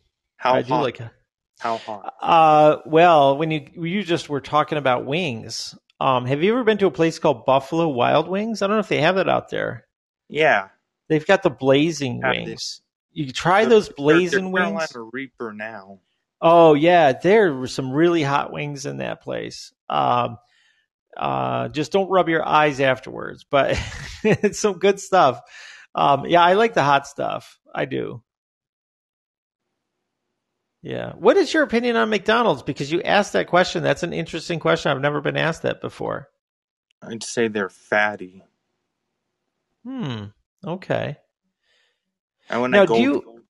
How 0.45 0.53
I 0.55 0.61
hot? 0.61 0.67
do 0.67 0.83
like. 0.83 1.11
How 1.59 1.77
hot? 1.77 2.13
Uh, 2.21 2.77
well, 2.85 3.37
when 3.37 3.49
you 3.51 3.67
you 3.75 4.03
just 4.03 4.29
were 4.29 4.41
talking 4.41 4.77
about 4.77 5.05
wings, 5.05 5.73
um, 5.99 6.25
have 6.25 6.43
you 6.43 6.51
ever 6.53 6.63
been 6.63 6.77
to 6.79 6.85
a 6.87 6.91
place 6.91 7.17
called 7.19 7.45
Buffalo 7.45 7.87
Wild 7.87 8.27
Wings? 8.27 8.61
I 8.61 8.67
don't 8.67 8.75
know 8.75 8.81
if 8.81 8.89
they 8.89 9.01
have 9.01 9.17
it 9.17 9.27
out 9.29 9.49
there. 9.49 9.87
Yeah. 10.29 10.67
They've 11.09 11.25
got 11.25 11.43
the 11.43 11.49
blazing 11.49 12.21
Have 12.23 12.35
wings. 12.35 12.81
You 13.11 13.31
try 13.31 13.61
They're- 13.61 13.69
those 13.69 13.87
they're- 13.87 13.95
blazing 13.97 14.51
they're 14.51 14.69
wings. 14.69 14.91
Carolina 14.91 15.09
Reaper 15.13 15.53
now. 15.53 15.99
Oh 16.41 16.73
yeah, 16.73 17.13
there 17.13 17.53
were 17.53 17.67
some 17.67 17.91
really 17.91 18.21
hot 18.21 18.51
wings 18.51 18.85
in 18.85 18.97
that 18.97 19.21
place. 19.21 19.73
Um, 19.89 20.37
uh, 21.17 21.69
just 21.69 21.91
don't 21.93 22.09
rub 22.09 22.27
your 22.27 22.45
eyes 22.45 22.79
afterwards, 22.81 23.45
but 23.49 23.79
it's 24.23 24.59
some 24.59 24.77
good 24.79 24.99
stuff. 24.99 25.39
Um, 25.95 26.25
yeah, 26.25 26.43
I 26.43 26.53
like 26.53 26.73
the 26.73 26.83
hot 26.83 27.07
stuff. 27.07 27.57
I 27.73 27.85
do. 27.85 28.21
Yeah. 30.86 31.13
What 31.13 31.36
is 31.36 31.51
your 31.51 31.63
opinion 31.63 31.95
on 31.95 32.11
McDonald's? 32.11 32.61
Because 32.61 32.91
you 32.91 33.01
asked 33.01 33.33
that 33.33 33.47
question. 33.47 33.81
That's 33.81 34.03
an 34.03 34.13
interesting 34.13 34.59
question. 34.59 34.91
I've 34.91 35.01
never 35.01 35.19
been 35.19 35.36
asked 35.36 35.63
that 35.63 35.81
before. 35.81 36.29
I'd 37.01 37.23
say 37.23 37.47
they're 37.47 37.69
fatty. 37.69 38.43
Hmm. 39.83 40.25
Okay. 40.63 41.17
And 42.49 42.61
when 42.61 42.69
Now, 42.71 42.83
I 42.83 42.86
go, 42.86 42.97
you- 42.97 43.43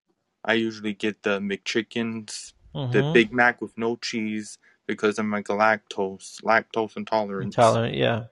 I 0.45 0.53
usually 0.53 0.93
get 0.93 1.23
the 1.23 1.39
McChickens, 1.39 2.53
the 2.73 3.01
Mhm. 3.01 3.13
Big 3.13 3.33
Mac 3.33 3.61
with 3.61 3.77
no 3.77 3.97
cheese 3.97 4.57
because 4.87 5.19
I'm 5.19 5.29
like 5.31 5.49
a 5.49 5.53
lactose, 5.53 6.41
lactose 6.41 6.95
intolerant, 6.95 7.45
Intolerant. 7.47 7.95
Yeah. 7.95 8.25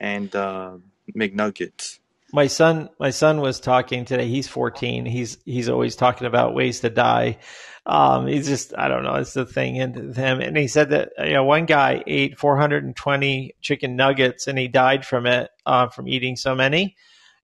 and 0.00 0.34
uh, 0.34 0.78
McNuggets. 1.14 1.98
My 2.32 2.46
son 2.46 2.88
my 2.98 3.10
son 3.10 3.40
was 3.40 3.60
talking 3.60 4.04
today. 4.04 4.26
He's 4.26 4.48
14 4.48 5.06
he's 5.06 5.38
he's 5.44 5.68
always 5.68 5.96
talking 5.96 6.26
about 6.26 6.54
ways 6.54 6.80
to 6.80 6.90
die. 6.90 7.38
Um 7.84 8.26
he's 8.26 8.46
just 8.46 8.76
i 8.76 8.88
don't 8.88 9.04
know. 9.04 9.14
It's 9.14 9.32
the 9.32 9.46
thing 9.46 9.76
in 9.76 10.12
him. 10.12 10.40
And 10.40 10.56
he 10.56 10.68
said 10.68 10.90
that 10.90 11.10
you 11.18 11.34
know 11.34 11.44
one 11.44 11.66
guy 11.66 12.02
ate 12.06 12.38
420 12.38 13.54
chicken 13.60 13.96
nuggets 13.96 14.46
and 14.46 14.58
he 14.58 14.68
died 14.68 15.04
from 15.04 15.26
it 15.26 15.50
uh, 15.64 15.88
from 15.88 16.08
eating 16.08 16.36
so 16.36 16.54
many. 16.54 16.96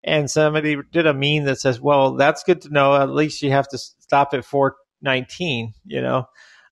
And 0.05 0.29
somebody 0.29 0.77
did 0.91 1.07
a 1.07 1.15
meme 1.15 1.45
that 1.45 1.61
says 1.61 1.81
well 1.81 2.17
that's 2.17 2.43
good 2.43 2.63
to 2.63 2.71
know. 2.71 2.97
At 2.97 3.11
least 3.11 3.43
you 3.43 3.53
have 3.53 3.69
to 3.69 3.79
stop 3.79 4.35
at 4.35 4.45
419 4.45 5.75
you 5.87 6.01
know? 6.01 6.27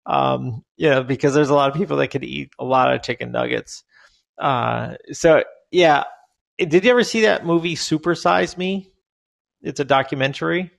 Um 0.07 0.65
yeah 0.77 1.01
because 1.01 1.33
there's 1.35 1.51
a 1.51 1.55
lot 1.55 1.71
of 1.71 1.77
people 1.77 1.99
that 1.99 2.09
could 2.09 2.25
eat 2.25 2.51
a 2.59 2.65
lot 2.65 2.93
of 2.93 3.03
chicken 3.03 3.31
nuggets. 3.31 3.85
Uh 4.37 4.95
so 5.13 5.45
yeah 5.71 6.05
did 6.69 6.85
you 6.85 6.91
ever 6.91 7.05
see 7.05 7.23
that 7.23 7.47
movie 7.47 7.75
Supersize 7.75 8.57
Me? 8.57 8.91
It's 9.63 9.81
a 9.81 9.85
documentary. 9.85 10.71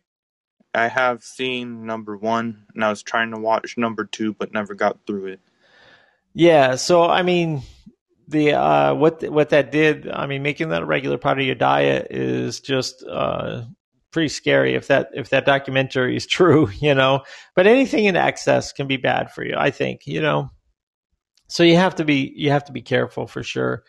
I 0.73 0.87
have 0.87 1.23
seen 1.23 1.85
number 1.85 2.17
one, 2.17 2.65
and 2.73 2.83
I 2.83 2.89
was 2.89 3.03
trying 3.03 3.31
to 3.31 3.39
watch 3.39 3.77
number 3.77 4.05
two, 4.05 4.33
but 4.33 4.53
never 4.53 4.73
got 4.73 5.05
through 5.05 5.27
it. 5.27 5.39
Yeah, 6.33 6.75
so 6.75 7.03
I 7.03 7.23
mean, 7.23 7.61
the 8.27 8.53
uh, 8.53 8.93
what 8.95 9.29
what 9.29 9.49
that 9.49 9.71
did, 9.71 10.09
I 10.09 10.27
mean, 10.27 10.43
making 10.43 10.69
that 10.69 10.81
a 10.81 10.85
regular 10.85 11.17
part 11.17 11.39
of 11.39 11.45
your 11.45 11.55
diet 11.55 12.07
is 12.09 12.61
just 12.61 13.03
uh, 13.03 13.63
pretty 14.11 14.29
scary 14.29 14.75
if 14.75 14.87
that 14.87 15.09
if 15.13 15.29
that 15.29 15.45
documentary 15.45 16.15
is 16.15 16.25
true, 16.27 16.69
you 16.79 16.95
know. 16.95 17.23
But 17.55 17.67
anything 17.67 18.05
in 18.05 18.15
excess 18.15 18.71
can 18.71 18.87
be 18.87 18.97
bad 18.97 19.31
for 19.31 19.43
you, 19.43 19.55
I 19.57 19.71
think, 19.71 20.07
you 20.07 20.21
know. 20.21 20.49
So 21.49 21.63
you 21.63 21.75
have 21.75 21.95
to 21.95 22.05
be 22.05 22.33
you 22.35 22.51
have 22.51 22.63
to 22.65 22.71
be 22.71 22.81
careful 22.81 23.27
for 23.27 23.43
sure. 23.43 23.83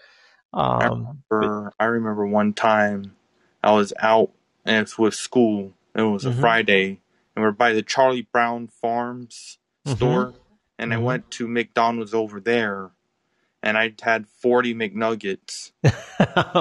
Um, 0.52 1.22
but- 1.30 1.72
I 1.80 1.84
remember 1.86 2.26
one 2.26 2.52
time 2.52 3.16
I 3.62 3.72
was 3.72 3.92
out 4.00 4.30
and 4.64 4.76
it's 4.82 4.98
with 4.98 5.14
school. 5.14 5.72
It 5.94 6.02
was 6.02 6.24
a 6.24 6.30
Mhm. 6.30 6.40
Friday, 6.40 7.00
and 7.34 7.44
we're 7.44 7.52
by 7.52 7.72
the 7.72 7.82
Charlie 7.82 8.28
Brown 8.32 8.68
Farms 8.68 9.58
Mhm. 9.86 9.96
store, 9.96 10.34
and 10.78 10.92
I 10.92 10.96
Mhm. 10.96 11.02
went 11.02 11.30
to 11.32 11.48
McDonald's 11.48 12.14
over 12.14 12.40
there, 12.40 12.90
and 13.62 13.76
I 13.78 13.94
had 14.02 14.26
forty 14.28 14.74
McNuggets. 14.74 15.72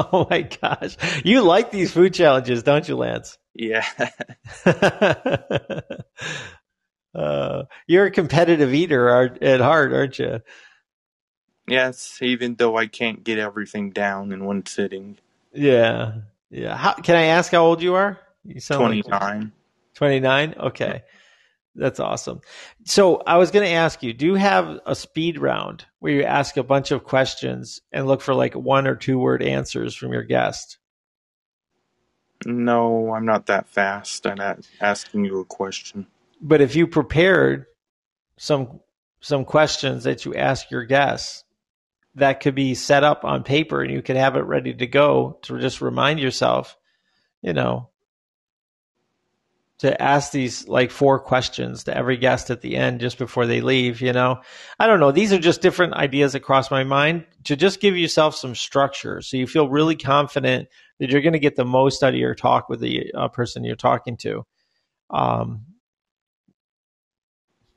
oh 0.04 0.28
my 0.30 0.42
gosh, 0.42 0.98
you 1.24 1.42
like 1.42 1.72
these 1.72 1.92
food 1.94 2.14
challenges, 2.14 2.64
don't 2.64 2.88
you, 2.88 2.96
Lance? 2.98 3.38
Yeah, 3.54 3.86
uh, 7.14 7.64
you're 7.88 8.06
a 8.06 8.12
competitive 8.12 8.74
eater 8.74 9.36
at 9.42 9.60
heart, 9.62 9.94
aren't 9.94 10.20
you? 10.20 10.40
Yes. 11.68 12.20
Even 12.22 12.56
though 12.56 12.78
I 12.78 12.88
can't 12.88 13.24
get 13.24 13.40
everything 13.40 13.92
down 13.92 14.32
in 14.32 14.46
one 14.46 14.66
sitting. 14.66 15.18
Yeah, 15.54 16.14
yeah. 16.50 16.76
How, 16.76 16.94
can 16.94 17.16
I 17.16 17.24
ask 17.24 17.52
how 17.52 17.64
old 17.66 17.82
you 17.82 17.96
are? 17.96 18.20
You 18.44 18.60
sound 18.60 18.80
Twenty 18.80 19.04
nine. 19.08 19.52
29? 19.96 20.56
Okay. 20.60 21.04
That's 21.76 22.00
awesome. 22.00 22.42
So 22.86 23.18
I 23.26 23.38
was 23.38 23.52
going 23.52 23.66
to 23.66 23.72
ask 23.72 24.04
you, 24.04 24.14
do 24.14 24.26
you 24.26 24.36
have 24.36 24.80
a 24.86 24.96
speed 24.96 25.40
round 25.40 25.86
where 26.00 26.14
you 26.14 26.24
ask 26.24 26.58
a 26.58 26.64
bunch 26.64 26.92
of 26.92 27.04
questions 27.04 27.82
and 27.92 28.08
look 28.08 28.22
for 28.22 28.34
like 28.34 28.56
one 28.56 28.88
or 28.88 28.96
two 28.96 29.18
word 29.18 29.42
answers 29.42 29.96
from 29.96 30.12
your 30.12 30.24
guest? 30.24 30.78
No, 32.46 33.14
I'm 33.14 33.26
not 33.26 33.46
that 33.46 33.68
fast 33.70 34.26
at 34.26 34.68
asking 34.82 35.26
you 35.26 35.40
a 35.40 35.46
question. 35.46 36.08
But 36.42 36.62
if 36.62 36.76
you 36.76 36.88
prepared 36.88 37.68
some 38.38 38.80
some 39.24 39.46
questions 39.46 40.06
that 40.06 40.26
you 40.26 40.34
ask 40.34 40.72
your 40.72 40.84
guests, 40.84 41.44
that 42.16 42.42
could 42.42 42.56
be 42.56 42.76
set 42.76 43.04
up 43.04 43.24
on 43.24 43.44
paper 43.44 43.82
and 43.82 43.92
you 43.92 44.02
could 44.02 44.18
have 44.18 44.36
it 44.36 44.42
ready 44.42 44.74
to 44.74 44.88
go 44.88 45.40
to 45.44 45.60
just 45.60 45.82
remind 45.82 46.20
yourself, 46.20 46.78
you 47.42 47.54
know, 47.54 47.90
to 49.80 50.00
ask 50.00 50.32
these 50.32 50.68
like 50.68 50.92
four 50.92 51.20
questions 51.20 51.86
to 51.86 51.98
every 51.98 52.16
guest 52.16 52.52
at 52.52 52.62
the 52.62 52.76
end 52.76 53.00
just 53.00 53.18
before 53.18 53.48
they 53.48 53.62
leave, 53.62 54.00
you 54.00 54.14
know. 54.14 54.40
I 54.80 54.86
don't 54.86 55.00
know, 55.00 55.12
these 55.12 55.34
are 55.34 55.40
just 55.40 55.62
different 55.62 55.94
ideas 55.94 56.34
that 56.34 56.42
cross 56.42 56.70
my 56.70 56.84
mind 56.84 57.26
to 57.46 57.56
just 57.56 57.80
give 57.80 57.98
yourself 57.98 58.36
some 58.36 58.54
structure 58.54 59.22
so 59.22 59.38
you 59.38 59.48
feel 59.48 59.70
really 59.70 59.96
confident 59.96 60.68
that 61.00 61.10
you're 61.10 61.22
going 61.22 61.34
to 61.34 61.40
get 61.40 61.56
the 61.56 61.66
most 61.66 62.04
out 62.04 62.14
of 62.14 62.20
your 62.20 62.36
talk 62.36 62.70
with 62.70 62.80
the 62.80 63.12
uh, 63.16 63.28
person 63.30 63.64
you're 63.64 63.76
talking 63.76 64.18
to. 64.18 64.46
Um, 65.10 65.66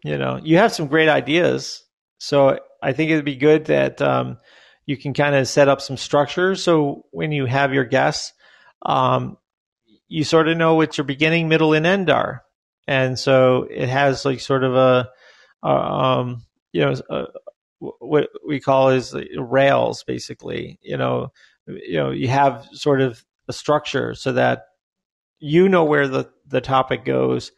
you 0.05 0.18
know, 0.18 0.39
you 0.43 0.59
have 0.59 0.74
some 0.74 0.89
great 0.89 1.09
ideas. 1.09 1.85
So 2.19 2.59
I 2.83 2.93
think 2.93 3.11
it'd 3.11 3.25
be 3.25 3.37
good 3.37 3.67
that 3.67 4.01
um, 4.01 4.39
you 4.87 4.97
can 4.97 5.15
kind 5.15 5.35
of 5.35 5.49
set 5.49 5.69
up 5.69 5.81
some 5.81 5.97
structure. 5.97 6.55
So 6.55 7.05
when 7.11 7.33
you 7.33 7.47
have 7.47 7.75
your 7.75 7.85
guests, 7.85 8.33
um, 8.85 9.37
you 10.09 10.25
sort 10.25 10.49
of 10.49 10.57
know 10.57 10.75
what 10.75 10.99
your 10.99 11.05
beginning, 11.05 11.49
middle, 11.49 11.73
and 11.73 11.87
end 11.87 12.11
are. 12.11 12.43
And 12.87 13.19
so 13.19 13.67
it 13.71 13.89
has 13.89 14.25
like 14.25 14.41
sort 14.41 14.65
of 14.65 14.75
a, 14.75 15.67
um, 15.67 16.45
you 16.73 16.83
know, 16.83 16.95
a, 17.11 17.25
what 17.79 18.29
we 18.47 18.61
call 18.61 18.91
is 18.91 19.15
rails, 19.37 20.05
basically. 20.05 20.79
You 20.83 20.97
know, 20.97 21.33
you 21.67 21.97
know, 21.97 22.11
you 22.11 22.29
have 22.29 22.69
sort 22.73 23.01
of 23.01 23.25
a 23.49 23.53
structure 23.53 24.15
so 24.15 24.33
that 24.33 24.67
you 25.39 25.69
know 25.69 25.85
where 25.85 26.09
the 26.09 26.31
the 26.47 26.61
topic 26.61 27.05
goes 27.05 27.53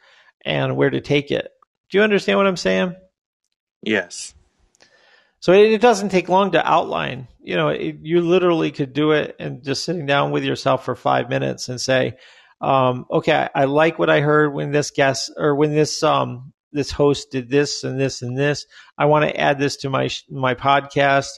and 0.44 0.76
where 0.76 0.90
to 0.90 1.00
take 1.00 1.30
it. 1.30 1.48
Do 1.90 1.98
you 1.98 2.04
understand 2.04 2.38
what 2.38 2.46
I'm 2.46 2.56
saying? 2.56 2.94
Yes. 3.82 4.34
So 5.46 5.52
it, 5.52 5.74
it 5.74 5.80
doesn't 5.80 6.08
take 6.08 6.28
long 6.28 6.50
to 6.50 6.68
outline. 6.68 7.28
You 7.38 7.54
know, 7.54 7.68
it, 7.68 7.98
you 8.02 8.20
literally 8.20 8.72
could 8.72 8.92
do 8.92 9.12
it 9.12 9.36
and 9.38 9.62
just 9.62 9.84
sitting 9.84 10.04
down 10.04 10.32
with 10.32 10.42
yourself 10.42 10.84
for 10.84 10.96
five 10.96 11.30
minutes 11.30 11.68
and 11.68 11.80
say, 11.80 12.14
um, 12.60 13.06
"Okay, 13.08 13.48
I, 13.54 13.66
like 13.66 13.96
what 13.96 14.10
I 14.10 14.22
heard 14.22 14.52
when 14.52 14.72
this 14.72 14.90
guest 14.90 15.30
or 15.36 15.54
when 15.54 15.72
this 15.72 16.02
um, 16.02 16.52
this 16.72 16.90
host 16.90 17.30
did 17.30 17.48
this 17.48 17.84
and 17.84 17.96
this 17.96 18.22
and 18.22 18.36
this. 18.36 18.66
I 18.98 19.04
want 19.04 19.24
to 19.24 19.40
add 19.40 19.60
this 19.60 19.76
to 19.82 19.88
my 19.88 20.10
my 20.28 20.56
podcast 20.56 21.28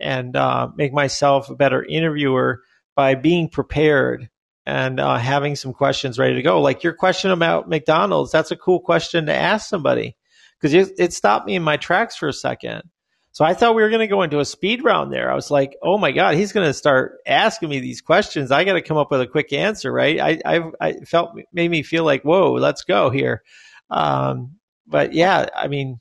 and 0.00 0.34
uh, 0.36 0.68
make 0.74 0.94
myself 0.94 1.50
a 1.50 1.54
better 1.54 1.84
interviewer 1.84 2.62
by 2.96 3.14
being 3.14 3.50
prepared 3.50 4.30
and 4.64 4.98
uh, 4.98 5.18
having 5.18 5.54
some 5.54 5.74
questions 5.74 6.18
ready 6.18 6.36
to 6.36 6.42
go. 6.42 6.62
Like 6.62 6.82
your 6.82 6.94
question 6.94 7.30
about 7.30 7.68
McDonald's, 7.68 8.32
that's 8.32 8.52
a 8.52 8.56
cool 8.56 8.80
question 8.80 9.26
to 9.26 9.34
ask 9.34 9.68
somebody 9.68 10.16
because 10.58 10.72
it, 10.72 10.94
it 10.98 11.12
stopped 11.12 11.46
me 11.46 11.56
in 11.56 11.62
my 11.62 11.76
tracks 11.76 12.16
for 12.16 12.28
a 12.28 12.32
second. 12.32 12.84
So 13.32 13.44
I 13.44 13.54
thought 13.54 13.74
we 13.76 13.82
were 13.82 13.90
going 13.90 14.00
to 14.00 14.06
go 14.08 14.22
into 14.22 14.40
a 14.40 14.44
speed 14.44 14.82
round 14.82 15.12
there. 15.12 15.30
I 15.30 15.34
was 15.34 15.50
like, 15.50 15.76
"Oh 15.82 15.98
my 15.98 16.10
god, 16.12 16.34
he's 16.34 16.52
going 16.52 16.66
to 16.66 16.74
start 16.74 17.18
asking 17.26 17.68
me 17.68 17.78
these 17.80 18.00
questions. 18.00 18.50
I 18.50 18.64
got 18.64 18.72
to 18.74 18.82
come 18.82 18.96
up 18.96 19.10
with 19.10 19.20
a 19.20 19.26
quick 19.26 19.52
answer, 19.52 19.92
right?" 19.92 20.18
I 20.20 20.40
I, 20.44 20.70
I 20.80 20.92
felt 21.06 21.32
made 21.52 21.70
me 21.70 21.82
feel 21.82 22.04
like, 22.04 22.22
"Whoa, 22.22 22.52
let's 22.54 22.82
go 22.82 23.10
here." 23.10 23.42
Um, 23.88 24.56
but 24.86 25.12
yeah, 25.12 25.46
I 25.54 25.68
mean, 25.68 26.00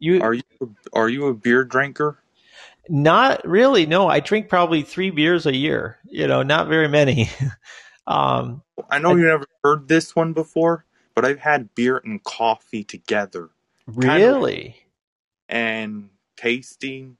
you 0.00 0.20
Are 0.20 0.34
you 0.34 0.42
are 0.92 1.08
you 1.08 1.26
a 1.26 1.34
beer 1.34 1.64
drinker? 1.64 2.18
not 2.88 3.46
really. 3.46 3.86
No, 3.86 4.08
I 4.08 4.20
drink 4.20 4.48
probably 4.48 4.82
three 4.82 5.10
beers 5.10 5.46
a 5.46 5.54
year. 5.56 5.98
You 6.04 6.26
know, 6.26 6.42
not 6.42 6.68
very 6.68 6.88
many. 6.88 7.30
um, 8.06 8.62
I 8.90 8.98
know 8.98 9.10
I- 9.10 9.14
you 9.14 9.26
never 9.26 9.46
heard 9.62 9.88
this 9.88 10.14
one 10.16 10.32
before, 10.32 10.84
but 11.14 11.24
I've 11.24 11.38
had 11.38 11.74
beer 11.74 12.00
and 12.04 12.22
coffee 12.24 12.84
together 12.84 13.50
really. 13.86 14.76
and 15.48 16.10
tasting. 16.44 17.16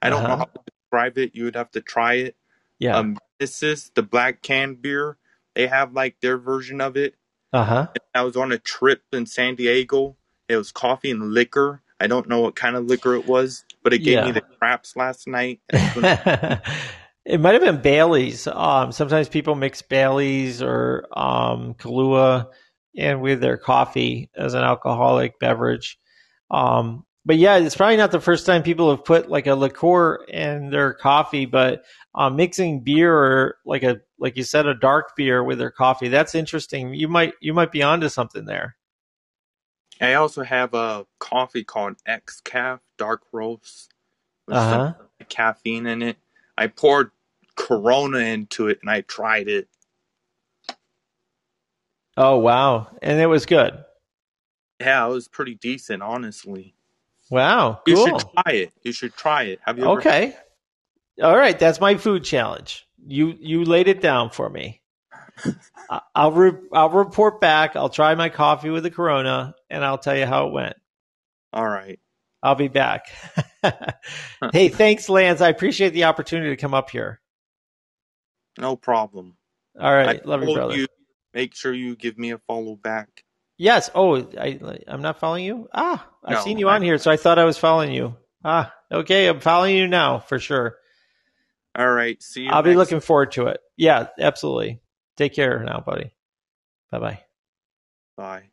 I 0.00 0.10
don't 0.10 0.22
know 0.22 0.30
Uh-huh. 0.30 0.36
how 0.38 0.44
to 0.44 0.60
describe 0.82 1.18
it. 1.18 1.34
You 1.34 1.44
would 1.44 1.56
have 1.56 1.70
to 1.72 1.80
try 1.80 2.14
it. 2.14 2.36
Yeah. 2.78 2.96
Um, 2.96 3.18
this 3.38 3.62
is 3.62 3.90
the 3.94 4.02
black 4.02 4.42
can 4.42 4.74
beer. 4.74 5.16
They 5.54 5.66
have 5.66 5.92
like 5.92 6.16
their 6.20 6.38
version 6.38 6.80
of 6.80 6.96
it. 6.96 7.14
uh 7.52 7.64
huh. 7.64 7.86
I 8.14 8.22
was 8.22 8.36
on 8.36 8.50
a 8.52 8.58
trip 8.58 9.02
in 9.12 9.26
San 9.26 9.54
Diego. 9.56 10.16
It 10.48 10.56
was 10.56 10.72
coffee 10.72 11.10
and 11.10 11.32
liquor. 11.32 11.82
I 12.00 12.06
don't 12.06 12.28
know 12.28 12.40
what 12.40 12.56
kind 12.56 12.74
of 12.76 12.86
liquor 12.86 13.14
it 13.14 13.26
was, 13.26 13.64
but 13.84 13.92
it 13.92 13.98
gave 13.98 14.14
Yeah. 14.14 14.24
me 14.26 14.32
the 14.32 14.40
craps 14.40 14.96
last 14.96 15.28
night. 15.28 15.60
it 15.72 17.40
might 17.40 17.52
have 17.54 17.62
been 17.62 17.80
Bailey's. 17.80 18.46
Um, 18.46 18.90
sometimes 18.92 19.28
people 19.28 19.54
mix 19.54 19.82
Bailey's 19.82 20.62
or 20.62 21.06
um, 21.16 21.74
Kahlua 21.74 22.48
in 22.94 23.20
with 23.20 23.40
their 23.40 23.56
coffee 23.56 24.30
as 24.36 24.54
an 24.54 24.62
alcoholic 24.64 25.38
beverage. 25.38 25.98
Um, 26.50 27.04
but 27.24 27.36
yeah, 27.38 27.56
it's 27.58 27.76
probably 27.76 27.96
not 27.96 28.10
the 28.12 28.20
first 28.20 28.46
time 28.46 28.62
people 28.62 28.90
have 28.90 29.04
put 29.04 29.30
like 29.30 29.46
a 29.46 29.54
liqueur 29.54 30.24
in 30.28 30.70
their 30.70 30.94
coffee, 30.94 31.46
but 31.46 31.84
um, 32.14 32.36
mixing 32.36 32.80
beer 32.80 33.14
or 33.16 33.56
like 33.66 33.82
a 33.84 34.00
like 34.18 34.36
you 34.36 34.44
said 34.44 34.66
a 34.66 34.74
dark 34.74 35.16
beer 35.16 35.42
with 35.44 35.58
their 35.58 35.70
coffee 35.70 36.08
that's 36.08 36.34
interesting. 36.34 36.94
You 36.94 37.08
might 37.08 37.34
you 37.40 37.54
might 37.54 37.72
be 37.72 37.82
onto 37.82 38.08
something 38.08 38.44
there. 38.46 38.76
I 40.00 40.14
also 40.14 40.42
have 40.44 40.74
a 40.74 41.06
coffee 41.20 41.64
called 41.64 41.96
X 42.06 42.40
Caf 42.44 42.80
Dark 42.98 43.22
Roast 43.32 43.92
with 44.46 44.58
Uh-huh. 44.58 44.94
some 45.24 45.28
caffeine 45.28 45.86
in 45.86 46.02
it. 46.02 46.18
I 46.58 46.68
poured 46.68 47.12
Corona 47.56 48.18
into 48.18 48.68
it 48.68 48.78
and 48.82 48.90
I 48.90 49.02
tried 49.02 49.48
it. 49.48 49.68
Oh 52.16 52.38
wow, 52.38 52.88
and 53.02 53.20
it 53.20 53.26
was 53.26 53.46
good. 53.46 53.84
Yeah, 54.80 55.06
it 55.06 55.10
was 55.10 55.28
pretty 55.28 55.54
decent, 55.54 56.02
honestly. 56.02 56.74
Wow, 57.32 57.80
Cool. 57.86 57.96
You 57.96 58.04
should 58.04 58.28
try 58.34 58.52
it. 58.52 58.72
You 58.82 58.92
should 58.92 59.14
try 59.14 59.42
it. 59.44 59.60
Have 59.64 59.78
you 59.78 59.84
ever 59.84 59.98
Okay. 60.00 60.36
All 61.22 61.34
right, 61.34 61.58
that's 61.58 61.80
my 61.80 61.96
food 61.96 62.24
challenge. 62.24 62.86
You 63.06 63.34
you 63.40 63.64
laid 63.64 63.88
it 63.88 64.02
down 64.02 64.28
for 64.28 64.50
me. 64.50 64.82
I'll 66.14 66.32
re- 66.32 66.68
I'll 66.74 66.90
report 66.90 67.40
back. 67.40 67.74
I'll 67.74 67.88
try 67.88 68.14
my 68.16 68.28
coffee 68.28 68.68
with 68.68 68.82
the 68.82 68.90
Corona, 68.90 69.54
and 69.70 69.82
I'll 69.82 69.96
tell 69.96 70.14
you 70.14 70.26
how 70.26 70.48
it 70.48 70.52
went. 70.52 70.76
All 71.54 71.66
right. 71.66 71.98
I'll 72.42 72.54
be 72.54 72.68
back. 72.68 73.06
hey, 74.52 74.68
thanks, 74.68 75.08
Lance. 75.08 75.40
I 75.40 75.48
appreciate 75.48 75.94
the 75.94 76.04
opportunity 76.04 76.50
to 76.50 76.60
come 76.60 76.74
up 76.74 76.90
here. 76.90 77.18
No 78.58 78.76
problem. 78.76 79.38
All 79.80 79.94
right, 79.94 80.20
I 80.22 80.28
love 80.28 80.42
you, 80.44 80.52
brother. 80.52 80.76
you, 80.76 80.86
make 81.32 81.54
sure 81.54 81.72
you 81.72 81.96
give 81.96 82.18
me 82.18 82.32
a 82.32 82.38
follow 82.38 82.76
back. 82.76 83.24
Yes. 83.58 83.90
Oh, 83.94 84.16
I 84.38 84.58
I'm 84.88 85.02
not 85.02 85.20
following 85.20 85.44
you. 85.44 85.68
Ah, 85.72 86.08
I've 86.24 86.38
No, 86.38 86.42
seen 86.44 86.58
you 86.58 86.68
I- 86.68 86.76
on 86.76 86.82
here, 86.82 86.98
so 86.98 87.10
I 87.10 87.16
thought 87.16 87.38
I 87.38 87.44
was 87.44 87.58
following 87.58 87.92
you. 87.92 88.16
Ah, 88.44 88.74
okay. 88.90 89.28
I'm 89.28 89.40
following 89.40 89.76
you 89.76 89.86
now 89.88 90.18
for 90.20 90.38
sure. 90.38 90.76
All 91.76 91.90
right. 91.90 92.22
See 92.22 92.42
you. 92.44 92.50
I'll 92.50 92.62
be 92.62 92.74
looking 92.74 93.00
forward 93.00 93.32
to 93.32 93.46
it. 93.48 93.60
Yeah, 93.76 94.08
absolutely. 94.18 94.80
Take 95.16 95.34
care 95.34 95.62
now, 95.64 95.80
buddy. 95.84 96.12
Bye 96.90 96.98
bye. 96.98 97.20
Bye. 98.16 98.50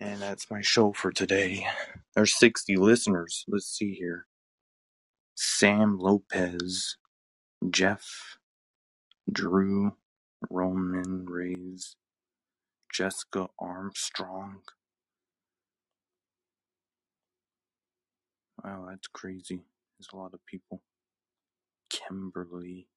And 0.00 0.20
that's 0.20 0.50
my 0.50 0.60
show 0.62 0.92
for 0.92 1.12
today. 1.12 1.66
There's 2.14 2.36
60 2.38 2.76
listeners. 2.76 3.44
Let's 3.48 3.66
see 3.66 3.94
here. 3.94 4.26
Sam 5.34 5.98
Lopez, 5.98 6.96
Jeff, 7.70 8.38
Drew, 9.30 9.92
Roman 10.50 11.24
Reyes, 11.26 11.96
Jessica 12.92 13.48
Armstrong. 13.58 14.60
Wow, 18.64 18.86
that's 18.88 19.08
crazy. 19.08 19.60
There's 19.98 20.08
a 20.12 20.16
lot 20.16 20.34
of 20.34 20.44
people. 20.46 20.82
Kimberly. 21.90 22.88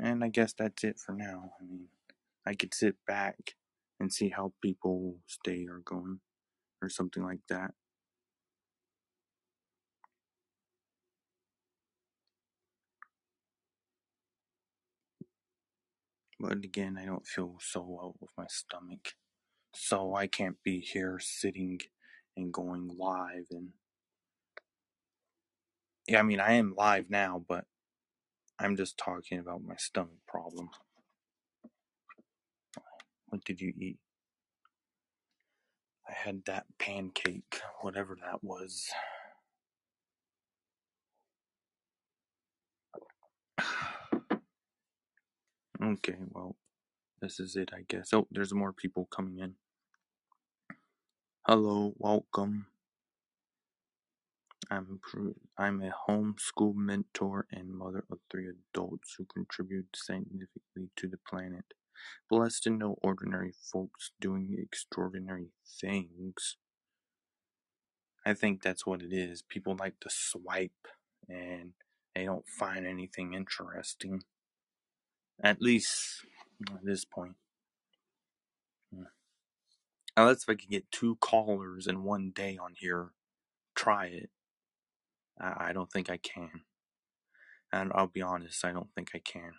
And 0.00 0.24
I 0.24 0.28
guess 0.28 0.54
that's 0.58 0.84
it 0.84 0.98
for 0.98 1.12
now. 1.12 1.52
I 1.60 1.64
mean, 1.64 1.88
I 2.46 2.54
could 2.54 2.74
sit 2.74 2.96
back 3.06 3.54
and 4.00 4.12
see 4.12 4.30
how 4.30 4.52
people 4.62 5.16
stay 5.26 5.66
or 5.68 5.80
going 5.84 6.20
or 6.82 6.88
something 6.88 7.24
like 7.24 7.40
that. 7.48 7.72
But 16.40 16.64
again, 16.64 16.98
I 17.00 17.06
don't 17.06 17.26
feel 17.26 17.56
so 17.60 17.82
well 17.82 18.16
with 18.20 18.30
my 18.38 18.46
stomach. 18.48 19.14
So 19.74 20.14
I 20.14 20.26
can't 20.28 20.56
be 20.64 20.80
here 20.80 21.18
sitting 21.20 21.80
and 22.36 22.52
going 22.52 22.88
live 22.98 23.46
and 23.52 23.70
Yeah, 26.06 26.20
I 26.20 26.22
mean 26.22 26.40
I 26.40 26.54
am 26.54 26.74
live 26.76 27.10
now, 27.10 27.44
but 27.48 27.64
I'm 28.58 28.76
just 28.76 28.98
talking 28.98 29.38
about 29.38 29.62
my 29.64 29.76
stomach 29.76 30.18
problem. 30.28 30.70
What 33.28 33.44
did 33.44 33.60
you 33.60 33.72
eat? 33.78 33.98
I 36.08 36.12
had 36.12 36.44
that 36.46 36.66
pancake, 36.78 37.60
whatever 37.82 38.16
that 38.22 38.44
was. 38.44 38.88
Okay, 45.82 46.16
well, 46.30 46.56
this 47.20 47.40
is 47.40 47.56
it, 47.56 47.70
I 47.72 47.82
guess. 47.88 48.12
Oh, 48.12 48.28
there's 48.30 48.54
more 48.54 48.72
people 48.72 49.06
coming 49.10 49.38
in. 49.38 49.54
Hello, 51.46 51.94
welcome. 51.98 52.66
I'm 54.70 55.00
I'm 55.58 55.82
a 55.82 55.92
homeschool 56.08 56.74
mentor 56.74 57.46
and 57.52 57.70
mother 57.70 58.04
of 58.10 58.18
three 58.30 58.48
adults 58.48 59.14
who 59.18 59.26
contribute 59.26 59.88
significantly 59.94 60.90
to 60.96 61.08
the 61.08 61.18
planet. 61.28 61.64
Blessed 62.30 62.64
to 62.64 62.70
know 62.70 62.96
ordinary 63.02 63.52
folks 63.72 64.12
doing 64.20 64.56
extraordinary 64.58 65.50
things. 65.80 66.56
I 68.26 68.34
think 68.34 68.62
that's 68.62 68.86
what 68.86 69.02
it 69.02 69.12
is. 69.12 69.42
People 69.42 69.76
like 69.78 70.00
to 70.00 70.10
swipe 70.10 70.88
and 71.28 71.72
they 72.14 72.24
don't 72.24 72.48
find 72.48 72.86
anything 72.86 73.34
interesting. 73.34 74.22
At 75.42 75.62
least 75.62 76.24
at 76.68 76.84
this 76.84 77.04
point. 77.04 77.36
Let's 80.16 80.42
if 80.42 80.50
I 80.50 80.54
can 80.54 80.70
get 80.70 80.90
two 80.90 81.16
callers 81.16 81.86
in 81.86 82.02
one 82.02 82.32
day 82.34 82.58
on 82.60 82.74
here. 82.76 83.10
Try 83.76 84.06
it. 84.06 84.30
I, 85.40 85.68
I 85.68 85.72
don't 85.72 85.90
think 85.92 86.10
I 86.10 86.16
can. 86.16 86.62
And 87.72 87.92
I'll 87.94 88.08
be 88.08 88.22
honest, 88.22 88.64
I 88.64 88.72
don't 88.72 88.92
think 88.94 89.10
I 89.14 89.20
can. 89.20 89.52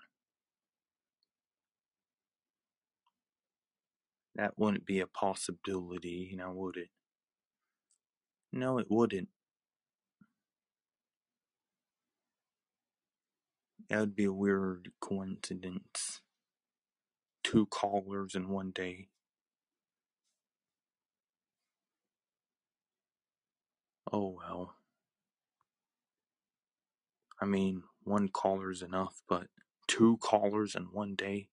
That 4.35 4.57
wouldn't 4.57 4.85
be 4.85 4.99
a 4.99 5.07
possibility, 5.07 6.33
now 6.35 6.51
would 6.51 6.77
it? 6.77 6.89
No, 8.51 8.79
it 8.79 8.87
wouldn't. 8.89 9.29
That 13.89 13.99
would 13.99 14.15
be 14.15 14.25
a 14.25 14.33
weird 14.33 14.91
coincidence. 15.01 16.21
Two 17.43 17.65
callers 17.67 18.35
in 18.35 18.49
one 18.49 18.71
day. 18.71 19.07
Oh 24.11 24.35
well. 24.37 24.75
I 27.41 27.45
mean, 27.45 27.83
one 28.03 28.27
caller's 28.29 28.81
enough, 28.83 29.21
but 29.27 29.47
two 29.87 30.17
callers 30.17 30.75
in 30.75 30.83
one 30.91 31.15
day? 31.15 31.49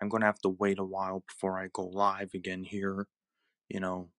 I'm 0.00 0.08
gonna 0.08 0.26
have 0.26 0.40
to 0.40 0.48
wait 0.50 0.78
a 0.78 0.84
while 0.84 1.22
before 1.26 1.58
I 1.58 1.68
go 1.72 1.86
live 1.86 2.34
again 2.34 2.64
here. 2.64 3.06
You 3.68 3.80
know, 3.80 4.10